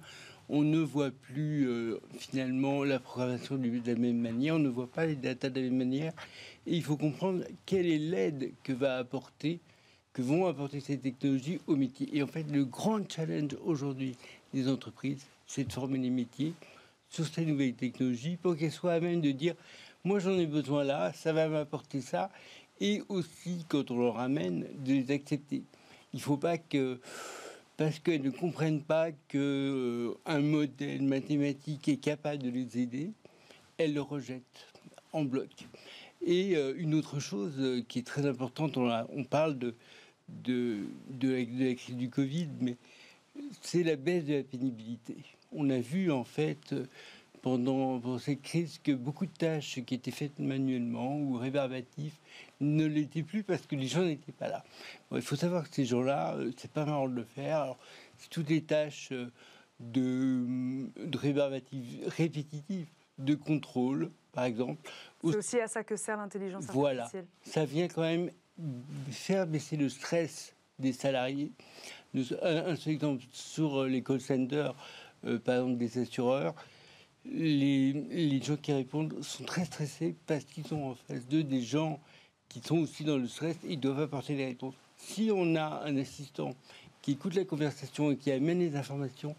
On 0.49 0.63
ne 0.63 0.79
voit 0.79 1.11
plus 1.11 1.69
euh, 1.69 2.01
finalement 2.17 2.85
la 2.85 2.99
programmation 2.99 3.57
de 3.57 3.83
la 3.85 3.95
même 3.97 4.19
manière, 4.19 4.55
on 4.55 4.61
ne 4.61 4.69
voit 4.69 4.91
pas 4.91 5.07
les 5.07 5.17
datas 5.17 5.51
de 5.51 5.61
la 5.61 5.67
même 5.67 5.79
manière. 5.79 6.13
Et 6.67 6.77
il 6.77 6.83
faut 6.83 6.97
comprendre 6.97 7.45
quelle 7.67 7.87
est 7.87 7.99
l'aide 7.99 8.53
que 8.63 8.73
va 8.73 8.97
apporter, 8.97 9.61
que 10.13 10.23
vont 10.23 10.47
apporter 10.47 10.81
ces 10.81 10.99
technologies 10.99 11.61
aux 11.67 11.77
métiers. 11.77 12.09
Et 12.13 12.23
en 12.23 12.27
fait, 12.27 12.45
le 12.45 12.65
grand 12.65 13.01
challenge 13.11 13.57
aujourd'hui 13.65 14.17
des 14.55 14.69
entreprises, 14.69 15.27
c'est 15.47 15.65
de 15.65 15.73
former 15.73 15.99
les 15.99 16.11
métiers 16.11 16.55
sur 17.09 17.27
ces 17.27 17.45
nouvelles 17.45 17.75
technologies 17.75 18.37
pour 18.37 18.57
qu'elles 18.57 18.73
soient 18.73 18.95
à 18.95 19.01
même 19.01 19.21
de 19.21 19.33
dire 19.33 19.55
moi 20.05 20.19
j'en 20.19 20.39
ai 20.39 20.47
besoin 20.47 20.85
là, 20.85 21.13
ça 21.13 21.33
va 21.33 21.49
m'apporter 21.49 22.01
ça, 22.01 22.31
et 22.81 23.03
aussi 23.09 23.65
quand 23.69 23.91
on 23.91 23.99
leur 23.99 24.19
amène 24.19 24.67
de 24.85 24.93
les 24.93 25.11
accepter. 25.11 25.63
Il 26.13 26.17
ne 26.17 26.23
faut 26.23 26.37
pas 26.37 26.59
que 26.59 26.99
parce 27.77 27.99
qu'elles 27.99 28.21
ne 28.21 28.31
comprennent 28.31 28.83
pas 28.83 29.11
qu'un 29.11 29.39
euh, 29.39 30.15
un 30.27 30.41
modèle 30.41 31.03
mathématique 31.03 31.89
est 31.89 31.97
capable 31.97 32.43
de 32.43 32.51
les 32.51 32.79
aider, 32.79 33.13
elles 33.79 33.95
le 33.95 34.03
rejettent 34.03 34.67
en 35.15 35.25
bloc. 35.25 35.49
Et 36.21 36.57
euh, 36.57 36.75
une 36.77 36.95
autre 36.95 37.21
chose 37.21 37.55
euh, 37.59 37.83
qui 37.89 38.01
est 38.01 38.07
très 38.07 38.27
importante, 38.27 38.77
on, 38.77 39.25
parle 39.25 39.59
de, 39.59 39.75
de, 40.29 40.81
de, 41.09 41.33
la, 41.33 41.75
crise 41.75 41.97
du 41.97 42.11
Covid, 42.11 42.49
mais 42.61 42.77
c'est 43.63 43.83
la 43.83 43.97
baisse 43.97 44.27
de 44.27 44.35
la 44.35 44.43
pénibilité. 44.43 45.17
On 45.51 45.71
a 45.71 45.79
vu 45.79 46.13
en 46.13 46.25
fait 46.25 46.75
pendant, 47.41 48.19
cette 48.19 48.43
crise 48.43 48.79
que 48.85 48.93
beaucoup 48.93 49.25
de 49.25 49.33
tâches 49.33 49.81
qui 49.87 49.95
étaient 49.95 50.11
faites 50.11 50.39
manuellement 50.39 51.17
ou 51.17 51.39
rébarbatives 51.39 52.17
ne 52.61 52.85
l'étaient 52.87 53.23
plus 53.23 53.43
parce 53.43 53.67
que 53.67 53.75
les 53.75 53.87
gens 53.87 54.03
n'étaient 54.03 54.33
pas 54.33 54.49
là. 54.49 54.65
il 55.13 55.23
faut 55.23 55.37
savoir 55.37 55.69
que 55.69 55.75
ces 55.75 55.85
gens-là, 55.85 56.35
euh, 56.37 56.51
c'est 56.57 56.71
pas 56.71 56.85
marrant 56.85 57.09
de 57.09 57.15
le 57.15 57.25
faire. 57.25 57.75
c'est 58.19 58.29
toutes 58.29 58.51
les 58.51 58.63
tâches 58.63 59.13
de, 59.81 60.87
de 60.97 61.19
rébarbatives 61.19 62.07
répétitives, 62.07 62.89
de 63.19 63.35
contrôle, 63.35 64.11
par 64.33 64.45
exemple, 64.45 64.81
c'est 65.23 65.37
aussi 65.37 65.61
à 65.61 65.69
ça 65.69 65.85
que 65.85 65.97
sert 65.97 66.17
l'intelligence 66.17 66.65
artificielle. 66.69 66.81
Voilà. 66.81 67.11
Ça 67.43 67.65
vient 67.65 67.89
quand 67.89 68.03
même 68.03 68.31
faire 69.11 69.47
baisser 69.47 69.77
le 69.77 69.89
stress 69.89 70.55
des 70.79 70.93
salariés. 70.93 71.53
Un, 72.43 72.77
seul 72.77 72.95
exemple 72.95 73.25
sur 73.33 73.83
euh, 73.83 73.89
les 73.89 74.03
call 74.03 74.21
centers, 74.21 74.75
euh, 75.25 75.39
par 75.39 75.57
exemple 75.57 75.77
des 75.77 75.99
assureurs, 75.99 76.55
les, 77.25 77.93
les, 77.93 78.43
gens 78.43 78.57
qui 78.57 78.73
répondent 78.73 79.23
sont 79.23 79.45
très 79.45 79.67
stressés 79.67 80.17
parce 80.27 80.45
qu'ils 80.45 80.73
ont 80.73 80.91
en 80.91 80.95
face 80.95 81.27
d'eux 81.29 81.45
des 81.45 81.61
gens 81.61 82.01
qui 82.51 82.61
sont 82.61 82.79
aussi 82.79 83.05
dans 83.05 83.17
le 83.17 83.29
stress, 83.29 83.57
ils 83.67 83.81
doivent 83.81 84.01
apporter 84.01 84.35
les 84.35 84.45
réponses. 84.45 84.75
Si 84.99 85.31
on 85.33 85.57
a 85.57 85.83
un 85.87 85.97
assistant 85.97 86.55
qui 87.01 87.13
écoute 87.13 87.35
la 87.35 87.45
conversation 87.45 88.11
et 88.11 88.17
qui 88.17 88.31
amène 88.31 88.59
les 88.59 88.77
informations, 88.77 89.35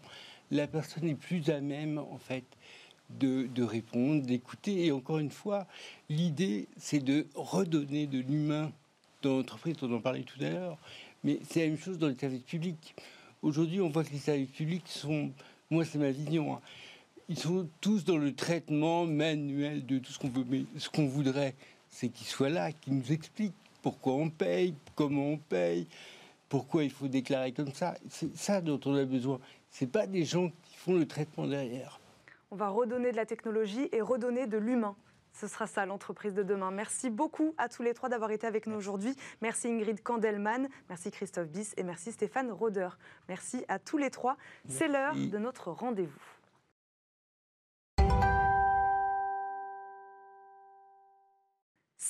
la 0.50 0.66
personne 0.66 1.04
est 1.04 1.14
plus 1.14 1.48
à 1.50 1.60
même, 1.60 1.98
en 1.98 2.18
fait, 2.18 2.44
de, 3.10 3.62
répondre, 3.62 4.22
d'écouter. 4.22 4.86
Et 4.86 4.92
encore 4.92 5.18
une 5.18 5.30
fois, 5.30 5.68
l'idée, 6.08 6.66
c'est 6.78 7.04
de 7.04 7.26
redonner 7.34 8.06
de 8.06 8.18
l'humain 8.18 8.72
dans 9.20 9.36
l'entreprise, 9.36 9.76
on 9.82 9.92
en 9.92 10.00
parlait 10.00 10.24
tout 10.24 10.42
à 10.42 10.50
l'heure, 10.50 10.78
mais 11.22 11.38
c'est 11.48 11.60
la 11.60 11.68
même 11.68 11.78
chose 11.78 11.98
dans 11.98 12.08
les 12.08 12.16
services 12.16 12.42
publics. 12.42 12.96
Aujourd'hui, 13.42 13.80
on 13.80 13.88
voit 13.88 14.02
que 14.02 14.12
les 14.12 14.18
services 14.18 14.50
publics 14.50 14.88
sont, 14.88 15.30
moi 15.70 15.84
c'est 15.84 15.98
ma 15.98 16.10
vision, 16.10 16.54
hein, 16.54 16.60
ils 17.28 17.38
sont 17.38 17.68
tous 17.80 18.04
dans 18.04 18.16
le 18.16 18.34
traitement 18.34 19.06
manuel 19.06 19.86
de 19.86 19.98
tout 19.98 20.12
ce 20.12 20.18
qu'on 20.18 20.28
veut. 20.28 20.44
Mais 20.48 20.64
ce 20.76 20.88
qu'on 20.88 21.06
voudrait, 21.06 21.54
c'est 21.92 22.08
qu'ils 22.08 22.26
soient 22.26 22.48
là, 22.48 22.72
qu'ils 22.72 22.96
nous 22.96 23.12
expliquent 23.12 23.54
pourquoi 23.82 24.14
on 24.14 24.30
paye, 24.30 24.74
comment 24.96 25.28
on 25.28 25.38
paye, 25.38 25.86
pourquoi 26.48 26.82
il 26.82 26.90
faut 26.90 27.06
déclarer 27.06 27.52
comme 27.52 27.72
ça. 27.72 27.94
C'est 28.08 28.34
ça 28.36 28.60
dont 28.60 28.80
on 28.86 28.96
a 28.96 29.04
besoin. 29.04 29.38
C'est 29.70 29.90
pas 29.90 30.06
des 30.06 30.24
gens 30.24 30.50
qui 30.62 30.76
font 30.76 30.94
le 30.94 31.06
traitement 31.06 31.46
derrière. 31.46 32.00
On 32.50 32.56
va 32.56 32.68
redonner 32.68 33.12
de 33.12 33.16
la 33.16 33.26
technologie 33.26 33.88
et 33.92 34.00
redonner 34.00 34.46
de 34.46 34.58
l'humain. 34.58 34.96
Ce 35.32 35.46
sera 35.46 35.66
ça 35.66 35.86
l'entreprise 35.86 36.34
de 36.34 36.42
demain. 36.42 36.70
Merci 36.70 37.08
beaucoup 37.08 37.54
à 37.56 37.68
tous 37.68 37.82
les 37.82 37.94
trois 37.94 38.08
d'avoir 38.08 38.30
été 38.30 38.46
avec 38.46 38.66
nous 38.66 38.76
aujourd'hui. 38.76 39.14
Merci 39.40 39.68
Ingrid 39.68 40.02
Kandelman, 40.02 40.68
merci 40.88 41.10
Christophe 41.10 41.48
Bis 41.48 41.72
et 41.76 41.82
merci 41.82 42.12
Stéphane 42.12 42.50
Roder. 42.52 42.90
Merci 43.28 43.64
à 43.68 43.78
tous 43.78 43.96
les 43.96 44.10
trois. 44.10 44.36
C'est 44.68 44.88
l'heure 44.88 45.14
de 45.14 45.38
notre 45.38 45.70
rendez-vous. 45.70 46.20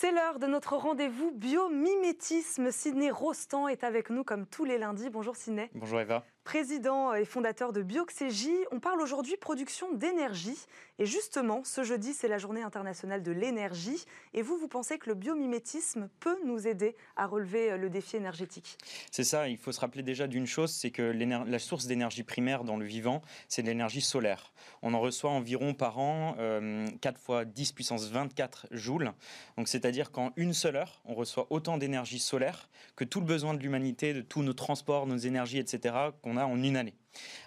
C'est 0.02 0.10
l'heure 0.10 0.40
de 0.40 0.48
notre 0.48 0.74
rendez-vous 0.74 1.30
biomimétisme. 1.30 2.72
Sidney 2.72 3.12
Rostand 3.12 3.68
est 3.68 3.84
avec 3.84 4.10
nous 4.10 4.24
comme 4.24 4.46
tous 4.46 4.64
les 4.64 4.76
lundis. 4.76 5.10
Bonjour 5.10 5.36
Sidney. 5.36 5.70
Bonjour 5.74 6.00
Eva 6.00 6.24
président 6.44 7.14
et 7.14 7.24
fondateur 7.24 7.72
de 7.72 7.82
Bioxégie. 7.82 8.56
On 8.70 8.80
parle 8.80 9.00
aujourd'hui 9.00 9.36
production 9.36 9.92
d'énergie. 9.92 10.58
Et 10.98 11.06
justement, 11.06 11.64
ce 11.64 11.84
jeudi, 11.84 12.12
c'est 12.12 12.28
la 12.28 12.38
journée 12.38 12.62
internationale 12.62 13.22
de 13.22 13.32
l'énergie. 13.32 14.04
Et 14.34 14.42
vous, 14.42 14.56
vous 14.58 14.68
pensez 14.68 14.98
que 14.98 15.08
le 15.08 15.14
biomimétisme 15.14 16.08
peut 16.20 16.38
nous 16.44 16.66
aider 16.66 16.96
à 17.16 17.26
relever 17.26 17.72
euh, 17.72 17.76
le 17.76 17.90
défi 17.90 18.16
énergétique? 18.16 18.78
C'est 19.10 19.24
ça, 19.24 19.48
il 19.48 19.56
faut 19.56 19.72
se 19.72 19.80
rappeler 19.80 20.02
déjà 20.02 20.26
d'une 20.26 20.46
chose, 20.46 20.70
c'est 20.70 20.90
que 20.90 21.02
la 21.02 21.58
source 21.58 21.86
d'énergie 21.86 22.22
primaire 22.22 22.64
dans 22.64 22.76
le 22.76 22.84
vivant, 22.84 23.22
c'est 23.48 23.62
l'énergie 23.62 24.00
solaire. 24.00 24.52
On 24.82 24.94
en 24.94 25.00
reçoit 25.00 25.30
environ 25.30 25.74
par 25.74 25.98
an 25.98 26.34
4 26.34 26.38
euh, 26.40 26.86
fois 27.18 27.44
10 27.44 27.72
puissance 27.72 28.08
24 28.08 28.68
joules. 28.70 29.12
Donc 29.56 29.68
c'est-à-dire 29.68 30.10
qu'en 30.10 30.32
une 30.36 30.52
seule 30.52 30.76
heure, 30.76 31.02
on 31.04 31.14
reçoit 31.14 31.46
autant 31.50 31.78
d'énergie 31.78 32.18
solaire 32.18 32.68
que 32.96 33.04
tout 33.04 33.20
le 33.20 33.26
besoin 33.26 33.54
de 33.54 33.58
l'humanité, 33.60 34.14
de 34.14 34.20
tous 34.20 34.42
nos 34.42 34.52
transports, 34.52 35.06
nos 35.06 35.16
énergies, 35.16 35.58
etc., 35.58 35.94
a 36.36 36.46
en 36.46 36.62
une 36.62 36.76
année. 36.76 36.94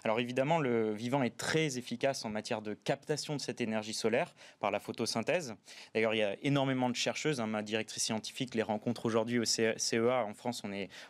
Alors 0.04 0.20
évidemment, 0.20 0.58
le 0.58 0.92
vivant 0.92 1.22
est 1.22 1.36
très 1.36 1.78
efficace 1.78 2.24
en 2.24 2.30
matière 2.30 2.62
de 2.62 2.74
captation 2.74 3.36
de 3.36 3.40
cette 3.40 3.60
énergie 3.60 3.94
solaire 3.94 4.34
par 4.60 4.70
la 4.70 4.80
photosynthèse. 4.80 5.54
D'ailleurs, 5.94 6.14
il 6.14 6.18
y 6.18 6.22
a 6.22 6.36
énormément 6.42 6.88
de 6.90 6.94
chercheuses, 6.94 7.40
hein, 7.40 7.46
ma 7.46 7.62
directrice 7.62 8.04
scientifique 8.04 8.54
les 8.54 8.62
rencontre 8.62 9.06
aujourd'hui 9.06 9.38
au 9.38 9.44
CEA. 9.44 10.24
En 10.24 10.34
France, 10.34 10.62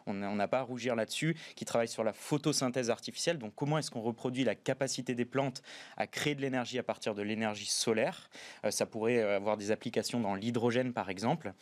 on 0.07 0.15
n'a 0.15 0.49
pas 0.49 0.61
à 0.61 0.63
rougir 0.63 0.97
là-dessus, 0.97 1.37
qui 1.55 1.65
travaillent 1.65 1.89
sur 1.89 2.05
la 2.05 2.13
photosynthèse 2.13 2.91
artificielle. 2.91 3.39
Donc 3.39 3.55
comment 3.55 3.79
est-ce 3.79 3.91
qu'on 3.91 4.03
reproduit 4.03 4.45
la 4.45 4.55
capacité 4.55 5.15
des 5.15 5.25
plantes 5.25 5.63
à 5.97 6.07
créer 6.07 6.35
de 6.35 6.41
l'énergie 6.41 6.79
à 6.79 6.83
partir 6.83 7.15
de 7.15 7.23
l'énergie 7.23 7.67
solaire? 7.67 8.31
Euh, 8.65 8.71
Ça 8.71 8.87
pourrait 8.87 9.21
avoir 9.23 9.57
des 9.57 9.71
applications 9.71 10.21
dans 10.21 10.35
l'hydrogène, 10.35 10.93
par 10.93 11.11
exemple. 11.11 11.53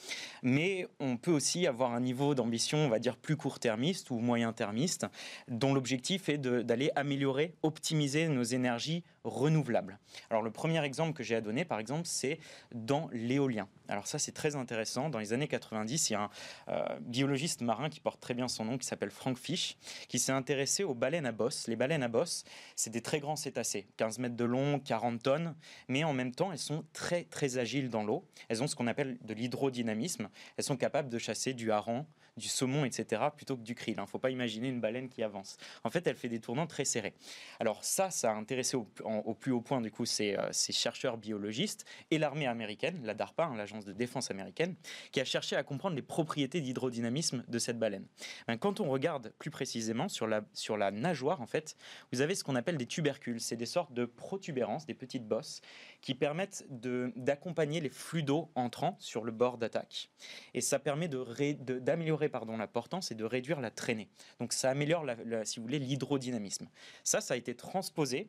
Mais 0.43 0.87
on 1.01 1.17
peut 1.17 1.31
aussi 1.31 1.67
avoir 1.67 1.93
un 1.93 2.01
niveau 2.01 2.35
d'ambition, 2.35 2.79
on 2.79 2.89
va 2.89 2.99
dire, 2.99 3.17
plus 3.17 3.37
court-termiste 3.37 4.11
ou 4.11 4.19
moyen-termiste, 4.19 5.07
dont 5.49 5.75
l'objectif 5.75 6.29
est 6.29 6.39
d'aller 6.39 6.84
améliorer, 6.95 7.55
optimiser 7.63 8.29
nos 8.29 8.43
énergies 8.43 9.05
renouvelables. 9.25 9.99
Alors 10.31 10.43
le 10.43 10.51
premier 10.51 10.85
exemple 10.85 11.15
que 11.15 11.23
j'ai 11.23 11.35
à 11.35 11.41
donner, 11.41 11.65
par 11.65 11.81
exemple, 11.81 12.03
c'est 12.05 12.39
dans 12.73 13.09
l'éolien. 13.13 13.69
Alors 13.89 14.07
ça, 14.07 14.19
c'est 14.19 14.33
très 14.33 14.57
intéressant. 14.57 15.09
Dans 15.09 15.19
les 15.19 15.33
années 15.33 15.49
90, 15.49 16.11
il 16.11 16.13
y 16.13 16.17
a 16.17 16.23
un 16.23 16.31
euh, 16.69 16.99
biologiste 17.01 17.63
marin 17.63 17.89
qui 17.89 18.01
porte 18.01 18.21
très 18.21 18.35
bien 18.35 18.49
son 18.49 18.65
nom, 18.65 18.79
qui 18.79 18.87
s'appelle 18.87 19.11
Frank 19.11 19.37
Fish, 19.37 19.77
qui 20.09 20.19
s'est 20.19 20.33
intéressé 20.33 20.85
aux 20.85 20.95
baleines 20.95 21.27
à 21.27 21.33
bosse. 21.33 21.67
Les 21.69 21.77
baleines 21.77 22.03
à 22.03 22.09
bosse, 22.09 22.45
c'est 22.77 22.91
des 22.91 23.03
très 23.03 23.21
grands 23.21 23.37
cétacés, 23.37 23.87
15 23.97 24.19
mètres 24.19 24.37
de 24.37 24.45
long, 24.45 24.79
40 24.79 25.23
tonnes, 25.23 25.55
mais 25.89 26.05
en 26.05 26.13
même 26.13 26.33
temps, 26.33 26.53
elles 26.53 26.59
sont 26.59 26.85
très 26.93 27.25
très 27.25 27.59
agiles 27.59 27.91
dans 27.91 28.05
l'eau. 28.05 28.27
Elles 28.49 28.63
ont 28.63 28.67
ce 28.67 28.77
qu'on 28.77 28.87
appelle 28.87 29.19
de 29.23 29.35
l'hydrodynamisme. 29.35 30.29
Elles 30.57 30.65
sont 30.65 30.77
capables 30.77 31.09
de 31.09 31.19
chasser 31.19 31.55
du 31.55 31.71
hareng, 31.73 32.07
du 32.37 32.49
saumon, 32.49 32.85
etc., 32.85 33.23
plutôt 33.35 33.57
que 33.57 33.63
du 33.63 33.75
krill. 33.75 33.95
Il 33.97 34.01
hein. 34.01 34.05
ne 34.05 34.09
faut 34.09 34.19
pas 34.19 34.31
imaginer 34.31 34.69
une 34.69 34.81
baleine 34.81 35.09
qui 35.09 35.23
avance. 35.23 35.57
En 35.85 35.91
fait, 35.91 36.07
elle 36.07 36.17
fait 36.17 36.29
des 36.29 36.41
tournants 36.41 36.67
très 36.67 36.85
serrés. 36.85 37.15
Alors 37.61 37.85
ça, 37.85 38.11
ça 38.11 38.31
a 38.31 38.35
intéressé 38.35 38.77
au, 38.77 38.87
plus 39.23 39.53
haut 39.53 39.61
point, 39.61 39.81
du 39.81 39.91
coup, 39.91 40.05
ces, 40.07 40.37
euh, 40.37 40.49
ces 40.53 40.73
chercheurs 40.73 41.17
biologistes 41.17 41.85
et 42.11 42.19
l'armée 42.19 42.47
américaine, 42.47 43.01
la 43.05 43.15
DARPA, 43.15 43.45
hein, 43.45 43.57
l'agence 43.57 43.85
de 43.85 43.93
défense 43.93 44.31
américaine, 44.31 44.75
qui 45.13 45.21
a 45.21 45.25
cherché 45.25 45.57
à 45.57 45.63
comprendre 45.63 45.97
les 45.97 46.03
propriétés 46.03 46.61
d'hydrodynamisme 46.61 47.45
de 47.47 47.59
cette 47.59 47.79
baleine. 47.79 48.07
Ben, 48.47 48.57
quand 48.57 48.81
on 48.81 48.89
regarde 48.89 49.33
plus 49.39 49.51
précisément 49.51 50.09
sur 50.09 50.27
la, 50.27 50.43
sur 50.53 50.77
la 50.77 50.91
nageoire, 50.91 51.41
en 51.41 51.47
fait, 51.47 51.77
vous 52.13 52.21
avez 52.21 52.35
ce 52.35 52.45
qu'on 52.45 52.57
appelle 52.57 52.77
des 52.77 52.87
tubercules. 52.87 53.41
C'est 53.41 53.57
des 53.57 53.67
sortes 53.67 53.93
de 53.93 54.05
protubérances, 54.05 54.87
des 54.87 54.95
petites 54.95 55.27
bosses, 55.27 55.61
qui 56.01 56.15
permettent 56.15 56.67
d'accompagner 56.71 57.81
les 57.81 57.89
flux 57.89 58.23
d'eau 58.23 58.51
entrant 58.55 58.97
sur 58.99 59.25
le 59.25 59.33
bord 59.33 59.59
d'attaque. 59.59 60.11
Et 60.53 60.61
ça 60.61 60.79
permet 60.79 61.09
d'améliorer 61.09 62.27
de, 62.29 62.33
pardon, 62.33 62.57
la 62.57 62.67
portance 62.67 63.11
et 63.11 63.15
de 63.15 63.25
réduire 63.25 63.61
la 63.61 63.71
traînée. 63.71 64.09
Donc 64.41 64.53
ça 64.53 64.71
améliore, 64.71 65.07
si 65.45 65.59
vous 65.59 65.67
voulez, 65.67 65.79
l'hydrodynamisme. 65.79 66.69
Ça, 67.03 67.21
ça 67.21 67.35
a 67.35 67.37
été 67.37 67.55
transposé 67.55 68.29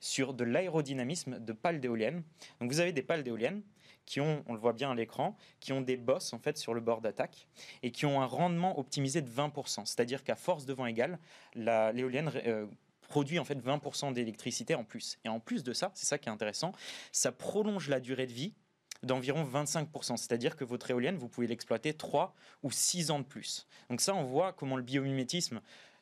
sur 0.00 0.34
de 0.34 0.44
l'aérodynamisme 0.44 1.38
de 1.38 1.52
pales 1.52 1.80
d'éoliennes. 1.80 2.22
Donc 2.60 2.72
vous 2.72 2.80
avez 2.80 2.92
des 2.92 3.02
pales 3.02 3.22
d'éoliennes 3.22 3.62
qui 4.06 4.20
ont, 4.20 4.42
on 4.48 4.54
le 4.54 4.58
voit 4.58 4.72
bien 4.72 4.90
à 4.90 4.94
l'écran, 4.94 5.36
qui 5.60 5.72
ont 5.72 5.82
des 5.82 5.96
bosses 5.96 6.32
en 6.32 6.38
fait 6.38 6.58
sur 6.58 6.74
le 6.74 6.80
bord 6.80 7.00
d'attaque 7.00 7.46
et 7.82 7.92
qui 7.92 8.06
ont 8.06 8.20
un 8.20 8.26
rendement 8.26 8.78
optimisé 8.78 9.22
de 9.22 9.30
20%. 9.30 9.84
C'est-à-dire 9.84 10.24
qu'à 10.24 10.34
force 10.34 10.66
de 10.66 10.72
vent 10.72 10.86
égal, 10.86 11.18
l'éolienne 11.54 12.32
euh, 12.46 12.66
produit 13.08 13.38
en 13.38 13.44
fait 13.44 13.56
20% 13.56 14.12
d'électricité 14.12 14.74
en 14.74 14.84
plus. 14.84 15.18
Et 15.24 15.28
en 15.28 15.38
plus 15.38 15.62
de 15.62 15.72
ça, 15.72 15.90
c'est 15.94 16.06
ça 16.06 16.18
qui 16.18 16.28
est 16.28 16.32
intéressant, 16.32 16.72
ça 17.12 17.30
prolonge 17.30 17.88
la 17.88 18.00
durée 18.00 18.26
de 18.26 18.32
vie 18.32 18.54
d'environ 19.02 19.44
25%. 19.44 20.16
C'est-à-dire 20.16 20.56
que 20.56 20.64
votre 20.64 20.90
éolienne, 20.90 21.16
vous 21.16 21.28
pouvez 21.28 21.46
l'exploiter 21.46 21.94
3 21.94 22.34
ou 22.62 22.70
6 22.70 23.10
ans 23.10 23.18
de 23.18 23.24
plus. 23.24 23.66
Donc 23.88 24.00
ça, 24.00 24.14
on 24.14 24.24
voit 24.24 24.52
comment 24.52 24.76
le 24.76 24.82
biomimétisme 24.82 25.60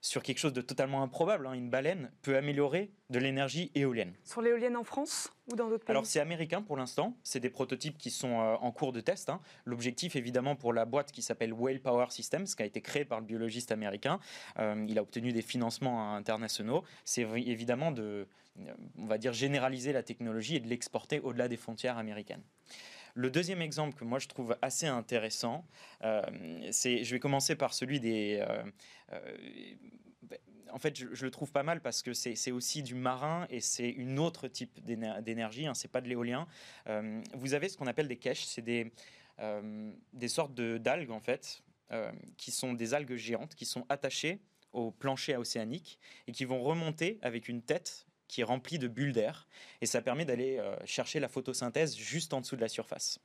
sur 0.08 0.22
quelque 0.22 0.38
chose 0.38 0.54
de 0.54 0.62
totalement 0.62 1.02
improbable. 1.02 1.46
Hein. 1.46 1.52
Une 1.52 1.68
baleine 1.68 2.10
peut 2.22 2.36
améliorer 2.36 2.90
de 3.10 3.18
l'énergie 3.18 3.70
éolienne. 3.74 4.14
Sur 4.24 4.40
l'éolienne 4.40 4.76
en 4.76 4.82
France 4.82 5.30
ou 5.52 5.54
dans 5.54 5.68
d'autres 5.68 5.84
pays 5.84 5.92
Alors 5.92 6.06
c'est 6.06 6.18
américain 6.18 6.62
pour 6.62 6.78
l'instant. 6.78 7.14
C'est 7.22 7.40
des 7.40 7.50
prototypes 7.50 7.98
qui 7.98 8.10
sont 8.10 8.40
euh, 8.40 8.54
en 8.54 8.72
cours 8.72 8.92
de 8.92 9.00
test. 9.00 9.28
Hein. 9.28 9.40
L'objectif 9.66 10.16
évidemment 10.16 10.56
pour 10.56 10.72
la 10.72 10.86
boîte 10.86 11.12
qui 11.12 11.20
s'appelle 11.20 11.52
Whale 11.52 11.80
Power 11.80 12.06
Systems, 12.08 12.46
qui 12.46 12.62
a 12.62 12.66
été 12.66 12.80
créée 12.80 13.04
par 13.04 13.20
le 13.20 13.26
biologiste 13.26 13.70
américain, 13.70 14.18
euh, 14.58 14.86
il 14.88 14.98
a 14.98 15.02
obtenu 15.02 15.32
des 15.32 15.42
financements 15.42 16.14
internationaux. 16.14 16.84
C'est 17.04 17.22
évidemment 17.22 17.92
de, 17.92 18.26
on 18.96 19.06
va 19.06 19.18
dire, 19.18 19.34
généraliser 19.34 19.92
la 19.92 20.02
technologie 20.02 20.56
et 20.56 20.60
de 20.60 20.68
l'exporter 20.68 21.20
au-delà 21.20 21.48
des 21.48 21.58
frontières 21.58 21.98
américaines. 21.98 22.42
Le 23.18 23.30
deuxième 23.30 23.62
exemple 23.62 23.98
que 23.98 24.04
moi 24.04 24.20
je 24.20 24.28
trouve 24.28 24.56
assez 24.62 24.86
intéressant, 24.86 25.66
euh, 26.04 26.22
c'est, 26.70 27.02
je 27.02 27.10
vais 27.16 27.18
commencer 27.18 27.56
par 27.56 27.74
celui 27.74 27.98
des... 27.98 28.38
Euh, 28.40 28.62
euh, 29.12 29.36
en 30.70 30.78
fait, 30.78 30.96
je, 30.96 31.24
le 31.24 31.30
trouve 31.32 31.50
pas 31.50 31.64
mal 31.64 31.80
parce 31.80 32.02
que 32.02 32.12
c'est 32.12 32.52
aussi 32.52 32.84
du 32.84 32.94
marin 32.94 33.48
et 33.50 33.60
c'est 33.60 33.88
une 33.88 34.20
autre 34.20 34.46
type 34.46 34.78
d'énergie, 34.84 35.66
hein, 35.66 35.74
c'est 35.74 35.90
pas 35.90 36.00
de 36.00 36.08
l'éolien. 36.08 36.46
vous 37.34 37.54
avez 37.54 37.68
ce 37.68 37.76
qu'on 37.76 37.86
appelle 37.88 38.06
des 38.06 38.18
caches, 38.18 38.44
c'est 38.44 38.62
des, 38.62 38.92
des 40.12 40.28
sortes 40.28 40.54
d'algues 40.54 41.10
en 41.10 41.20
fait, 41.20 41.64
qui 42.36 42.52
sont 42.52 42.74
des 42.74 42.92
algues 42.92 43.16
géantes 43.16 43.54
qui 43.54 43.64
sont 43.64 43.86
attachées 43.88 44.40
au 44.72 44.90
plancher 44.90 45.36
océanique 45.36 45.98
et 46.26 46.32
qui 46.32 46.44
vont 46.44 46.62
remonter 46.62 47.18
avec 47.22 47.48
une 47.48 47.62
tête 47.62 48.06
qui 48.28 48.42
est 48.42 48.44
rempli 48.44 48.78
de 48.78 48.86
bulles 48.88 49.12
d'air 49.12 49.48
et 49.80 49.86
ça 49.86 50.02
permet 50.02 50.24
d'aller 50.24 50.58
euh, 50.58 50.76
chercher 50.84 51.18
la 51.18 51.28
photosynthèse 51.28 51.96
juste 51.96 52.34
en 52.34 52.40
dessous 52.40 52.56
de 52.56 52.60
la 52.60 52.68
surface. 52.68 53.18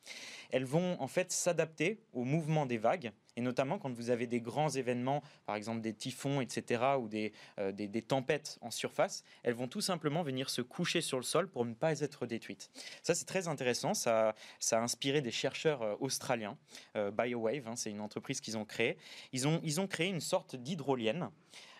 Elles 0.50 0.66
vont 0.66 1.00
en 1.00 1.08
fait 1.08 1.32
s'adapter 1.32 2.00
au 2.14 2.24
mouvement 2.24 2.66
des 2.66 2.78
vagues 2.78 3.12
et 3.36 3.42
notamment 3.42 3.80
quand 3.80 3.92
vous 3.92 4.10
avez 4.10 4.28
des 4.28 4.40
grands 4.40 4.70
événements, 4.70 5.24
par 5.46 5.56
exemple 5.56 5.82
des 5.82 5.94
typhons, 5.94 6.40
etc., 6.40 6.84
ou 7.00 7.08
des, 7.08 7.34
euh, 7.60 7.72
des, 7.72 8.02
tempêtes 8.02 8.60
en 8.62 8.70
surface, 8.70 9.24
elles 9.42 9.56
vont 9.56 9.68
tout 9.68 9.82
simplement 9.82 10.22
venir 10.22 10.50
se 10.50 10.62
coucher 10.62 11.02
sur 11.02 11.18
le 11.18 11.24
sol 11.24 11.50
pour 11.50 11.66
ne 11.66 11.74
pas 11.74 12.00
être 12.02 12.28
détruites. 12.28 12.70
Ça, 13.02 13.16
c'est 13.16 13.26
très 13.26 13.48
intéressant. 13.48 13.96
Ça, 13.96 14.36
ça 14.60 14.78
a 14.78 14.82
inspiré 14.82 15.22
des 15.22 15.32
chercheurs 15.32 15.82
euh, 15.82 15.96
australiens, 16.00 16.58
BioWave, 16.96 17.68
hein, 17.68 17.76
c'est 17.76 17.90
une 17.90 18.02
entreprise 18.02 18.40
qu'ils 18.40 18.58
ont 18.58 18.66
créée. 18.66 18.98
Ils 19.32 19.48
ont, 19.48 19.60
ils 19.64 19.82
ont 19.82 19.88
créé 19.88 20.08
une 20.08 20.22
sorte 20.22 20.56
d'hydrolienne. 20.56 21.30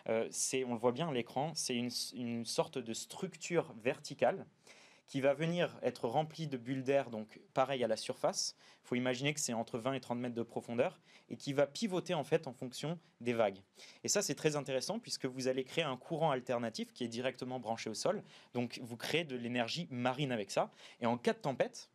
Euh, 0.08 0.28
c'est, 0.30 0.64
on 0.64 0.74
le 0.74 0.78
voit 0.78 0.92
bien 0.92 1.08
à 1.08 1.12
l'écran, 1.12 1.52
c'est 1.54 1.76
une, 1.76 2.44
sorte 2.44 2.78
de 2.78 2.92
structure 2.92 3.72
verticale 3.82 4.46
qui 5.06 5.20
va 5.20 5.34
venir 5.34 5.78
être 5.82 6.08
remplie 6.08 6.46
de 6.46 6.56
bulles 6.56 6.82
d'air, 6.82 7.10
donc 7.10 7.40
pareil 7.52 7.84
à 7.84 7.88
la 7.88 7.96
surface. 7.96 8.56
Il 8.82 8.88
faut 8.88 8.94
imaginer 8.94 9.34
que 9.34 9.40
c'est 9.40 9.52
entre 9.52 9.78
20 9.78 9.94
et 9.94 10.00
30 10.00 10.18
mètres 10.18 10.34
de 10.34 10.42
profondeur 10.42 10.98
et 11.28 11.36
qui 11.36 11.52
va 11.52 11.66
pivoter 11.66 12.14
en 12.14 12.24
fait 12.24 12.46
en 12.46 12.52
fonction 12.52 12.98
des 13.20 13.34
vagues. 13.34 13.60
Et 14.02 14.08
ça 14.08 14.22
c'est 14.22 14.34
très 14.34 14.56
intéressant 14.56 14.98
puisque 14.98 15.26
vous 15.26 15.46
allez 15.46 15.64
créer 15.64 15.84
un 15.84 15.96
courant 15.96 16.30
alternatif 16.30 16.92
qui 16.92 17.04
est 17.04 17.08
directement 17.08 17.60
branché 17.60 17.90
au 17.90 17.94
sol. 17.94 18.22
Donc 18.54 18.80
vous 18.82 18.96
créez 18.96 19.24
de 19.24 19.36
l'énergie 19.36 19.88
marine 19.90 20.32
avec 20.32 20.50
ça. 20.50 20.70
Et 21.00 21.06
en 21.06 21.18
cas 21.18 21.34
de 21.34 21.38
tempête, 21.38 21.90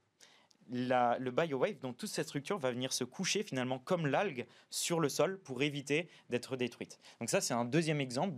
le 0.71 1.29
biowave, 1.31 1.79
donc 1.79 1.97
toute 1.97 2.09
cette 2.09 2.27
structure 2.27 2.57
va 2.57 2.71
venir 2.71 2.93
se 2.93 3.03
coucher 3.03 3.43
finalement 3.43 3.79
comme 3.79 4.07
l'algue 4.07 4.45
sur 4.69 4.99
le 4.99 5.09
sol 5.09 5.39
pour 5.39 5.61
éviter 5.61 6.09
d'être 6.29 6.55
détruite. 6.55 6.99
Donc 7.19 7.29
ça, 7.29 7.41
c'est 7.41 7.53
un 7.53 7.65
deuxième 7.65 8.01
exemple 8.01 8.35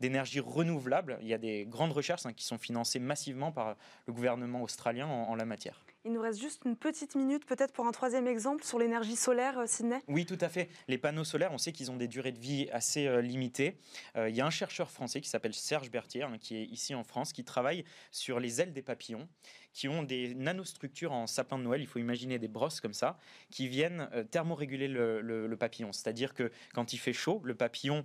d'énergie 0.00 0.40
renouvelable. 0.40 1.18
Il 1.22 1.28
y 1.28 1.34
a 1.34 1.38
des 1.38 1.66
grandes 1.66 1.92
recherches 1.92 2.26
hein, 2.26 2.32
qui 2.32 2.44
sont 2.44 2.58
financées 2.58 2.98
massivement 2.98 3.52
par 3.52 3.76
le 4.06 4.12
gouvernement 4.12 4.62
australien 4.62 5.06
en 5.06 5.34
la 5.34 5.44
matière. 5.44 5.84
Il 6.08 6.14
nous 6.14 6.22
reste 6.22 6.40
juste 6.40 6.62
une 6.64 6.74
petite 6.74 7.16
minute 7.16 7.44
peut-être 7.44 7.74
pour 7.74 7.86
un 7.86 7.92
troisième 7.92 8.26
exemple 8.26 8.64
sur 8.64 8.78
l'énergie 8.78 9.14
solaire, 9.14 9.58
euh, 9.58 9.66
Sydney? 9.66 10.00
Oui, 10.08 10.24
tout 10.24 10.38
à 10.40 10.48
fait. 10.48 10.70
Les 10.88 10.96
panneaux 10.96 11.22
solaires, 11.22 11.52
on 11.52 11.58
sait 11.58 11.70
qu'ils 11.70 11.90
ont 11.90 11.98
des 11.98 12.08
durées 12.08 12.32
de 12.32 12.38
vie 12.38 12.66
assez 12.72 13.06
euh, 13.06 13.20
limitées. 13.20 13.76
Euh, 14.16 14.30
il 14.30 14.34
y 14.34 14.40
a 14.40 14.46
un 14.46 14.50
chercheur 14.50 14.90
français 14.90 15.20
qui 15.20 15.28
s'appelle 15.28 15.52
Serge 15.52 15.90
Berthier, 15.90 16.22
hein, 16.22 16.38
qui 16.40 16.56
est 16.56 16.64
ici 16.64 16.94
en 16.94 17.04
France, 17.04 17.34
qui 17.34 17.44
travaille 17.44 17.84
sur 18.10 18.40
les 18.40 18.62
ailes 18.62 18.72
des 18.72 18.80
papillons, 18.80 19.28
qui 19.74 19.86
ont 19.86 20.02
des 20.02 20.34
nanostructures 20.34 21.12
en 21.12 21.26
sapin 21.26 21.58
de 21.58 21.64
Noël. 21.64 21.82
Il 21.82 21.86
faut 21.86 21.98
imaginer 21.98 22.38
des 22.38 22.48
brosses 22.48 22.80
comme 22.80 22.94
ça, 22.94 23.18
qui 23.50 23.68
viennent 23.68 24.08
thermoréguler 24.30 24.88
le, 24.88 25.56
papillon. 25.60 25.92
C'est-à-dire 25.92 26.32
que 26.32 26.50
quand 26.72 26.94
il 26.94 26.98
fait 26.98 27.12
chaud, 27.12 27.42
le 27.44 27.54
papillon, 27.54 28.02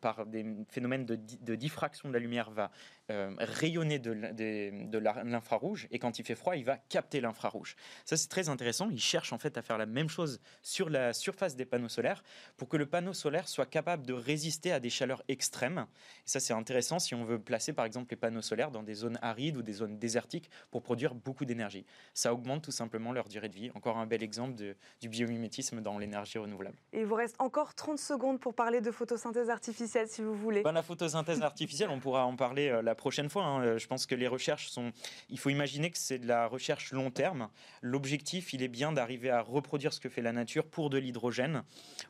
par 0.00 0.26
des 0.26 0.44
phénomènes 0.68 1.06
de, 1.06 1.16
de 1.16 1.54
diffraction 1.54 2.08
de 2.08 2.14
la 2.14 2.18
lumière, 2.18 2.50
va 2.50 2.70
euh, 3.10 3.30
rayonner 3.38 4.00
de, 4.00 4.14
de, 4.14 4.98
l'infrarouge 4.98 5.86
et 5.92 5.98
quand 6.00 6.18
il 6.18 6.24
fait 6.24 6.34
froid, 6.34 6.56
il 6.56 6.64
va 6.64 6.76
capter 6.76 7.20
l'infrarouge. 7.20 7.76
Ça, 8.04 8.16
c'est 8.16 8.26
très 8.26 8.48
intéressant. 8.48 8.88
Il 8.90 9.00
cherche 9.00 9.32
en 9.32 9.38
fait 9.38 9.56
à 9.56 9.62
faire 9.62 9.78
la 9.78 9.86
même 9.86 10.08
chose 10.08 10.40
sur 10.62 10.90
la 10.90 11.12
surface 11.12 11.54
des 11.54 11.64
panneaux 11.64 11.88
solaires 11.88 12.24
pour 12.56 12.68
que 12.68 12.76
le 12.76 12.86
panneau 12.86 13.12
solaire 13.12 13.46
soit 13.46 13.66
capable 13.66 14.06
de 14.06 14.12
résister 14.12 14.72
à 14.72 14.80
des 14.80 14.90
chaleurs 14.90 15.22
extrêmes. 15.28 15.86
Et 16.24 16.28
ça, 16.28 16.40
c'est 16.40 16.52
intéressant 16.52 16.98
si 16.98 17.14
on 17.14 17.24
veut 17.24 17.38
placer 17.38 17.72
par 17.72 17.84
exemple 17.84 18.08
les 18.10 18.16
panneaux 18.16 18.42
solaires 18.42 18.72
dans 18.72 18.82
des 18.82 18.94
zones 18.94 19.20
arides 19.22 19.56
ou 19.56 19.62
des 19.62 19.74
zones 19.74 19.98
désertiques 19.98 20.50
pour 20.72 20.82
produire 20.82 21.14
beaucoup 21.14 21.44
d'énergie. 21.44 21.86
Ça 22.12 22.34
augmente 22.34 22.64
tout 22.64 22.72
simplement 22.72 23.12
leur 23.12 23.28
durée 23.28 23.48
de 23.48 23.54
vie. 23.54 23.70
Encore 23.76 23.98
un 23.98 24.06
bel 24.06 24.24
exemple 24.24 24.56
de, 24.56 24.74
du 25.00 25.08
biomimétisme 25.08 25.80
dans 25.80 25.96
l'énergie 25.98 26.38
renouvelable. 26.38 26.76
Et 26.92 27.02
il 27.02 27.06
vous 27.06 27.14
reste 27.14 27.36
encore 27.38 27.74
30 27.76 28.00
secondes 28.00 28.40
pour 28.40 28.54
parler 28.54 28.80
de 28.80 28.90
photosynthèse 28.90 29.48
artificielle 29.48 30.08
si 30.08 30.22
vous 30.22 30.34
voulez. 30.34 30.62
Ben, 30.62 30.72
la 30.72 30.82
photosynthèse 30.82 31.42
artificielle, 31.42 31.90
on 31.90 32.00
pourra 32.00 32.26
en 32.26 32.34
parler 32.34 32.68
euh, 32.68 32.82
la 32.82 32.95
prochaine 32.96 33.28
fois. 33.28 33.44
Hein. 33.44 33.62
Euh, 33.62 33.78
je 33.78 33.86
pense 33.86 34.06
que 34.06 34.14
les 34.14 34.28
recherches 34.28 34.68
sont. 34.68 34.92
Il 35.30 35.38
faut 35.38 35.50
imaginer 35.50 35.90
que 35.90 35.98
c'est 35.98 36.18
de 36.18 36.26
la 36.26 36.46
recherche 36.46 36.92
long 36.92 37.10
terme. 37.10 37.48
L'objectif, 37.82 38.52
il 38.52 38.62
est 38.62 38.68
bien 38.68 38.92
d'arriver 38.92 39.30
à 39.30 39.40
reproduire 39.40 39.92
ce 39.92 40.00
que 40.00 40.08
fait 40.08 40.22
la 40.22 40.32
nature 40.32 40.66
pour 40.66 40.90
de 40.90 40.98
l'hydrogène. 40.98 41.62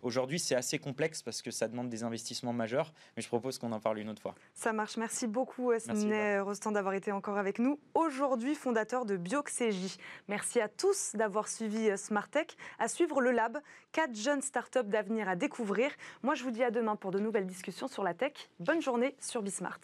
Aujourd'hui, 0.03 0.39
c'est 0.39 0.55
assez 0.55 0.79
complexe 0.79 1.23
parce 1.23 1.43
que 1.43 1.51
ça 1.51 1.69
demande 1.69 1.89
des 1.89 2.03
investissements 2.03 2.53
majeurs, 2.53 2.93
mais 3.17 3.23
je 3.23 3.29
propose 3.29 3.59
qu'on 3.59 3.73
en 3.73 3.81
parle 3.81 3.99
une 3.99 4.09
autre 4.09 4.23
fois. 4.23 4.35
Ça 4.55 4.73
marche. 4.73 4.97
Merci 4.97 5.27
beaucoup, 5.27 5.73
Sidney 5.79 6.39
Rostand, 6.41 6.73
d'avoir 6.73 6.95
été 6.95 7.13
encore 7.13 7.39
avec 7.39 7.59
nous. 7.59 7.79
Aujourd'hui, 7.95 8.55
fondateur 8.55 9.05
de 9.05 9.17
Bioxégie. 9.17 9.97
Merci 10.29 10.61
à 10.61 10.69
tous 10.69 11.13
d'avoir 11.15 11.49
suivi 11.49 11.91
euh, 11.91 11.97
Smartech. 11.97 12.57
À 12.79 12.89
suivre 12.89 13.21
le 13.21 13.31
Lab, 13.31 13.59
quatre 13.93 14.15
jeunes 14.15 14.43
startups 14.43 14.85
d'avenir 14.85 15.29
à 15.29 15.37
découvrir. 15.37 15.91
Moi, 16.23 16.35
je 16.35 16.43
vous 16.45 16.51
dis 16.51 16.63
à 16.63 16.71
demain 16.71 16.97
pour 16.97 17.11
de 17.11 17.19
nouvelles 17.19 17.47
discussions 17.47 17.89
sur 17.89 18.03
la 18.03 18.15
tech. 18.15 18.33
Bonne 18.61 18.83
journée 18.83 19.17
sur 19.21 19.43
Bismart. 19.43 19.81